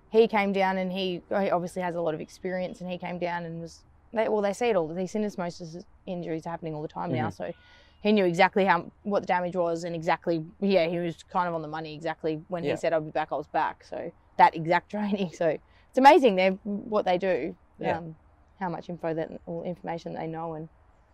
he 0.09 0.27
came 0.27 0.51
down 0.53 0.77
and 0.77 0.91
he, 0.91 1.21
he 1.29 1.49
obviously 1.51 1.81
has 1.81 1.95
a 1.95 2.01
lot 2.01 2.13
of 2.13 2.21
experience, 2.21 2.81
and 2.81 2.89
he 2.89 2.97
came 2.97 3.19
down 3.19 3.45
and 3.45 3.61
was 3.61 3.83
they, 4.13 4.27
well 4.27 4.41
they 4.41 4.53
see 4.53 4.67
it 4.67 4.75
all. 4.75 4.87
These 4.87 5.13
syndesmosis 5.13 5.83
injuries 6.05 6.45
are 6.45 6.49
happening 6.49 6.73
all 6.75 6.81
the 6.81 6.87
time 6.87 7.11
now, 7.13 7.27
Mhm. 7.29 7.33
so 7.33 7.53
he 8.01 8.11
knew 8.11 8.25
exactly 8.25 8.65
how 8.65 8.91
what 9.03 9.21
the 9.21 9.27
damage 9.27 9.55
was 9.57 9.83
and 9.83 9.93
exactly 9.93 10.43
yeah 10.61 10.87
he 10.87 10.97
was 10.99 11.21
kind 11.23 11.47
of 11.49 11.53
on 11.53 11.61
the 11.61 11.67
money 11.67 11.93
exactly 11.93 12.41
when 12.47 12.63
Yeah. 12.63 12.71
he 12.71 12.77
said 12.77 12.93
I'll 12.93 13.01
be 13.01 13.11
back 13.11 13.29
I 13.31 13.35
was 13.35 13.47
back. 13.47 13.83
So 13.83 14.11
that 14.37 14.55
exact 14.55 14.89
training. 14.95 15.31
So 15.33 15.47
it's 15.47 15.97
amazing 15.97 16.35
they 16.35 16.49
what 16.63 17.05
they 17.05 17.17
do. 17.17 17.55
Yeah. 17.79 17.97
Um, 17.99 18.15
how 18.59 18.69
much 18.69 18.89
info 18.89 19.13
that 19.13 19.29
or 19.45 19.65
information 19.65 20.13
they 20.13 20.27
know 20.27 20.53
and 20.53 20.69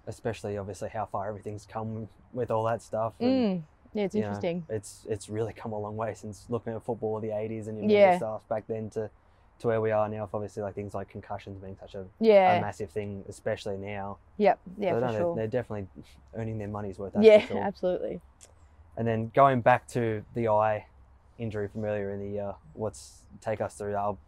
Especially, 0.08 0.56
obviously, 0.58 0.90
how 0.90 1.06
far 1.08 1.28
everything's 1.28 1.66
come 1.66 2.08
with 2.32 2.52
all 2.52 2.64
that 2.66 2.82
stuff. 2.84 3.14
and, 3.20 3.30
mm, 3.58 3.64
yeah 3.94 4.04
it's 4.04 4.14
you 4.14 4.22
know, 4.22 4.28
interesting. 4.28 4.64
it's 4.70 5.04
it's 5.10 5.30
really 5.30 5.52
come 5.52 5.72
a 5.74 5.80
long 5.80 5.96
way 5.98 6.14
since 6.14 6.46
looking 6.48 6.74
at 6.74 6.84
football 6.84 7.16
of 7.16 7.24
the 7.24 7.30
80s 7.30 7.68
and 7.68 7.90
Yeah. 7.90 8.18
stuff 8.18 8.48
back 8.48 8.66
then 8.68 8.90
to 8.92 9.10
to 9.60 9.68
where 9.68 9.82
we 9.82 9.90
are 9.90 10.08
now. 10.08 10.30
Obviously, 10.32 10.62
like 10.62 10.76
things 10.76 10.94
like 10.94 11.10
concussions 11.10 11.60
being 11.60 11.76
such 11.80 11.96
a, 11.96 12.02
a 12.02 12.06
Yeah. 12.20 12.60
massive 12.62 12.92
thing, 12.92 13.24
especially 13.28 13.78
now. 13.78 14.18
Yep. 14.38 14.60
Yeah. 14.78 14.90
So, 14.92 14.96
for 14.96 15.02
no, 15.06 15.12
they're, 15.12 15.22
sure. 15.22 15.36
they're 15.38 15.48
definitely 15.48 15.88
earning 16.36 16.58
their 16.60 16.68
money's 16.68 17.00
worth. 17.00 17.14
Yeah. 17.20 17.40
sure. 17.40 17.64
Absolutely. 17.64 18.20
And 18.98 19.08
then 19.08 19.32
going 19.34 19.62
back 19.62 19.88
to 19.90 20.24
the 20.36 20.50
eye 20.50 20.86
injury 21.40 21.68
from 21.68 21.84
earlier 21.84 22.12
in 22.12 22.20
the 22.20 22.30
year, 22.30 22.54
what's 22.74 23.24
take 23.42 23.60
us 23.60 23.76
through? 23.76 23.96
I'll, 23.96 24.20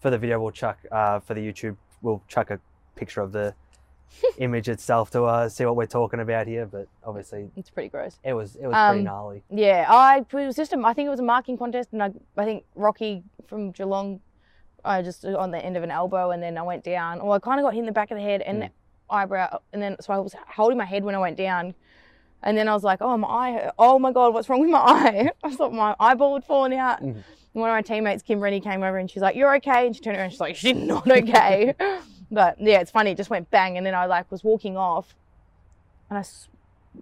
for 0.00 0.10
the 0.10 0.18
video, 0.18 0.40
we'll 0.40 0.50
chuck 0.50 0.78
uh, 0.90 1.20
for 1.20 1.34
the 1.34 1.40
YouTube, 1.40 1.76
we'll 2.02 2.22
chuck 2.28 2.50
a 2.50 2.60
picture 2.96 3.20
of 3.20 3.32
the 3.32 3.54
image 4.38 4.68
itself 4.68 5.10
to 5.10 5.24
uh, 5.24 5.48
see 5.48 5.64
what 5.64 5.76
we're 5.76 5.86
talking 5.86 6.20
about 6.20 6.46
here. 6.46 6.66
But 6.66 6.86
obviously, 7.04 7.50
It's 7.56 7.70
pretty 7.70 7.88
gross. 7.88 8.18
it 8.22 8.34
was 8.34 8.56
it 8.56 8.66
was 8.66 8.74
pretty 8.74 8.98
Um, 9.00 9.04
gnarly. 9.04 9.42
Yeah, 9.50 9.86
I 9.88 10.18
it 10.18 10.32
was 10.46 10.56
just 10.56 10.72
a, 10.72 10.80
I 10.84 10.92
think 10.92 11.06
it 11.06 11.10
was 11.10 11.20
a 11.20 11.24
marking 11.24 11.56
contest, 11.56 11.90
and 11.92 12.02
I 12.02 12.10
I 12.36 12.44
think 12.44 12.64
Rocky 12.74 13.22
from 13.46 13.70
Geelong, 13.70 14.20
I 14.84 15.00
just 15.02 15.24
on 15.24 15.50
the 15.50 15.58
end 15.64 15.76
of 15.76 15.82
an 15.82 15.90
elbow, 15.90 16.30
and 16.32 16.42
then 16.42 16.58
I 16.58 16.62
went 16.62 16.84
down. 16.84 17.18
Well, 17.20 17.32
I 17.32 17.38
kind 17.38 17.58
of 17.58 17.64
got 17.64 17.72
hit 17.74 17.80
in 17.80 17.86
the 17.86 17.92
back 17.92 18.10
of 18.10 18.16
the 18.18 18.22
head 18.22 18.42
and 18.42 18.58
Mm. 18.58 18.60
the 18.68 19.14
eyebrow, 19.14 19.58
and 19.72 19.80
then 19.82 19.96
so 20.00 20.12
I 20.12 20.18
was 20.18 20.34
holding 20.56 20.76
my 20.78 20.84
head 20.84 21.04
when 21.04 21.14
I 21.14 21.18
went 21.18 21.36
down, 21.38 21.74
and 22.42 22.56
then 22.56 22.68
I 22.68 22.74
was 22.74 22.82
like, 22.84 23.00
oh 23.00 23.16
my 23.16 23.28
eye, 23.28 23.70
oh 23.78 23.98
my 23.98 24.12
god, 24.12 24.34
what's 24.34 24.48
wrong 24.48 24.60
with 24.60 24.70
my 24.70 24.78
eye? 24.96 25.30
I 25.42 25.54
thought 25.54 25.72
my 25.72 25.94
eyeball 26.00 26.34
had 26.34 26.44
fallen 26.44 26.72
out. 26.74 27.02
Mhm. 27.02 27.22
One 27.52 27.68
of 27.68 27.74
my 27.74 27.82
teammates, 27.82 28.22
Kim 28.22 28.40
Rennie, 28.40 28.60
came 28.60 28.82
over 28.82 28.96
and 28.96 29.10
she's 29.10 29.22
like, 29.22 29.36
"You're 29.36 29.54
okay," 29.56 29.86
and 29.86 29.94
she 29.94 30.00
turned 30.00 30.16
around, 30.16 30.24
and 30.24 30.32
she's 30.32 30.40
like, 30.40 30.56
"She's 30.56 30.74
not 30.76 31.10
okay." 31.10 31.74
but 32.30 32.58
yeah, 32.60 32.80
it's 32.80 32.90
funny. 32.90 33.10
It 33.10 33.16
just 33.18 33.28
went 33.30 33.50
bang, 33.50 33.76
and 33.76 33.84
then 33.86 33.94
I 33.94 34.06
like 34.06 34.30
was 34.30 34.42
walking 34.42 34.76
off, 34.76 35.14
and 36.08 36.18
I 36.18 36.24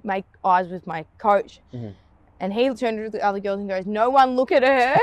make 0.02 0.24
eyes 0.44 0.68
with 0.68 0.86
my 0.86 1.04
coach, 1.18 1.60
Mhm. 1.72 1.94
and 2.40 2.52
he 2.52 2.68
turned 2.74 2.98
to 2.98 3.10
the 3.10 3.22
other 3.24 3.38
girls 3.38 3.60
and 3.60 3.68
goes, 3.68 3.86
"No 3.86 4.10
one 4.10 4.34
look 4.34 4.50
at 4.50 4.62
her. 4.64 4.98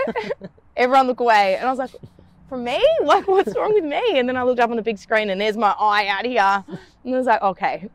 Everyone 0.78 1.08
look 1.08 1.22
away." 1.22 1.56
And 1.56 1.66
I 1.66 1.70
was 1.70 1.80
like, 1.80 1.92
"For 2.50 2.58
me? 2.58 2.82
Like, 3.04 3.26
what's 3.28 3.56
wrong 3.56 3.74
with 3.74 3.86
me?" 3.86 4.20
And 4.20 4.28
then 4.28 4.36
I 4.36 4.44
looked 4.44 4.60
up 4.60 4.70
on 4.70 4.76
the 4.76 4.82
big 4.82 4.98
screen, 4.98 5.30
and 5.30 5.40
there's 5.40 5.56
my 5.58 5.74
eye 5.80 6.08
out 6.08 6.26
here, 6.26 6.64
and 7.06 7.16
I 7.16 7.18
was 7.18 7.26
like, 7.26 7.42
"Okay, 7.42 7.88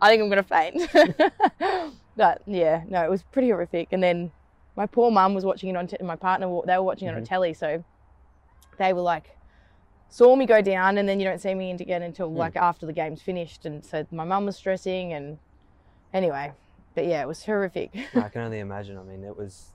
I 0.00 0.08
think 0.08 0.22
I'm 0.22 0.30
gonna 0.30 0.42
faint." 0.42 0.90
but 2.16 2.40
yeah, 2.46 2.82
no, 2.88 3.04
it 3.04 3.10
was 3.10 3.22
pretty 3.24 3.50
horrific. 3.50 3.88
And 3.92 4.02
then 4.02 4.30
my 4.76 4.86
poor 4.86 5.10
mum 5.10 5.34
was 5.34 5.44
watching 5.44 5.70
it 5.70 5.76
on. 5.76 5.86
T- 5.86 5.96
my 6.02 6.16
partner, 6.16 6.46
they 6.66 6.76
were 6.76 6.82
watching 6.82 7.08
it 7.08 7.14
on 7.14 7.24
telly, 7.24 7.54
so 7.54 7.84
they 8.78 8.92
were 8.92 9.00
like 9.02 9.36
saw 10.08 10.36
me 10.36 10.46
go 10.46 10.60
down 10.62 10.96
and 10.98 11.08
then 11.08 11.18
you 11.18 11.26
don't 11.26 11.40
see 11.40 11.54
me 11.54 11.70
again 11.72 12.02
until 12.02 12.28
Hmm. 12.28 12.36
like 12.36 12.54
after 12.56 12.86
the 12.86 12.92
game's 12.92 13.20
finished 13.20 13.66
and 13.66 13.84
so 13.84 14.06
my 14.12 14.22
mum 14.24 14.46
was 14.46 14.56
stressing 14.56 15.12
and 15.12 15.38
anyway 16.12 16.52
but 16.94 17.04
yeah 17.04 17.20
it 17.20 17.26
was 17.26 17.44
horrific 17.44 17.90
I 18.14 18.28
can 18.28 18.42
only 18.42 18.60
imagine. 18.60 18.96
I 18.98 19.02
mean, 19.02 19.24
it 19.24 19.36
was. 19.36 19.70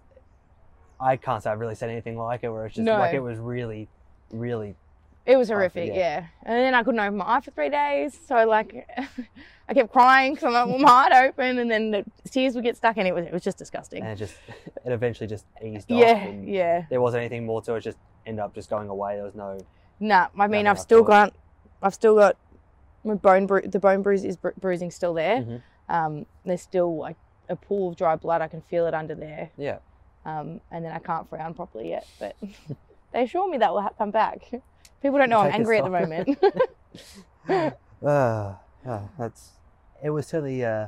I 1.02 1.16
can't 1.18 1.42
say 1.44 1.50
I've 1.50 1.60
really 1.60 1.76
said 1.76 1.90
anything 1.90 2.18
like 2.18 2.44
it, 2.44 2.50
where 2.50 2.66
it's 2.66 2.76
just 2.76 2.86
No. 2.86 2.98
like 3.00 3.14
it 3.14 3.20
was 3.22 3.38
really, 3.40 3.88
really. 4.32 4.76
It 5.32 5.38
was 5.38 5.50
Oh, 5.50 5.54
horrific 5.56 5.90
yeah. 5.90 5.96
yeah 5.96 6.26
and 6.44 6.56
then 6.64 6.74
i 6.74 6.82
couldn't 6.84 7.00
open 7.00 7.18
my 7.18 7.26
eye 7.36 7.42
for 7.42 7.52
three 7.52 7.70
days 7.70 8.18
so 8.28 8.46
like 8.48 8.88
i 9.70 9.74
kept 9.74 9.92
crying 9.92 10.34
because 10.34 10.46
i'm 10.46 10.54
like 10.54 10.68
well, 10.68 10.80
my 10.80 11.08
eye 11.12 11.28
open 11.28 11.60
and 11.60 11.70
then 11.70 11.92
the 11.92 12.04
tears 12.30 12.56
would 12.56 12.64
get 12.64 12.76
stuck 12.78 12.98
and 12.98 13.08
it 13.08 13.14
was, 13.14 13.26
it 13.26 13.34
was 13.34 13.44
just 13.44 13.58
disgusting 13.58 14.02
And 14.04 14.12
it 14.12 14.16
just, 14.16 14.36
it 14.86 14.92
eventually 14.92 15.28
just 15.28 15.46
eased 15.64 15.92
off. 15.92 16.00
yeah 16.00 16.32
yeah 16.44 16.86
There 16.90 17.02
wasn't 17.02 17.22
anything 17.22 17.46
more 17.46 17.62
to 17.64 17.74
it. 17.76 17.78
it 17.78 17.82
Just 17.82 17.98
ended 18.26 18.44
up 18.44 18.54
just 18.54 18.70
going 18.70 18.90
away. 18.90 19.16
There 19.16 19.24
was 19.24 19.36
no. 19.36 19.60
nah 20.00 20.28
i 20.38 20.48
mean 20.48 20.66
i've 20.68 20.80
still 20.80 21.04
got 21.04 21.34
i've 21.82 21.94
still 21.94 22.16
got 22.16 22.36
my 23.04 23.14
bone 23.16 23.46
bru- 23.48 23.68
the 23.76 23.80
bone 23.80 24.02
bruise 24.02 24.24
is 24.26 24.36
bru- 24.38 24.54
bruising 24.60 24.92
still 24.92 25.14
there 25.14 25.38
Mhm. 25.42 25.62
um 25.90 26.26
there's 26.46 26.62
still 26.62 26.98
like 26.98 27.16
a 27.50 27.56
pool 27.56 27.90
of 27.90 27.96
dry 27.96 28.16
blood 28.16 28.42
i 28.42 28.48
can 28.48 28.62
feel 28.62 28.86
it 28.88 28.94
under 28.94 29.16
there 29.16 29.50
Yeah. 29.58 29.80
um, 30.26 30.62
and 30.72 30.84
then 30.86 30.92
I 30.92 31.00
can't 31.00 31.28
frown 31.30 31.54
properly 31.54 31.90
yet. 31.90 32.06
But 32.20 32.36
they 33.14 33.24
assure 33.24 33.50
me 33.50 33.58
that 33.58 33.72
will 33.74 33.82
ha- 33.82 33.96
come 33.98 34.12
back. 34.12 34.40
People 35.02 35.18
don't 35.20 35.30
know 35.30 35.40
I'm 35.40 35.52
angry 35.54 35.78
at 35.78 35.84
the 35.86 35.90
moment. 35.90 36.38
Uh, 37.48 37.72
uh, 38.88 39.00
that's. 39.18 39.50
It 40.04 40.10
was 40.12 40.28
certainly 40.28 40.64
uh, 40.64 40.88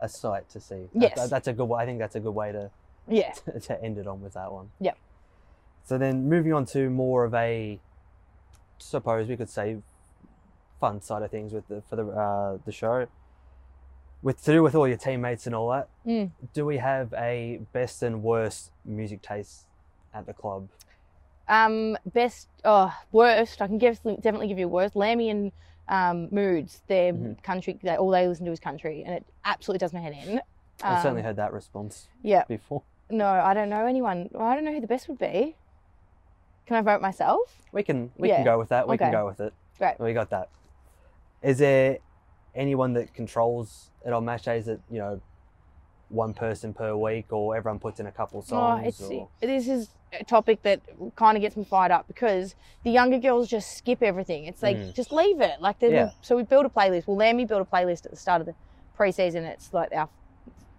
a 0.00 0.08
sight 0.08 0.48
to 0.50 0.60
see. 0.60 0.88
Yes. 0.92 1.16
that- 1.16 1.30
that's 1.30 1.48
a 1.48 1.52
good. 1.52 1.72
I 1.72 1.84
think 1.86 1.98
that's 1.98 2.16
a 2.16 2.20
good 2.20 2.34
way 2.34 2.52
to 2.52 2.70
yeah, 3.08 3.32
to 3.62 3.82
end 3.82 3.98
it 3.98 4.06
on 4.06 4.20
with 4.22 4.34
that 4.34 4.52
one. 4.52 4.70
Yep. 4.80 4.96
So 5.84 5.98
then 5.98 6.28
moving 6.28 6.52
on 6.52 6.64
to 6.66 6.88
more 6.90 7.24
of 7.24 7.34
a, 7.34 7.80
suppose 8.78 9.28
we 9.28 9.36
could 9.36 9.48
say, 9.50 9.78
fun 10.78 11.00
side 11.02 11.22
of 11.22 11.30
things 11.30 11.52
with 11.52 11.66
the 11.68 11.82
for 11.88 11.96
the 11.96 12.06
uh, 12.06 12.58
the 12.64 12.72
show. 12.72 13.06
With 14.22 14.44
to 14.44 14.52
do 14.52 14.62
with 14.62 14.74
all 14.74 14.86
your 14.86 14.98
teammates 14.98 15.46
and 15.46 15.54
all 15.54 15.70
that, 15.70 15.88
Mm. 16.06 16.30
do 16.52 16.66
we 16.66 16.76
have 16.76 17.12
a 17.14 17.60
best 17.72 18.02
and 18.02 18.22
worst 18.22 18.70
music 18.84 19.22
taste 19.22 19.64
at 20.12 20.26
the 20.26 20.34
club? 20.34 20.68
Um, 21.50 21.98
best, 22.06 22.48
oh, 22.64 22.94
worst. 23.12 23.60
I 23.60 23.66
can 23.66 23.76
give, 23.78 24.00
definitely 24.02 24.48
give 24.48 24.58
you 24.58 24.68
worst. 24.68 24.94
Lammy 24.96 25.28
and 25.30 25.52
um, 25.88 26.28
Moods, 26.30 26.82
their 26.86 27.12
Mhm. 27.12 27.42
country. 27.42 27.78
They, 27.82 27.96
all 27.96 28.10
they 28.10 28.26
listen 28.26 28.46
to 28.46 28.52
is 28.52 28.60
country, 28.60 29.02
and 29.04 29.12
it 29.14 29.26
absolutely 29.44 29.78
does 29.80 29.92
my 29.92 30.00
head 30.00 30.12
in. 30.12 30.40
I've 30.82 31.00
certainly 31.02 31.20
Um, 31.22 31.26
heard 31.26 31.36
that 31.36 31.52
response 31.52 32.08
Yeah, 32.22 32.44
before. 32.44 32.82
no, 33.10 33.26
I 33.26 33.52
don't 33.54 33.68
know 33.68 33.84
anyone. 33.86 34.30
I 34.38 34.54
don't 34.54 34.64
know 34.64 34.72
who 34.72 34.80
the 34.80 34.86
best 34.86 35.08
would 35.08 35.18
be. 35.18 35.56
Can 36.66 36.76
I 36.76 36.82
vote 36.82 37.02
myself? 37.02 37.60
We 37.72 37.82
can 37.82 38.12
we 38.16 38.28
Yeah. 38.28 38.36
can 38.36 38.44
go 38.44 38.58
with 38.58 38.68
that. 38.68 38.86
We 38.86 38.96
can 38.96 39.10
go 39.10 39.26
with 39.26 39.40
it. 39.40 39.52
Great. 39.78 39.98
We 39.98 40.12
got 40.12 40.30
that. 40.30 40.48
Is 41.42 41.58
there 41.58 41.98
anyone 42.54 42.92
that 42.92 43.12
controls 43.12 43.90
it 44.06 44.12
on 44.12 44.24
match 44.24 44.44
days 44.44 44.66
that 44.66 44.78
you 44.88 44.98
know 45.00 45.20
one 46.10 46.34
person 46.34 46.74
per 46.74 46.94
week, 46.96 47.32
or 47.32 47.56
everyone 47.56 47.78
puts 47.78 48.00
in 48.00 48.06
a 48.06 48.12
couple 48.12 48.40
Oh, 48.40 48.42
songs? 48.42 48.86
it's 48.86 49.00
or... 49.02 49.28
this 49.40 49.68
is 49.68 49.90
a 50.12 50.24
topic 50.24 50.62
that 50.62 50.80
kind 51.16 51.36
of 51.36 51.40
gets 51.40 51.56
me 51.56 51.64
fired 51.64 51.92
up 51.92 52.06
because 52.08 52.54
the 52.82 52.90
younger 52.90 53.18
girls 53.18 53.48
just 53.48 53.76
skip 53.78 54.02
everything. 54.02 54.44
It's 54.46 54.62
like 54.62 54.76
Mm. 54.76 54.94
just 54.94 55.12
leave 55.12 55.40
it. 55.40 55.60
Like 55.60 55.76
Yeah. 55.80 56.10
so 56.20 56.36
we 56.36 56.42
build 56.42 56.66
a 56.66 56.68
playlist. 56.68 57.06
Well, 57.06 57.16
Lammy 57.16 57.44
built 57.44 57.62
a 57.62 57.64
playlist 57.64 58.04
at 58.04 58.10
the 58.10 58.16
start 58.16 58.40
of 58.40 58.46
the 58.46 58.54
preseason. 58.98 59.42
It's 59.44 59.72
like 59.72 59.94
our 59.94 60.08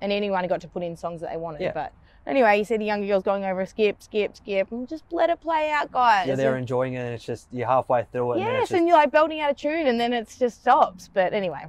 and 0.02 0.12
anyone 0.12 0.46
got 0.48 0.60
to 0.62 0.67
put 0.67 0.84
in 0.84 0.96
songs 0.98 1.22
that 1.22 1.30
they 1.32 1.38
wanted. 1.38 1.62
Yeah. 1.62 1.72
But 1.74 1.94
anyway, 2.26 2.58
you 2.58 2.63
see 2.65 2.76
the 2.76 2.86
younger 2.86 3.06
girls 3.08 3.24
going 3.24 3.46
over 3.46 3.65
skip, 3.67 4.02
skip, 4.02 4.36
skip, 4.36 4.72
and 4.72 4.88
just 4.88 5.04
let 5.12 5.30
it 5.30 5.39
play 5.39 5.70
out, 5.70 5.91
guys. 5.91 6.28
Yeah, 6.28 6.36
they're 6.36 6.56
And- 6.56 6.62
enjoying 6.63 6.96
it, 6.96 7.00
and 7.02 7.13
it's 7.13 7.24
just 7.24 7.48
you're 7.52 7.67
halfway 7.67 8.04
through 8.12 8.32
it. 8.34 8.36
and 8.39 8.46
then 8.48 8.54
yes, 8.54 8.62
it's 8.63 8.70
just, 8.72 8.80
and 8.80 8.88
you're 8.88 8.98
like 8.98 9.12
belting 9.12 9.39
out 9.39 9.52
a 9.52 9.54
tune, 9.54 9.86
and 9.88 10.00
then 10.00 10.12
it's 10.12 10.38
just 10.39 10.62
stops. 10.62 11.08
But 11.13 11.34
anyway, 11.34 11.65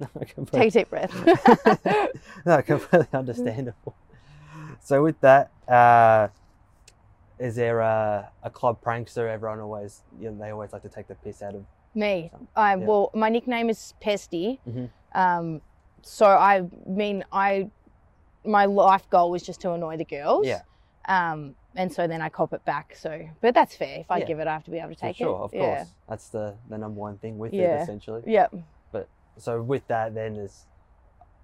take 0.52 0.68
a 0.68 0.70
deep 0.70 0.90
breath. 0.90 1.12
no, 2.46 2.62
completely 2.62 3.08
understandable. 3.12 3.94
So 4.80 5.02
with 5.02 5.20
that, 5.20 5.50
uh, 5.68 6.28
is 7.38 7.56
there 7.56 7.80
a, 7.80 8.30
a 8.42 8.50
club 8.50 8.82
prankster? 8.82 9.28
Everyone 9.28 9.60
always, 9.60 10.02
you 10.20 10.30
know, 10.30 10.38
they 10.38 10.50
always 10.50 10.72
like 10.72 10.82
to 10.82 10.88
take 10.88 11.08
the 11.08 11.14
piss 11.16 11.42
out 11.42 11.54
of. 11.54 11.64
Me. 11.94 12.30
I 12.54 12.70
Yeah. 12.76 12.84
well, 12.84 13.10
my 13.14 13.28
nickname 13.28 13.70
is 13.70 13.94
Pesty. 14.00 14.60
Mhm. 14.68 14.90
Um, 15.14 15.60
so 16.02 16.26
I 16.26 16.64
mean, 16.86 17.24
I 17.32 17.70
my 18.44 18.66
life 18.66 19.08
goal 19.10 19.30
was 19.30 19.42
just 19.42 19.60
to 19.62 19.72
annoy 19.72 19.96
the 19.96 20.04
girls. 20.04 20.46
Yeah. 20.46 20.62
Um, 21.08 21.54
and 21.74 21.92
so 21.92 22.06
then 22.06 22.20
I 22.20 22.28
cop 22.28 22.52
it 22.52 22.64
back. 22.64 22.94
So, 22.96 23.28
but 23.40 23.54
that's 23.54 23.74
fair. 23.76 24.00
If 24.00 24.10
I 24.10 24.18
Yeah. 24.18 24.24
give 24.26 24.38
it, 24.40 24.46
I 24.46 24.52
have 24.52 24.64
to 24.64 24.70
be 24.70 24.78
able 24.78 24.90
to 24.90 24.94
For 24.94 25.00
take 25.00 25.16
sure, 25.16 25.26
it. 25.26 25.30
Sure, 25.30 25.42
of 25.44 25.54
yeah. 25.54 25.60
course. 25.76 25.88
That's 26.08 26.28
the, 26.28 26.54
the 26.68 26.78
number 26.78 27.00
one 27.00 27.18
thing 27.18 27.38
with 27.38 27.52
it, 27.54 27.58
essentially. 27.80 28.22
Yep. 28.26 28.54
So 29.38 29.62
with 29.62 29.86
that, 29.88 30.14
then 30.14 30.36
is, 30.36 30.66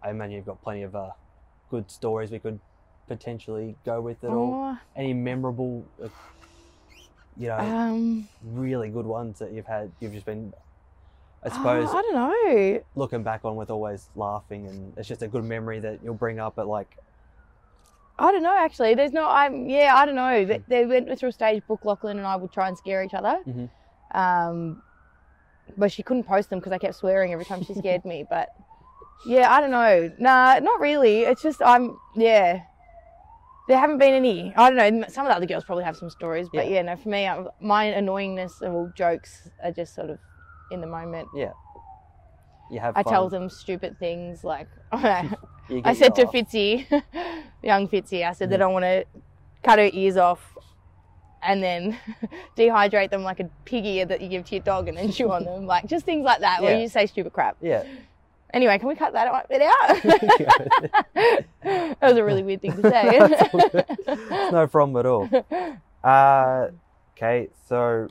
I 0.03 0.11
imagine 0.11 0.37
you've 0.37 0.47
got 0.47 0.63
plenty 0.63 0.83
of 0.83 0.95
uh, 0.95 1.11
good 1.71 1.91
stories 1.91 2.31
we 2.31 2.39
could 2.39 2.61
potentially 3.09 3.77
go 3.85 4.01
with 4.01 4.23
it 4.25 4.29
all. 4.29 4.75
Oh, 4.75 4.79
Any 4.97 5.13
memorable, 5.13 5.87
uh, 6.03 6.09
you 7.37 7.49
know, 7.49 7.59
um, 7.59 8.29
really 8.43 8.89
good 8.89 9.07
ones 9.07 9.39
that 9.39 9.53
you've 9.53 9.67
had? 9.67 9.91
You've 10.01 10.13
just 10.13 10.27
been, 10.27 10.53
I 11.43 11.49
suppose, 11.49 11.89
I 11.91 12.03
don't 12.03 12.15
know. 12.15 12.83
looking 12.95 13.23
back 13.23 13.45
on 13.45 13.57
with 13.57 13.71
always 13.71 14.09
laughing, 14.17 14.67
and 14.67 14.97
it's 14.97 15.09
just 15.09 15.23
a 15.23 15.29
good 15.29 15.45
memory 15.45 15.81
that 15.81 16.01
you'll 16.03 16.15
bring 16.15 16.39
up 16.39 16.59
at 16.59 16.67
like, 16.67 16.97
I 18.19 18.31
don't 18.31 18.45
know. 18.45 18.57
Actually, 18.57 18.95
there's 18.95 19.13
no. 19.13 19.29
I'm. 19.29 19.69
Yeah, 19.69 19.93
I 19.97 20.07
don't 20.07 20.15
know. 20.15 20.45
Hmm. 20.45 20.63
They, 20.69 20.87
went 20.87 21.19
through 21.19 21.31
a 21.31 21.33
stage. 21.33 21.63
Brooke 21.67 21.83
Lochland 21.83 22.13
and 22.13 22.27
I 22.27 22.37
would 22.37 22.53
try 22.53 22.69
and 22.69 22.79
scare 22.79 23.03
each 23.03 23.15
other. 23.15 23.41
Mhm. 23.45 23.69
Um, 24.13 24.83
but 25.77 25.91
she 25.93 26.03
couldn't 26.03 26.25
post 26.25 26.51
them 26.51 26.59
because 26.59 26.73
I 26.73 26.79
kept 26.79 26.95
swearing 26.97 27.33
every 27.33 27.45
time 27.45 27.63
she 27.65 27.75
scared 27.83 28.05
me. 28.05 28.25
But 28.29 28.49
yeah, 29.27 29.53
I 29.53 29.61
don't 29.61 29.71
know. 29.71 30.11
Nah, 30.19 30.59
not 30.61 30.81
really. 30.81 31.21
It's 31.23 31.43
just 31.43 31.63
I'm. 31.63 31.97
Yeah. 32.17 32.63
There 33.67 33.79
haven't 33.79 33.97
been 33.99 34.13
any. 34.13 34.53
I 34.57 34.71
don't 34.71 35.01
know. 35.01 35.07
Some 35.09 35.25
of 35.27 35.31
the 35.31 35.37
other 35.37 35.47
girls 35.47 35.65
probably 35.65 35.85
have 35.85 35.97
some 35.97 36.11
stories, 36.11 36.49
but 36.53 36.67
Yeah. 36.69 36.75
yeah, 36.75 36.83
no. 36.83 36.97
For 36.97 37.09
me, 37.09 37.27
I, 37.27 37.45
my 37.61 37.87
annoyingness 37.87 38.61
and 38.61 38.75
all 38.75 38.93
jokes 38.95 39.49
are 39.63 39.73
just 39.73 39.95
sort 39.95 40.11
of 40.11 40.19
in 40.71 40.81
the 40.83 40.87
moment. 40.87 41.29
Yeah. 41.35 41.53
You 42.71 42.81
have. 42.81 42.95
I 42.97 43.03
tell 43.03 43.29
them 43.31 43.49
stupid 43.49 43.99
things 43.99 44.45
like 44.45 44.69
I 44.93 45.95
said 45.95 46.15
to. 46.17 46.27
Fitzy, 46.27 46.87
young 47.63 47.89
Fitzy, 47.89 48.27
I 48.27 48.33
said 48.33 48.51
that 48.51 48.61
Mm. 48.61 48.65
I 48.65 48.67
want 48.67 48.83
to 48.85 49.05
cut 49.63 49.79
her 49.79 49.89
ears 49.93 50.19
off 50.19 50.55
and 51.45 51.63
then 51.63 51.99
dehydrate 52.57 53.11
them 53.11 53.23
like 53.23 53.41
a 53.41 53.49
pig 53.65 53.85
ear 53.87 54.05
that 54.07 54.21
you 54.21 54.29
give 54.29 54.45
to 54.47 54.55
your 54.57 54.65
dog 54.65 54.89
and 54.89 54.97
then 54.97 55.13
chew 55.13 55.31
on 55.31 55.45
them. 55.45 55.67
Like 55.67 55.87
just 55.87 56.05
things 56.05 56.25
like 56.25 56.41
that 56.41 56.63
where 56.63 56.79
you 56.81 56.89
say 56.89 57.07
stupid 57.07 57.33
crap. 57.33 57.57
Yeah. 57.61 57.85
Anyway, 58.53 58.79
can 58.79 58.89
we 58.89 58.95
cut 58.95 59.13
that 59.15 59.27
out- 59.35 59.49
bit 59.49 59.63
out? 59.63 60.03
that 61.63 61.97
was 62.03 62.17
a 62.17 62.25
really 62.25 62.43
weird 62.43 62.63
thing 62.63 62.73
to 62.77 62.83
say. 62.83 63.03
It's 63.21 63.55
all 63.55 63.69
good. 63.69 63.85
It's 63.89 64.53
no 64.53 64.67
problem 64.67 64.97
at 64.97 65.07
all. 65.07 65.29
Uh, 66.03 66.69
okay, 67.17 67.49
so 67.69 68.09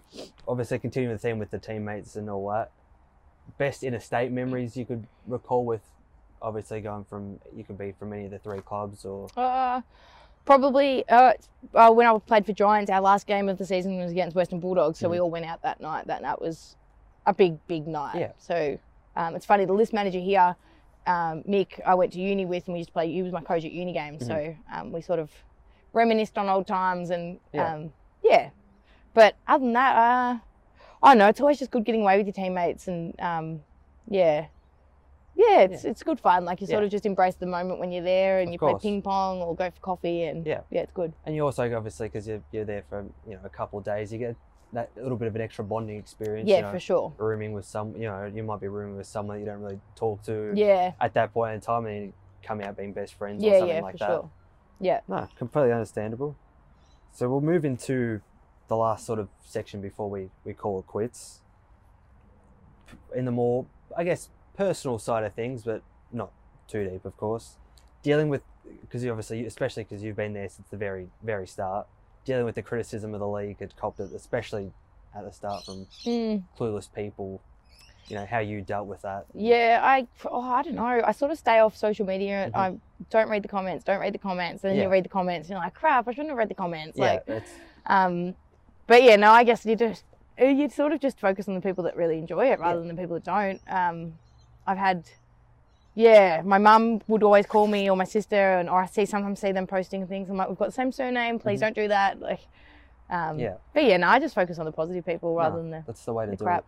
obviously 0.48 0.80
continuing 0.80 1.16
the 1.16 1.20
theme 1.20 1.40
with 1.40 1.52
the 1.52 1.60
teammates 1.60 2.16
and 2.16 2.30
all 2.30 2.50
that. 2.52 2.72
Best 3.58 3.84
interstate 3.84 4.32
memories 4.32 4.76
you 4.76 4.86
could 4.86 5.06
recall 5.28 5.64
with, 5.66 5.82
obviously 6.42 6.82
going 6.82 7.04
from 7.06 7.40
you 7.56 7.64
could 7.64 7.78
be 7.78 7.94
from 7.98 8.12
any 8.14 8.26
of 8.26 8.32
the 8.32 8.40
three 8.40 8.60
clubs 8.62 9.06
or 9.06 9.28
Uh, 9.38 9.82
probably 10.46 11.08
uh, 11.10 11.34
uh, 11.74 11.92
when 11.92 12.08
I 12.08 12.18
played 12.20 12.46
for 12.46 12.54
Giants, 12.54 12.90
our 12.92 13.02
last 13.02 13.28
game 13.28 13.50
of 13.50 13.58
the 13.58 13.66
season 13.66 13.98
was 13.98 14.12
against 14.12 14.36
Western 14.36 14.60
Bulldogs, 14.60 15.00
so 15.00 15.10
we 15.10 15.20
all 15.20 15.30
went 15.32 15.46
out 15.46 15.62
that 15.64 15.82
night. 15.82 16.08
That 16.08 16.22
night 16.22 16.42
was 16.42 16.76
a 17.26 17.34
big, 17.34 17.58
big 17.68 17.88
night. 17.88 18.16
Yeah. 18.20 18.32
So 18.38 18.78
um, 19.16 19.36
it's 19.36 19.46
funny. 19.46 19.66
The 19.66 19.74
list 19.74 19.94
manager 19.94 20.20
here, 20.20 20.56
um, 21.08 21.44
Mick, 21.44 21.80
I 21.86 21.96
went 21.96 22.14
to 22.14 22.20
uni 22.20 22.46
with, 22.46 22.66
and 22.68 22.74
we 22.74 22.80
used 22.80 22.90
to 22.90 22.94
play. 22.94 23.12
He 23.12 23.22
was 23.22 23.32
my 23.32 23.42
coach 23.42 23.64
at 23.66 23.72
uni 23.72 23.94
games, 23.94 24.26
so 24.26 24.56
um, 24.74 24.92
we 24.92 25.02
sort 25.02 25.20
of 25.20 25.30
reminisced 25.94 26.38
on 26.38 26.50
old 26.50 26.68
times 26.68 27.10
and 27.10 27.40
Yeah. 27.54 27.74
um, 27.74 27.94
yeah. 28.24 28.50
But 29.14 29.36
other 29.48 29.64
than 29.64 29.74
that, 29.74 29.96
uh, 29.96 30.40
I 31.04 31.10
don't 31.12 31.18
know. 31.20 31.28
It's 31.28 31.40
always 31.40 31.60
just 31.60 31.70
good 31.72 31.86
getting 31.86 32.02
away 32.02 32.18
with 32.18 32.26
your 32.26 32.34
teammates, 32.34 32.88
and 32.88 33.20
um, 33.20 33.62
yeah. 34.10 34.48
Yeah, 35.36 35.62
it's 35.62 35.84
it's 35.84 36.04
good 36.04 36.20
fun. 36.20 36.46
Like 36.46 36.62
you 36.62 36.68
sort 36.68 36.82
Yeah. 36.82 36.86
of 36.86 36.92
just 36.92 37.06
embrace 37.06 37.36
the 37.36 37.46
moment 37.48 37.80
when 37.80 37.92
you're 37.92 38.04
there, 38.04 38.40
and 38.40 38.50
Of 38.50 38.54
you 38.54 38.60
play 38.60 38.76
ping 38.80 39.02
pong 39.02 39.42
or 39.42 39.56
go 39.56 39.70
for 39.72 39.80
coffee, 39.82 40.24
and 40.26 40.46
Yeah. 40.46 40.62
yeah, 40.70 40.82
it's 40.82 40.92
good. 40.94 41.14
and 41.26 41.36
you 41.36 41.44
also 41.44 41.64
obviously 41.76 42.08
because 42.08 42.28
you're, 42.28 42.44
you're 42.52 42.66
there 42.66 42.84
for 42.90 43.06
you 43.28 43.34
know 43.36 43.42
a 43.44 43.50
couple 43.50 43.80
of 43.80 43.86
days 43.86 44.12
you 44.14 44.20
get 44.20 44.36
that 44.74 44.90
little 44.96 45.18
bit 45.18 45.28
of 45.28 45.36
an 45.36 45.42
extra 45.42 45.64
bonding 45.64 45.98
experience 45.98 46.50
Yeah, 46.50 46.58
you 46.58 46.62
know, 46.64 46.72
for 46.72 46.80
sure. 46.80 47.14
rooming 47.18 47.54
with 47.54 47.66
some 47.66 47.96
you 47.96 48.08
know 48.08 48.26
you 48.34 48.44
might 48.44 48.60
be 48.60 48.68
rooming 48.68 48.96
with 48.98 49.08
someone 49.08 49.40
you 49.40 49.46
don't 49.46 49.62
really 49.62 49.80
talk 49.96 50.22
to 50.24 50.52
Yeah, 50.56 50.94
at 51.00 51.14
that 51.16 51.34
point 51.34 51.56
in 51.56 51.62
time 51.62 51.86
and 51.86 52.06
you 52.06 52.14
come 52.44 52.62
out 52.62 52.76
being 52.78 52.94
best 52.94 53.14
friends 53.16 53.44
or 53.44 53.48
yeah, 53.48 53.60
something 53.60 53.76
yeah, 53.78 53.82
like 53.82 53.94
for 53.94 53.98
that 54.00 54.08
sure. 54.08 54.30
Yeah. 54.80 55.00
No, 55.08 55.28
completely 55.36 55.72
understandable. 55.72 56.36
So 57.12 57.30
we'll 57.30 57.42
move 57.42 57.64
into 57.66 58.22
the 58.68 58.76
last 58.76 59.06
sort 59.06 59.20
of 59.20 59.30
section 59.42 59.80
before 59.82 60.10
we, 60.10 60.30
we 60.44 60.54
call 60.54 60.80
it 60.80 60.88
quits. 60.88 61.42
In 63.16 63.26
the 63.26 63.32
more, 63.32 63.66
I 63.96 64.04
guess, 64.04 64.30
personal 64.56 65.00
side 65.00 65.24
of 65.24 65.34
things, 65.34 65.64
but 65.64 65.82
not 66.12 66.32
too 66.68 66.88
deep, 66.90 67.06
of 67.06 67.16
course. 67.18 67.58
Dealing 68.02 68.30
with, 68.30 68.42
because 68.82 69.04
you 69.04 69.10
obviously, 69.12 69.46
especially 69.46 69.84
because 69.84 70.04
you've 70.04 70.16
been 70.16 70.34
there 70.34 70.50
since 70.50 70.68
the 70.70 70.78
very, 70.78 71.08
very 71.24 71.48
start, 71.48 71.88
dealing 72.26 72.46
with 72.46 72.56
the 72.56 72.62
criticism 72.62 73.14
of 73.14 73.20
the 73.20 73.28
league 73.28 73.60
had 73.60 73.76
copped 73.76 74.00
it, 74.00 74.12
especially 74.14 74.72
at 75.16 75.24
the 75.24 75.32
start 75.32 75.66
from 75.66 75.88
Mm, 76.06 76.44
clueless 76.58 76.90
people. 76.94 77.42
You 78.10 78.16
know 78.18 78.26
how 78.26 78.40
you 78.40 78.62
dealt 78.62 78.88
with 78.88 79.02
that. 79.04 79.26
yeah, 79.34 79.80
I 79.82 80.08
oh, 80.26 80.42
I 80.42 80.62
don't 80.62 80.76
know. 80.76 81.02
I 81.06 81.12
sort 81.14 81.32
of 81.32 81.38
stay 81.38 81.60
off 81.60 81.76
social 81.78 82.06
media. 82.06 82.52
Mhm. 82.54 82.58
I 82.58 82.78
don't 83.10 83.30
read 83.30 83.44
the 83.44 83.48
comments. 83.48 83.86
Don't 83.86 84.00
read 84.02 84.14
the 84.14 84.18
comments. 84.20 84.64
And 84.64 84.72
then 84.72 84.78
Yeah. 84.78 84.84
you 84.84 84.90
read 84.90 85.06
the 85.06 85.10
comments, 85.10 85.48
and 85.48 85.56
you're 85.56 85.64
like, 85.64 85.74
crap, 85.74 86.08
I 86.08 86.12
shouldn't 86.12 86.30
have 86.30 86.38
read 86.38 86.50
the 86.50 86.54
comments. 86.56 86.98
Yeah, 86.98 87.14
Like, 87.14 87.24
it's 87.28 87.52
um, 87.86 88.36
but 88.88 89.04
yeah, 89.04 89.16
no, 89.16 89.32
I 89.32 89.44
guess 89.46 89.66
you 89.66 89.76
just 89.78 90.04
you 90.38 90.68
sort 90.70 90.92
of 90.92 91.00
just 91.00 91.20
focus 91.20 91.48
on 91.48 91.54
the 91.56 91.62
people 91.62 91.84
that 91.86 91.96
really 91.96 92.18
enjoy 92.18 92.52
it 92.52 92.60
rather 92.60 92.80
Yeah. 92.82 92.88
than 92.88 92.96
the 92.96 93.02
people 93.02 93.16
that 93.16 93.24
don't. 93.24 93.62
Um, 93.68 94.14
I've 94.68 94.78
had. 94.78 95.06
Yeah, 95.96 96.42
my 96.44 96.58
mum 96.58 97.02
would 97.08 97.22
always 97.22 97.46
call 97.46 97.68
me 97.68 97.88
or 97.90 97.96
my 97.96 98.04
sister, 98.06 98.58
and 98.58 98.68
or 98.68 98.82
I 98.82 98.86
see 98.88 99.06
sometimes 99.06 99.40
see 99.40 99.52
them 99.52 99.68
posting 99.68 100.08
things. 100.08 100.28
I'm 100.30 100.38
like, 100.38 100.50
we've 100.50 100.58
got 100.58 100.66
the 100.66 100.72
same 100.72 100.92
surname. 100.92 101.38
Please 101.38 101.60
Mhm. 101.60 101.62
don't 101.62 101.76
do 101.76 101.88
that. 101.90 102.20
Like, 102.20 102.40
um, 103.12 103.38
Yeah. 103.38 103.56
But 103.76 103.84
yeah, 103.84 103.98
no, 103.98 104.08
I 104.08 104.20
just 104.20 104.34
focus 104.34 104.58
on 104.58 104.66
the 104.66 104.72
positive 104.72 105.06
people 105.06 105.36
rather 105.36 105.58
no, 105.58 105.62
than 105.62 105.70
the, 105.72 105.84
that's 105.86 106.04
the 106.04 106.14
way 106.14 106.26
to 106.26 106.32
the 106.32 106.38
do 106.38 106.44
crap. 106.46 106.64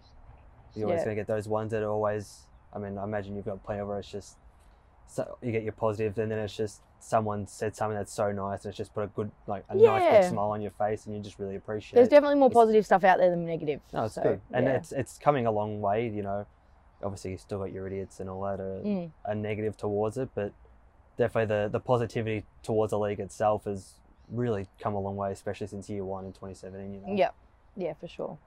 it. 0.73 0.79
You're 0.79 0.87
always 0.89 0.99
Yeah. 0.99 1.05
going 1.05 1.15
to 1.17 1.19
get 1.21 1.27
those 1.27 1.47
ones 1.47 1.71
that 1.71 1.81
are 1.81 1.89
always. 1.89 2.45
I 2.71 2.77
mean, 2.77 2.97
I 2.99 3.03
imagine 3.03 3.35
you've 3.35 3.45
got 3.45 3.63
plenty 3.63 3.81
of 3.81 3.87
where 3.87 3.97
it's 3.99 4.11
just. 4.11 4.37
So 5.07 5.37
you 5.41 5.51
get 5.51 5.63
your 5.63 5.73
positive, 5.73 6.17
and 6.19 6.31
then 6.31 6.39
it's 6.39 6.55
just 6.55 6.81
someone 6.99 7.47
said 7.47 7.75
something 7.75 7.95
that's 7.97 8.11
so 8.11 8.31
nice, 8.31 8.65
and 8.65 8.71
it's 8.71 8.77
just 8.77 8.93
put 8.93 9.03
a 9.03 9.07
good, 9.07 9.31
like 9.47 9.63
a 9.69 9.75
nice 9.75 10.11
big 10.21 10.29
smile 10.31 10.49
on 10.51 10.61
your 10.61 10.71
face, 10.71 11.05
and 11.05 11.15
you 11.15 11.21
just 11.21 11.39
really 11.39 11.55
appreciate. 11.55 11.95
There's 11.95 12.07
it. 12.07 12.11
definitely 12.11 12.35
more 12.37 12.47
It's- 12.47 12.59
positive 12.61 12.85
stuff 12.85 13.03
out 13.03 13.17
there 13.19 13.29
than 13.29 13.45
negative. 13.45 13.81
No, 13.93 14.03
it's 14.05 14.15
so, 14.15 14.21
good, 14.23 14.41
and 14.51 14.65
yeah. 14.65 14.73
it's 14.73 14.91
it's 14.91 15.17
coming 15.17 15.45
a 15.47 15.51
long 15.51 15.79
way. 15.81 16.07
You 16.07 16.23
know, 16.23 16.45
obviously 17.03 17.31
you 17.31 17.37
still 17.37 17.59
got 17.59 17.71
your 17.71 17.87
idiots 17.87 18.19
and 18.19 18.29
all 18.29 18.41
that 18.43 18.59
are, 18.59 18.81
Mm. 18.83 19.11
are 19.25 19.35
negative 19.35 19.75
towards 19.77 20.17
it, 20.17 20.29
but 20.35 20.51
definitely 21.17 21.53
the 21.55 21.69
the 21.69 21.79
positivity 21.79 22.45
towards 22.63 22.91
the 22.91 22.99
league 22.99 23.19
itself 23.19 23.65
has 23.65 23.95
really 24.29 24.67
come 24.79 24.93
a 24.95 24.99
long 24.99 25.15
way, 25.15 25.31
especially 25.31 25.67
since 25.67 25.89
year 25.89 26.03
one 26.03 26.25
in 26.25 26.33
2017. 26.33 26.93
You 26.93 27.01
know. 27.01 27.13
Yep. 27.15 27.35
Yeah, 27.77 27.93
for 27.93 28.07
sure. 28.07 28.37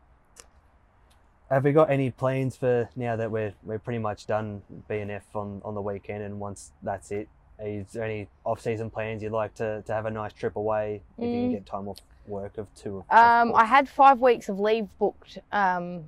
Have 1.51 1.65
we 1.65 1.73
got 1.73 1.91
any 1.91 2.11
plans 2.11 2.57
for 2.57 2.91
now 2.95 3.17
that 3.17 3.31
we're 3.31 3.55
we're 3.63 3.79
pretty 3.79 3.99
much 3.99 4.27
done 4.27 4.63
BNF 4.89 5.23
on, 5.35 5.63
on 5.65 5.75
the 5.75 5.81
weekend 5.81 6.23
and 6.23 6.39
once 6.41 6.73
that's 6.83 7.11
it? 7.11 7.29
Is 7.61 7.93
there 7.93 8.05
any 8.05 8.29
off 8.45 8.61
season 8.61 8.89
plans 8.91 9.23
you'd 9.23 9.33
like 9.33 9.55
to, 9.57 9.83
to 9.83 9.93
have 9.93 10.07
a 10.07 10.11
nice 10.11 10.33
trip 10.33 10.57
away 10.57 11.03
if 11.17 11.25
you 11.25 11.31
can 11.31 11.49
Mm. 11.49 11.53
get 11.53 11.67
time 11.67 11.89
off 11.89 11.99
work 12.27 12.57
of 12.59 12.73
two? 12.75 12.99
Of, 12.99 13.05
Um, 13.11 13.55
I 13.55 13.65
had 13.65 13.89
five 13.89 14.21
weeks 14.21 14.49
of 14.49 14.61
leave 14.61 14.89
booked. 14.99 15.39
Um, 15.51 16.05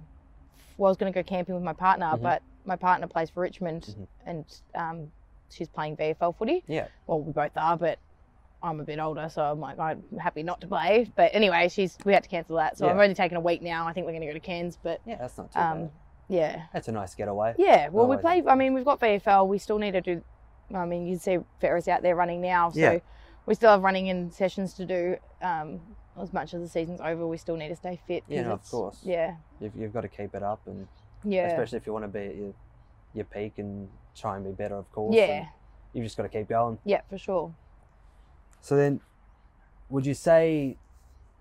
was 0.81 0.97
going 0.97 1.13
to 1.13 1.17
go 1.17 1.23
camping 1.23 1.55
with 1.55 1.63
my 1.63 1.73
partner, 1.75 2.07
Mhm. 2.07 2.23
but 2.23 2.43
my 2.65 2.75
partner 2.77 3.07
plays 3.07 3.31
for 3.31 3.41
Richmond, 3.41 3.95
Mhm. 3.99 4.07
and 4.27 4.61
um, 4.75 5.13
she's 5.51 5.69
playing 5.69 5.97
VFL 5.97 6.33
footy. 6.37 6.65
Yeah. 6.67 6.87
Well, 7.07 7.21
we 7.21 7.33
both 7.33 7.57
are, 7.57 7.77
but 7.77 7.99
I'm 8.63 8.81
a 8.81 8.85
bit 8.85 8.99
older, 8.99 9.29
so 9.29 9.43
I'm 9.43 9.61
like 9.61 9.79
I'm 9.79 10.03
happy 10.19 10.43
not 10.43 10.61
to 10.63 10.67
play. 10.67 11.11
But 11.15 11.31
anyway, 11.35 11.69
she's 11.69 11.97
we 12.05 12.13
had 12.15 12.23
to 12.25 12.29
cancel 12.29 12.57
that, 12.57 12.77
so 12.79 12.87
Yeah. 12.87 12.93
I've 12.93 12.99
only 12.99 13.15
taken 13.15 13.37
a 13.37 13.41
week 13.41 13.63
now. 13.63 13.87
I 13.87 13.93
think 13.93 14.07
we're 14.07 14.13
going 14.13 14.23
to 14.23 14.27
go 14.29 14.33
to 14.33 14.41
Cairns, 14.41 14.79
but 14.83 15.01
yeah, 15.05 15.17
that's 15.17 15.37
not 15.39 15.53
too 15.53 15.59
um, 15.59 15.79
bad. 15.85 15.91
yeah, 16.29 16.63
That's 16.73 16.89
a 16.89 16.93
nice 16.93 17.15
getaway. 17.15 17.55
yeah. 17.59 17.89
Well, 17.89 18.07
we 18.07 18.17
play. 18.17 18.43
I 18.47 18.55
mean, 18.55 18.75
we've 18.75 18.85
got 18.85 19.01
VFL. 19.01 19.47
We 19.47 19.59
still 19.59 19.79
need 19.79 19.93
to 19.93 20.01
do. 20.01 20.23
I 20.75 20.85
mean, 20.87 21.07
you 21.07 21.15
can 21.15 21.21
see 21.21 21.39
Ferris 21.61 21.89
out 21.89 22.03
there 22.03 22.15
running 22.17 22.41
now, 22.41 22.71
so 22.71 22.79
Yeah. 22.81 22.99
we 23.47 23.55
still 23.55 23.71
have 23.71 23.83
running 23.83 24.07
in 24.07 24.31
sessions 24.31 24.73
to 24.75 24.87
do. 24.87 25.17
Um, 25.43 25.81
as 26.21 26.33
much 26.33 26.55
as 26.55 26.61
the 26.61 26.69
season's 26.69 27.01
over, 27.01 27.27
we 27.27 27.37
still 27.37 27.57
need 27.57 27.69
to 27.69 27.77
stay 27.77 27.99
fit. 28.07 28.25
Yeah, 28.29 28.43
no, 28.43 28.53
of 28.53 28.65
course. 28.69 28.99
Yeah, 29.05 29.37
You've, 29.61 29.75
you've 29.77 29.93
got 29.93 30.03
to 30.03 30.09
keep 30.09 30.35
it 30.35 30.43
up, 30.43 30.61
and 30.67 30.87
yeah, 31.25 31.47
especially 31.49 31.79
if 31.79 31.87
you 31.87 31.93
want 31.93 32.05
to 32.05 32.09
be 32.09 32.21
at 32.27 32.37
your, 32.37 32.55
your 33.15 33.25
peak 33.27 33.55
and 33.59 33.89
try 34.17 34.37
and 34.37 34.45
be 34.45 34.51
better, 34.53 34.77
of 34.77 34.91
course. 34.93 35.15
yeah, 35.15 35.47
You've 35.93 36.05
just 36.05 36.17
got 36.17 36.25
to 36.25 36.29
keep 36.29 36.49
going. 36.49 36.79
yeah, 36.85 37.01
for 37.09 37.19
sure. 37.19 37.55
So 38.61 38.77
then, 38.77 39.01
would 39.89 40.05
you 40.07 40.15
say, 40.15 40.77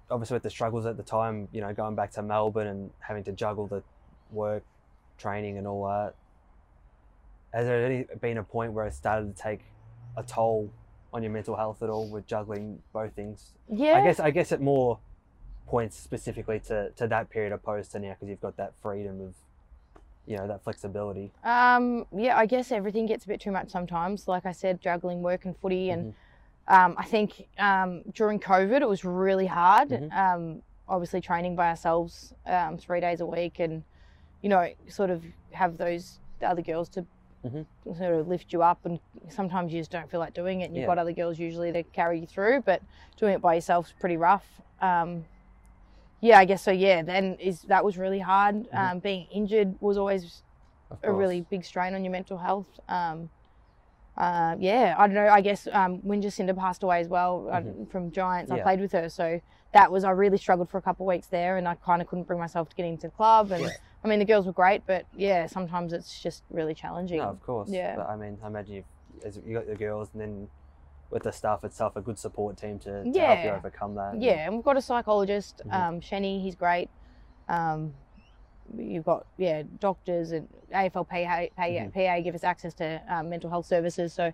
obviously 0.10 0.36
with 0.36 0.44
the 0.44 0.50
struggles 0.50 0.86
at 0.86 0.98
the 0.98 1.04
time, 1.04 1.48
you 1.52 1.62
know, 1.62 1.74
going 1.74 1.96
back 1.96 2.12
to 2.12 2.22
Melbourne 2.22 2.68
and 2.68 2.90
having 3.00 3.24
to 3.26 3.32
juggle 3.32 3.68
the 3.68 3.84
work, 4.32 4.64
training, 5.18 5.58
and 5.58 5.68
all 5.68 5.86
that, 5.88 6.16
has 7.54 7.66
there 7.66 7.86
any, 7.86 8.06
been 8.22 8.38
a 8.38 8.44
point 8.44 8.74
where 8.74 8.86
it 8.86 8.94
started 8.94 9.36
to 9.36 9.42
take 9.42 9.62
a 10.16 10.24
toll 10.24 10.72
on 11.14 11.24
your 11.24 11.32
mental 11.32 11.56
health 11.56 11.82
at 11.82 11.90
all 11.90 12.08
with 12.10 12.28
juggling 12.28 12.82
both 12.94 13.14
things? 13.14 13.54
Yeah, 13.68 13.94
I 13.96 14.04
guess 14.04 14.20
I 14.20 14.32
guess 14.32 14.52
it 14.52 14.62
more 14.62 15.00
points 15.68 15.98
specifically 15.98 16.60
to, 16.60 16.90
to 16.92 17.08
that 17.08 17.30
period 17.30 17.54
opposed 17.54 17.92
to 17.92 18.00
now 18.00 18.10
because 18.10 18.28
you've 18.28 18.42
got 18.42 18.58
that 18.58 18.74
freedom 18.82 19.22
of, 19.22 19.36
you 20.26 20.36
know, 20.36 20.48
that 20.48 20.64
flexibility. 20.64 21.32
Um, 21.44 22.06
yeah, 22.16 22.38
I 22.38 22.46
guess 22.48 22.72
everything 22.72 23.06
gets 23.06 23.26
a 23.26 23.28
bit 23.28 23.40
too 23.40 23.52
much 23.52 23.70
sometimes. 23.70 24.28
Like 24.28 24.46
I 24.46 24.52
said, 24.52 24.82
juggling 24.82 25.22
work 25.22 25.46
and 25.46 25.56
footy, 25.58 25.92
and 25.92 26.14
Mhm. 26.68 26.76
um, 26.76 26.96
I 26.98 27.06
think 27.06 27.48
um, 27.58 28.04
during 28.14 28.40
COVID 28.40 28.82
it 28.82 28.90
was 28.90 29.06
really 29.06 29.48
hard. 29.48 29.90
Mhm. 29.90 30.12
Um, 30.12 30.62
obviously, 30.88 31.22
training 31.22 31.56
by 31.56 31.70
ourselves 31.70 32.34
um, 32.46 32.78
three 32.78 33.00
days 33.00 33.22
a 33.22 33.26
week, 33.26 33.60
and 33.60 33.84
you 34.42 34.50
know, 34.50 34.68
sort 34.88 35.10
of 35.10 35.24
have 35.52 35.78
those 35.78 36.20
other 36.42 36.62
girls 36.62 36.88
to 36.90 37.06
Mhm. 37.46 37.66
sort 37.98 38.14
of 38.14 38.28
lift 38.28 38.52
you 38.54 38.62
up. 38.62 38.86
And 38.86 39.00
sometimes 39.30 39.72
you 39.74 39.80
just 39.80 39.92
don't 39.92 40.10
feel 40.10 40.20
like 40.20 40.34
doing 40.34 40.62
it. 40.62 40.66
And 40.66 40.76
you've 40.76 40.82
Yeah. 40.82 40.88
got 40.88 40.98
other 40.98 41.14
girls 41.14 41.40
usually 41.40 41.72
to 41.72 41.84
carry 41.84 42.20
you 42.20 42.28
through, 42.28 42.62
but 42.62 42.82
doing 43.18 43.34
it 43.34 43.42
by 43.42 43.56
yourself 43.56 43.88
is 43.88 43.94
pretty 44.00 44.18
rough. 44.18 44.62
Um, 44.82 45.26
yeah, 46.22 46.38
I 46.38 46.46
guess 46.46 46.62
so. 46.62 46.72
Yeah, 46.72 47.02
then 47.02 47.36
is 47.36 47.62
that 47.64 47.84
was 47.86 47.98
really 47.98 48.20
hard. 48.20 48.70
Mhm. 48.70 48.78
Um, 48.78 49.00
being 49.00 49.26
injured 49.32 49.76
was 49.82 49.98
always 49.98 50.44
a 51.04 51.12
really 51.12 51.42
big 51.42 51.64
strain 51.64 51.94
on 51.94 52.04
your 52.04 52.12
mental 52.12 52.38
health. 52.38 52.68
Um, 52.90 53.30
uh, 54.18 54.56
yeah, 54.60 54.96
I 54.98 55.08
don't 55.08 55.16
know. 55.16 55.30
I 55.30 55.40
guess 55.40 55.68
um, 55.72 56.00
when 56.00 56.22
Jacinda 56.22 56.54
passed 56.58 56.84
away 56.84 57.00
as 57.00 57.08
well 57.08 57.48
uh, 57.50 57.62
Mhm. 57.62 57.90
from 57.90 58.12
Giants, 58.12 58.52
I 58.52 58.60
played 58.60 58.82
with 58.82 58.92
her, 58.92 59.08
so 59.08 59.40
that 59.72 59.90
was 59.92 60.04
I 60.04 60.10
really 60.12 60.38
struggled 60.38 60.70
for 60.70 60.78
a 60.78 60.82
couple 60.82 61.06
of 61.06 61.08
weeks 61.08 61.28
there, 61.28 61.56
and 61.58 61.68
I 61.68 61.76
kind 61.76 62.02
of 62.02 62.08
couldn't 62.10 62.26
bring 62.26 62.40
myself 62.40 62.68
to 62.70 62.76
get 62.76 62.86
into 62.86 63.08
the 63.08 63.12
club. 63.12 63.52
And 63.52 63.64
Yeah. 63.64 63.70
I 64.04 64.08
mean, 64.08 64.20
the 64.20 64.26
girls 64.26 64.46
were 64.46 64.54
great, 64.54 64.84
but 64.86 65.06
yeah, 65.16 65.46
sometimes 65.48 65.92
it's 65.94 66.22
just 66.22 66.44
really 66.50 66.74
challenging. 66.74 67.18
No, 67.20 67.26
of 67.26 67.42
course. 67.44 67.70
Yeah. 67.70 67.96
But 67.98 68.10
I 68.10 68.16
mean, 68.16 68.38
I 68.44 68.48
imagine 68.48 68.76
you've 68.76 68.86
as 69.26 69.38
you 69.46 69.54
got 69.56 69.68
the 69.68 69.76
girls 69.76 70.10
and 70.14 70.22
then 70.22 70.48
with 71.10 71.24
the 71.24 71.32
staff 71.32 71.64
itself, 71.64 71.96
a 71.96 72.02
good 72.02 72.18
support 72.18 72.56
team 72.56 72.80
to, 72.80 73.04
to 73.04 73.20
help 73.20 73.44
you 73.44 73.50
overcome 73.50 73.96
that. 73.96 74.22
Yeah, 74.22 74.46
and 74.46 74.56
we've 74.56 74.64
got 74.64 74.78
a 74.78 74.82
psychologist, 74.82 75.62
Mhm. 75.66 75.74
um, 75.74 76.00
Shenny. 76.02 76.42
He's 76.42 76.56
great. 76.56 76.90
Um, 77.50 77.94
you've 78.78 79.04
got 79.06 79.26
yeah 79.38 79.64
doctors 79.80 80.32
and 80.32 80.48
AFLPA 80.72 81.50
PA, 81.56 81.64
Mhm. 81.64 81.92
PA 81.94 82.22
give 82.22 82.36
us 82.36 82.44
access 82.44 82.74
to 82.76 83.02
um, 83.10 83.30
mental 83.30 83.50
health 83.50 83.66
services. 83.66 84.14
So 84.14 84.32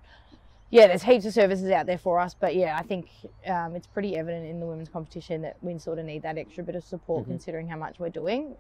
yeah, 0.70 0.88
there's 0.88 1.04
heaps 1.04 1.26
of 1.26 1.34
services 1.34 1.72
out 1.72 1.86
there 1.86 1.98
for 1.98 2.20
us. 2.20 2.34
But 2.36 2.56
yeah, 2.56 2.78
I 2.78 2.82
think 2.84 3.08
um, 3.48 3.76
it's 3.76 3.88
pretty 3.88 4.18
evident 4.18 4.46
in 4.46 4.60
the 4.60 4.66
women's 4.66 4.90
competition 4.90 5.42
that 5.44 5.56
we 5.62 5.78
sort 5.80 5.98
of 6.00 6.06
need 6.06 6.22
that 6.24 6.38
extra 6.38 6.64
bit 6.64 6.76
of 6.76 6.84
support 6.84 7.24
Mhm. 7.24 7.28
considering 7.30 7.68
how 7.70 7.78
much 7.78 7.98
we're 8.00 8.10
doing. 8.10 8.56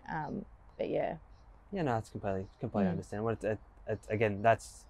But 0.78 0.89
yeah, 0.89 1.17
Yeah, 1.71 1.82
no, 1.84 1.97
it's 1.97 2.09
completely 2.09 2.47
completely 2.59 2.88
Mm. 2.88 2.91
understand. 2.91 3.23
What 3.23 3.34
it's, 3.34 3.43
it, 3.45 3.59
it's 3.88 4.07
again, 4.09 4.41
that's 4.41 4.86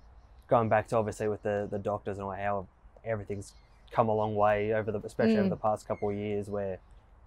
going 0.47 0.69
back 0.69 0.87
to 0.89 0.97
obviously 0.97 1.27
with 1.27 1.41
the 1.43 1.67
the 1.71 1.79
doctors 1.79 2.19
and 2.19 2.27
how 2.37 2.67
everything's 3.03 3.53
come 3.91 4.09
a 4.09 4.13
long 4.13 4.35
way 4.35 4.73
over 4.73 4.91
the 4.91 4.99
especially 4.99 5.37
over 5.37 5.47
Mm. 5.47 5.49
the 5.51 5.55
past 5.57 5.87
couple 5.87 6.09
of 6.09 6.15
years 6.15 6.49
where 6.49 6.79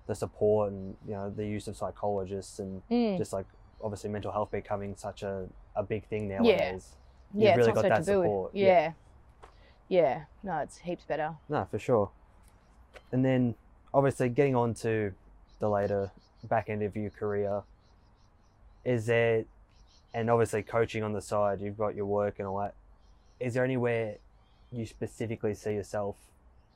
the 0.07 0.15
support 0.15 0.71
and 0.73 0.97
you 1.07 1.13
know 1.15 1.31
the 1.31 1.47
use 1.47 1.69
of 1.69 1.77
psychologists 1.77 2.59
and 2.59 2.83
Mm. 2.91 3.17
just 3.19 3.33
like 3.33 3.47
obviously 3.83 4.11
mental 4.11 4.33
health 4.33 4.51
becoming 4.51 4.97
such 4.97 5.23
a, 5.23 5.49
a 5.77 5.83
big 5.83 6.07
thing 6.09 6.29
nowadays. 6.29 6.97
You've 7.33 7.43
yeah, 7.43 7.55
really 7.57 7.73
got 7.73 7.83
so 7.83 7.89
that 7.91 8.05
support. 8.05 8.55
Yeah. 8.55 8.67
Yeah. 8.67 8.93
yeah, 9.89 10.25
no, 10.43 10.59
it's 10.59 10.79
heaps 10.79 11.05
better. 11.05 11.37
No, 11.49 11.65
for 11.71 11.79
sure. 11.79 12.11
And 13.13 13.25
then 13.25 13.55
obviously 13.95 14.29
getting 14.31 14.57
on 14.57 14.75
to 14.75 15.13
the 15.61 15.69
later 15.69 16.11
back 16.45 16.69
end 16.69 16.83
of 16.83 16.97
your 16.97 17.11
career, 17.11 17.63
is 18.85 19.07
there, 19.07 19.45
and 20.15 20.31
obviously 20.31 20.63
coaching 20.63 21.03
on 21.03 21.13
the 21.13 21.21
side, 21.21 21.61
you've 21.61 21.79
got 21.79 21.95
your 21.95 22.07
work 22.07 22.39
and 22.39 22.49
all 22.49 22.59
that. 22.59 22.75
Is 23.41 23.55
there 23.55 23.65
anywhere 23.65 24.17
you 24.73 24.87
specifically 24.87 25.55
see 25.55 25.73
yourself 25.73 26.17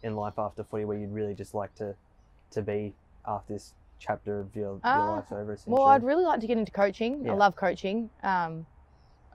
in 0.03 0.16
life 0.16 0.34
after 0.38 0.64
footy 0.64 0.84
where 0.84 0.96
you'd 0.98 1.12
really 1.12 1.34
just 1.34 1.55
like 1.55 1.74
to, 1.76 1.94
to 2.50 2.62
be 2.62 2.92
after 3.26 3.53
this 3.55 3.74
chapter 3.98 4.40
of 4.40 4.55
your, 4.55 4.72
your 4.72 4.80
Uh, 4.84 5.16
life's 5.16 5.32
over? 5.32 5.59
Well, 5.66 5.84
I'd 5.84 6.03
really 6.05 6.24
like 6.24 6.40
to 6.40 6.46
get 6.46 6.59
into 6.59 6.72
coaching. 6.72 7.24
Yeah. 7.24 7.32
I 7.32 7.34
love 7.34 7.57
coaching. 7.57 8.11
Um, 8.22 8.66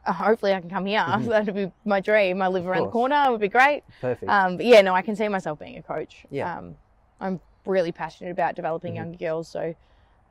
uh, 0.05 0.13
hopefully, 0.13 0.53
I 0.53 0.61
can 0.61 0.69
come 0.69 0.85
here. 0.85 0.99
Mhm. 1.07 1.25
That'd 1.27 1.53
be 1.55 1.71
my 1.85 1.99
dream. 1.99 2.41
I 2.41 2.47
live 2.47 2.65
around 2.65 2.83
the 2.83 2.89
corner. 2.91 3.23
It 3.27 3.31
would 3.31 3.41
be 3.41 3.49
great. 3.49 3.83
Perfect. 4.01 4.29
Um, 4.31 4.57
but 4.57 4.65
yeah, 4.65 4.81
no, 4.81 4.93
I 4.95 5.01
can 5.01 5.15
see 5.15 5.27
myself 5.27 5.59
being 5.59 5.77
a 5.77 5.83
coach. 5.83 6.25
Yeah. 6.29 6.57
Um, 6.57 6.75
I'm 7.19 7.39
really 7.65 7.91
passionate 7.91 8.31
about 8.31 8.55
developing 8.55 8.93
Mhm. 8.93 8.97
younger 8.97 9.17
girls. 9.17 9.47
So, 9.49 9.73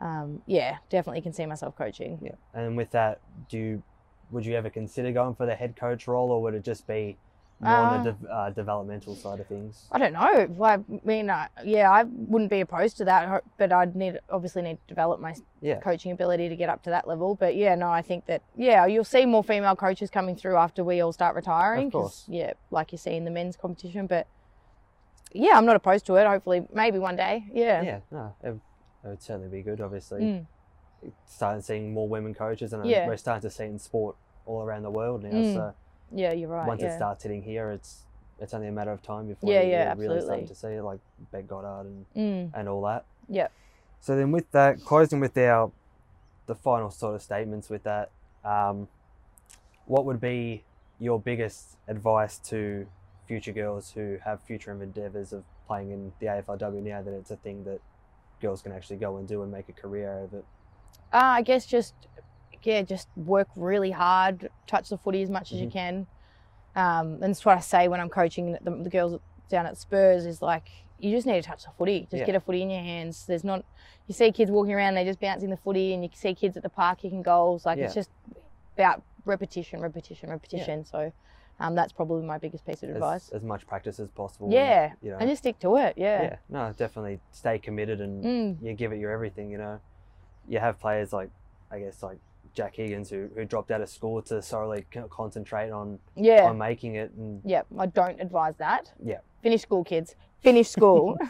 um, 0.01 0.43
yeah, 0.47 0.77
definitely 0.91 1.21
can 1.23 1.33
see 1.33 1.47
myself 1.47 1.77
coaching. 1.77 2.19
Yeah. 2.23 2.33
And 2.55 2.77
with 2.77 2.91
that, 2.91 3.21
do 3.49 3.59
you, 3.59 3.83
would 4.31 4.45
you 4.45 4.55
ever 4.55 4.71
consider 4.71 5.13
going 5.13 5.35
for 5.35 5.47
the 5.47 5.55
head 5.55 5.77
coach 5.77 6.07
role, 6.09 6.31
or 6.31 6.43
would 6.43 6.55
it 6.55 6.65
just 6.65 6.87
be 6.87 7.17
more 7.59 7.73
on 7.73 8.05
the 8.05 8.13
de- 8.13 8.29
uh, 8.31 8.51
developmental 8.51 9.15
side 9.17 9.41
of 9.41 9.47
things? 9.47 9.87
I 9.91 9.99
don't 9.99 10.13
know. 10.13 10.63
I 10.63 10.79
mean, 11.05 11.31
uh, 11.31 11.47
yeah, 11.65 11.91
I 11.91 12.03
wouldn't 12.03 12.51
be 12.51 12.61
opposed 12.61 12.99
to 12.99 13.05
that, 13.07 13.43
but 13.57 13.73
I'd 13.73 13.97
need 13.97 14.19
obviously 14.29 14.61
need 14.61 14.75
to 14.75 14.87
develop 14.87 15.21
my 15.21 15.35
Yeah. 15.63 15.81
coaching 15.81 16.13
ability 16.13 16.51
to 16.51 16.57
get 16.57 16.69
up 16.69 16.83
to 16.83 16.91
that 16.91 17.09
level. 17.09 17.35
But 17.35 17.57
yeah, 17.57 17.75
no, 17.75 17.89
I 17.91 18.03
think 18.03 18.27
that 18.27 18.43
yeah, 18.57 18.85
you'll 18.85 19.05
see 19.05 19.25
more 19.25 19.43
female 19.43 19.75
coaches 19.77 20.11
coming 20.11 20.37
through 20.37 20.57
after 20.57 20.85
we 20.85 21.01
all 21.01 21.13
start 21.13 21.35
retiring. 21.35 21.87
Of 21.87 21.93
course. 21.93 22.25
yeah, 22.29 22.53
like 22.71 22.93
you 22.93 22.99
see 22.99 23.13
in 23.17 23.25
the 23.25 23.31
men's 23.31 23.57
competition. 23.57 24.07
But 24.07 24.27
yeah, 25.33 25.57
I'm 25.57 25.65
not 25.65 25.77
opposed 25.77 26.05
to 26.07 26.17
it. 26.17 26.27
Hopefully, 26.27 26.67
maybe 26.75 26.99
one 26.99 27.17
day. 27.17 27.47
Yeah. 27.53 27.81
Yeah. 27.83 28.01
No, 28.11 28.35
it, 29.05 29.09
would 29.09 29.23
certainly 29.23 29.49
be 29.49 29.63
good. 29.63 29.81
Obviously, 29.81 30.21
Mm. 30.23 30.47
starting 31.27 31.63
seeing 31.63 31.93
more 31.93 32.09
women 32.09 32.35
coaches, 32.35 32.73
and 32.73 32.85
Yeah. 32.87 33.07
we're 33.07 33.17
starting 33.17 33.43
to 33.43 33.51
see 33.51 33.65
it 33.65 33.69
in 33.69 33.79
sport 33.79 34.17
all 34.47 34.63
around 34.63 34.83
the 34.83 34.91
world 34.91 35.23
now. 35.23 35.31
Mm. 35.31 35.55
So 35.55 35.75
Yeah, 36.13 36.33
you're 36.33 36.49
right. 36.49 36.67
once 36.67 36.81
yeah. 36.83 36.89
it 36.93 36.97
starts 36.97 37.23
hitting 37.23 37.43
here, 37.43 37.71
it's 37.71 38.03
it's 38.39 38.53
only 38.53 38.69
a 38.69 38.73
matter 38.73 38.93
of 38.93 39.01
time 39.01 39.27
before 39.29 39.51
Yeah, 39.51 39.63
you- 39.63 39.71
yeah, 39.71 39.95
really 39.97 40.21
starting 40.21 40.47
to 40.47 40.55
see 40.55 40.69
it, 40.75 40.83
like 40.83 41.01
Bec 41.31 41.47
Goddard 41.47 41.87
and, 41.87 42.07
Mm. 42.15 42.51
and 42.55 42.69
all 42.69 42.83
that. 42.83 43.07
Yeah. 43.31 43.49
So 43.99 44.15
then, 44.15 44.31
with 44.31 44.51
that, 44.53 44.81
closing 44.85 45.21
with 45.21 45.39
our 45.39 45.73
the 46.45 46.55
final 46.55 46.91
sort 46.91 47.15
of 47.15 47.23
statements 47.23 47.71
with 47.71 47.83
that, 47.85 48.11
um, 48.45 48.89
what 49.87 50.05
would 50.05 50.21
be 50.21 50.65
your 50.99 51.19
biggest 51.19 51.77
advice 51.89 52.39
to 52.39 52.87
future 53.27 53.53
girls 53.53 53.93
who 53.93 54.19
have 54.25 54.41
future 54.43 54.71
endeavours 54.71 55.33
of 55.33 55.43
playing 55.67 55.91
in 55.91 56.13
the 56.21 56.27
AFLW 56.29 56.83
now 56.83 57.01
that 57.03 57.13
it's 57.15 57.31
a 57.31 57.37
thing 57.37 57.65
that 57.65 57.81
girls 58.41 58.63
can 58.63 58.73
actually 58.73 58.97
go 58.97 59.17
and 59.17 59.27
do 59.27 59.43
and 59.43 59.51
make 59.53 59.69
a 59.69 59.73
career 59.73 60.13
out 60.13 60.25
of 60.25 60.35
it? 60.35 60.45
Uh, 61.13 61.17
I 61.39 61.43
guess 61.43 61.67
just 61.67 61.95
yeah, 62.63 62.83
just 62.83 63.09
work 63.17 63.49
really 63.55 63.93
hard, 63.93 64.51
touch 64.67 64.89
the 64.89 64.99
footy 64.99 65.23
as 65.23 65.31
much 65.31 65.53
as 65.53 65.61
you 65.61 65.69
Mhm. 65.69 65.73
can. 65.73 66.07
Um, 66.75 67.15
and 67.15 67.23
that's 67.23 67.45
what 67.45 67.57
I 67.57 67.61
say 67.61 67.87
when 67.89 68.01
I'm 68.01 68.09
coaching 68.09 68.53
the, 68.53 68.71
the 68.71 68.91
girls 68.91 69.21
down 69.49 69.67
at 69.67 69.79
Spurs 69.79 70.27
is 70.27 70.43
like 70.43 70.69
you 70.99 71.11
just 71.11 71.27
need 71.27 71.41
to 71.41 71.43
touch 71.49 71.65
the 71.65 71.71
footy. 71.79 72.01
Just 72.11 72.15
Yeah. 72.15 72.25
get 72.27 72.35
a 72.35 72.41
footy 72.41 72.63
in 72.63 72.71
your 72.71 72.81
hands. 72.83 73.25
There's 73.27 73.45
not 73.45 73.65
you 74.07 74.15
see 74.15 74.33
kids 74.33 74.51
walking 74.51 74.73
around, 74.73 74.95
they're 74.95 75.05
just 75.05 75.21
bouncing 75.21 75.51
the 75.51 75.57
footy, 75.57 75.93
and 75.95 76.03
you 76.03 76.11
see 76.15 76.35
kids 76.35 76.57
at 76.57 76.63
the 76.63 76.69
park 76.69 76.99
kicking 76.99 77.23
goals. 77.23 77.65
Like 77.67 77.79
it's 77.79 77.95
just 77.95 78.11
about 78.75 79.03
repetition, 79.25 79.81
repetition, 79.81 80.31
repetition. 80.31 80.85
So 80.85 81.13
um, 81.61 81.75
that's 81.75 81.93
probably 81.93 82.23
my 82.25 82.39
biggest 82.39 82.67
piece 82.67 82.83
of 82.83 82.91
As, 82.91 82.97
advice. 82.97 83.29
as 83.31 83.43
much 83.43 83.67
practice 83.67 83.99
as 83.99 84.09
possible. 84.11 84.47
and, 84.47 84.55
Yeah, 84.55 84.93
you 85.03 85.11
know, 85.11 85.19
and 85.19 85.29
just 85.31 85.43
stick 85.43 85.59
to 85.61 85.77
it. 85.77 85.95
yeah. 85.97 86.23
Yeah. 86.23 86.37
no, 86.49 86.75
definitely 86.77 87.21
stay 87.33 87.59
committed 87.59 88.01
and 88.01 88.25
Mm, 88.25 88.63
you 88.63 88.73
give 88.75 88.93
it 88.93 88.99
your 88.99 89.11
everything. 89.11 89.51
You 89.51 89.59
know, 89.59 89.81
you 90.49 90.59
have 90.59 90.79
players 90.79 91.13
like, 91.13 91.31
I 91.71 91.79
guess 91.81 92.03
like 92.03 92.19
Jack 92.55 92.77
Higgins 92.77 93.11
who, 93.11 93.29
who 93.35 93.45
dropped 93.45 93.71
out 93.71 93.81
of 93.81 93.89
school 93.89 94.23
to 94.23 94.41
solely 94.43 94.87
co- 94.91 95.09
concentrate 95.09 95.71
on 95.71 95.99
yeah. 96.15 96.45
on 96.45 96.57
making 96.59 96.95
it, 96.97 97.11
and 97.17 97.41
Yeah, 97.45 97.63
I 97.79 97.87
don't 97.87 98.21
advise 98.21 98.55
that. 98.59 98.93
Yeah. 99.05 99.19
Finish 99.43 99.63
school, 99.63 99.85
kids. 99.85 100.15
Finish 100.43 100.69
school. 100.69 101.19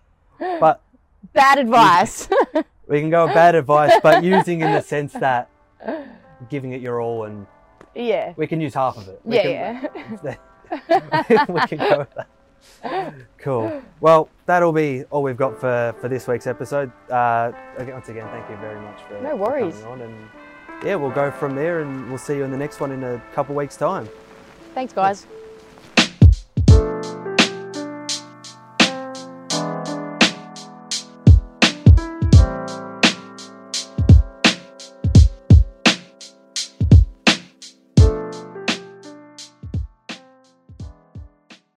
but 0.38 0.80
Bad 1.32 1.58
advice. 1.58 2.28
we 2.86 3.00
can 3.00 3.08
go 3.10 3.26
bad 3.26 3.54
advice, 3.54 3.92
but 4.02 4.22
using 4.22 4.60
in 4.60 4.72
the 4.72 4.82
sense 4.82 5.12
that 5.14 5.48
giving 6.50 6.72
it 6.72 6.80
your 6.82 7.00
all, 7.00 7.24
and 7.24 7.46
yeah. 7.94 8.32
we 8.36 8.46
can 8.46 8.60
use 8.60 8.74
half 8.74 8.96
of 8.96 9.08
it. 9.08 9.20
We 9.24 9.36
Yeah, 9.36 9.80
can, 9.80 10.20
yeah. 10.24 11.44
we 11.48 11.60
can 11.66 11.78
go 11.78 11.98
with 11.98 12.14
that. 12.14 13.14
Cool. 13.38 13.82
Well, 14.00 14.28
that'll 14.46 14.72
be 14.72 15.04
all 15.10 15.22
we've 15.22 15.36
got 15.36 15.60
for, 15.60 15.94
for 16.00 16.08
this 16.08 16.26
week's 16.26 16.46
episode. 16.46 16.90
Uh, 17.10 17.52
once 17.78 18.08
again, 18.08 18.26
thank 18.28 18.48
you 18.50 18.56
very 18.56 18.80
much 18.80 19.00
for, 19.08 19.20
No 19.20 19.30
for 19.30 19.36
worries. 19.36 19.80
coming 19.80 19.92
on. 19.92 20.00
And 20.02 20.28
yeah, 20.84 20.94
we'll 20.96 21.10
go 21.10 21.30
from 21.30 21.54
there 21.54 21.80
and 21.80 22.08
we'll 22.08 22.18
see 22.18 22.36
you 22.36 22.44
in 22.44 22.50
the 22.50 22.56
next 22.56 22.80
one 22.80 22.90
in 22.92 23.04
a 23.04 23.22
couple 23.34 23.54
weeks' 23.54 23.76
time. 23.76 24.08
Thanks, 24.74 24.92
guys. 24.92 25.26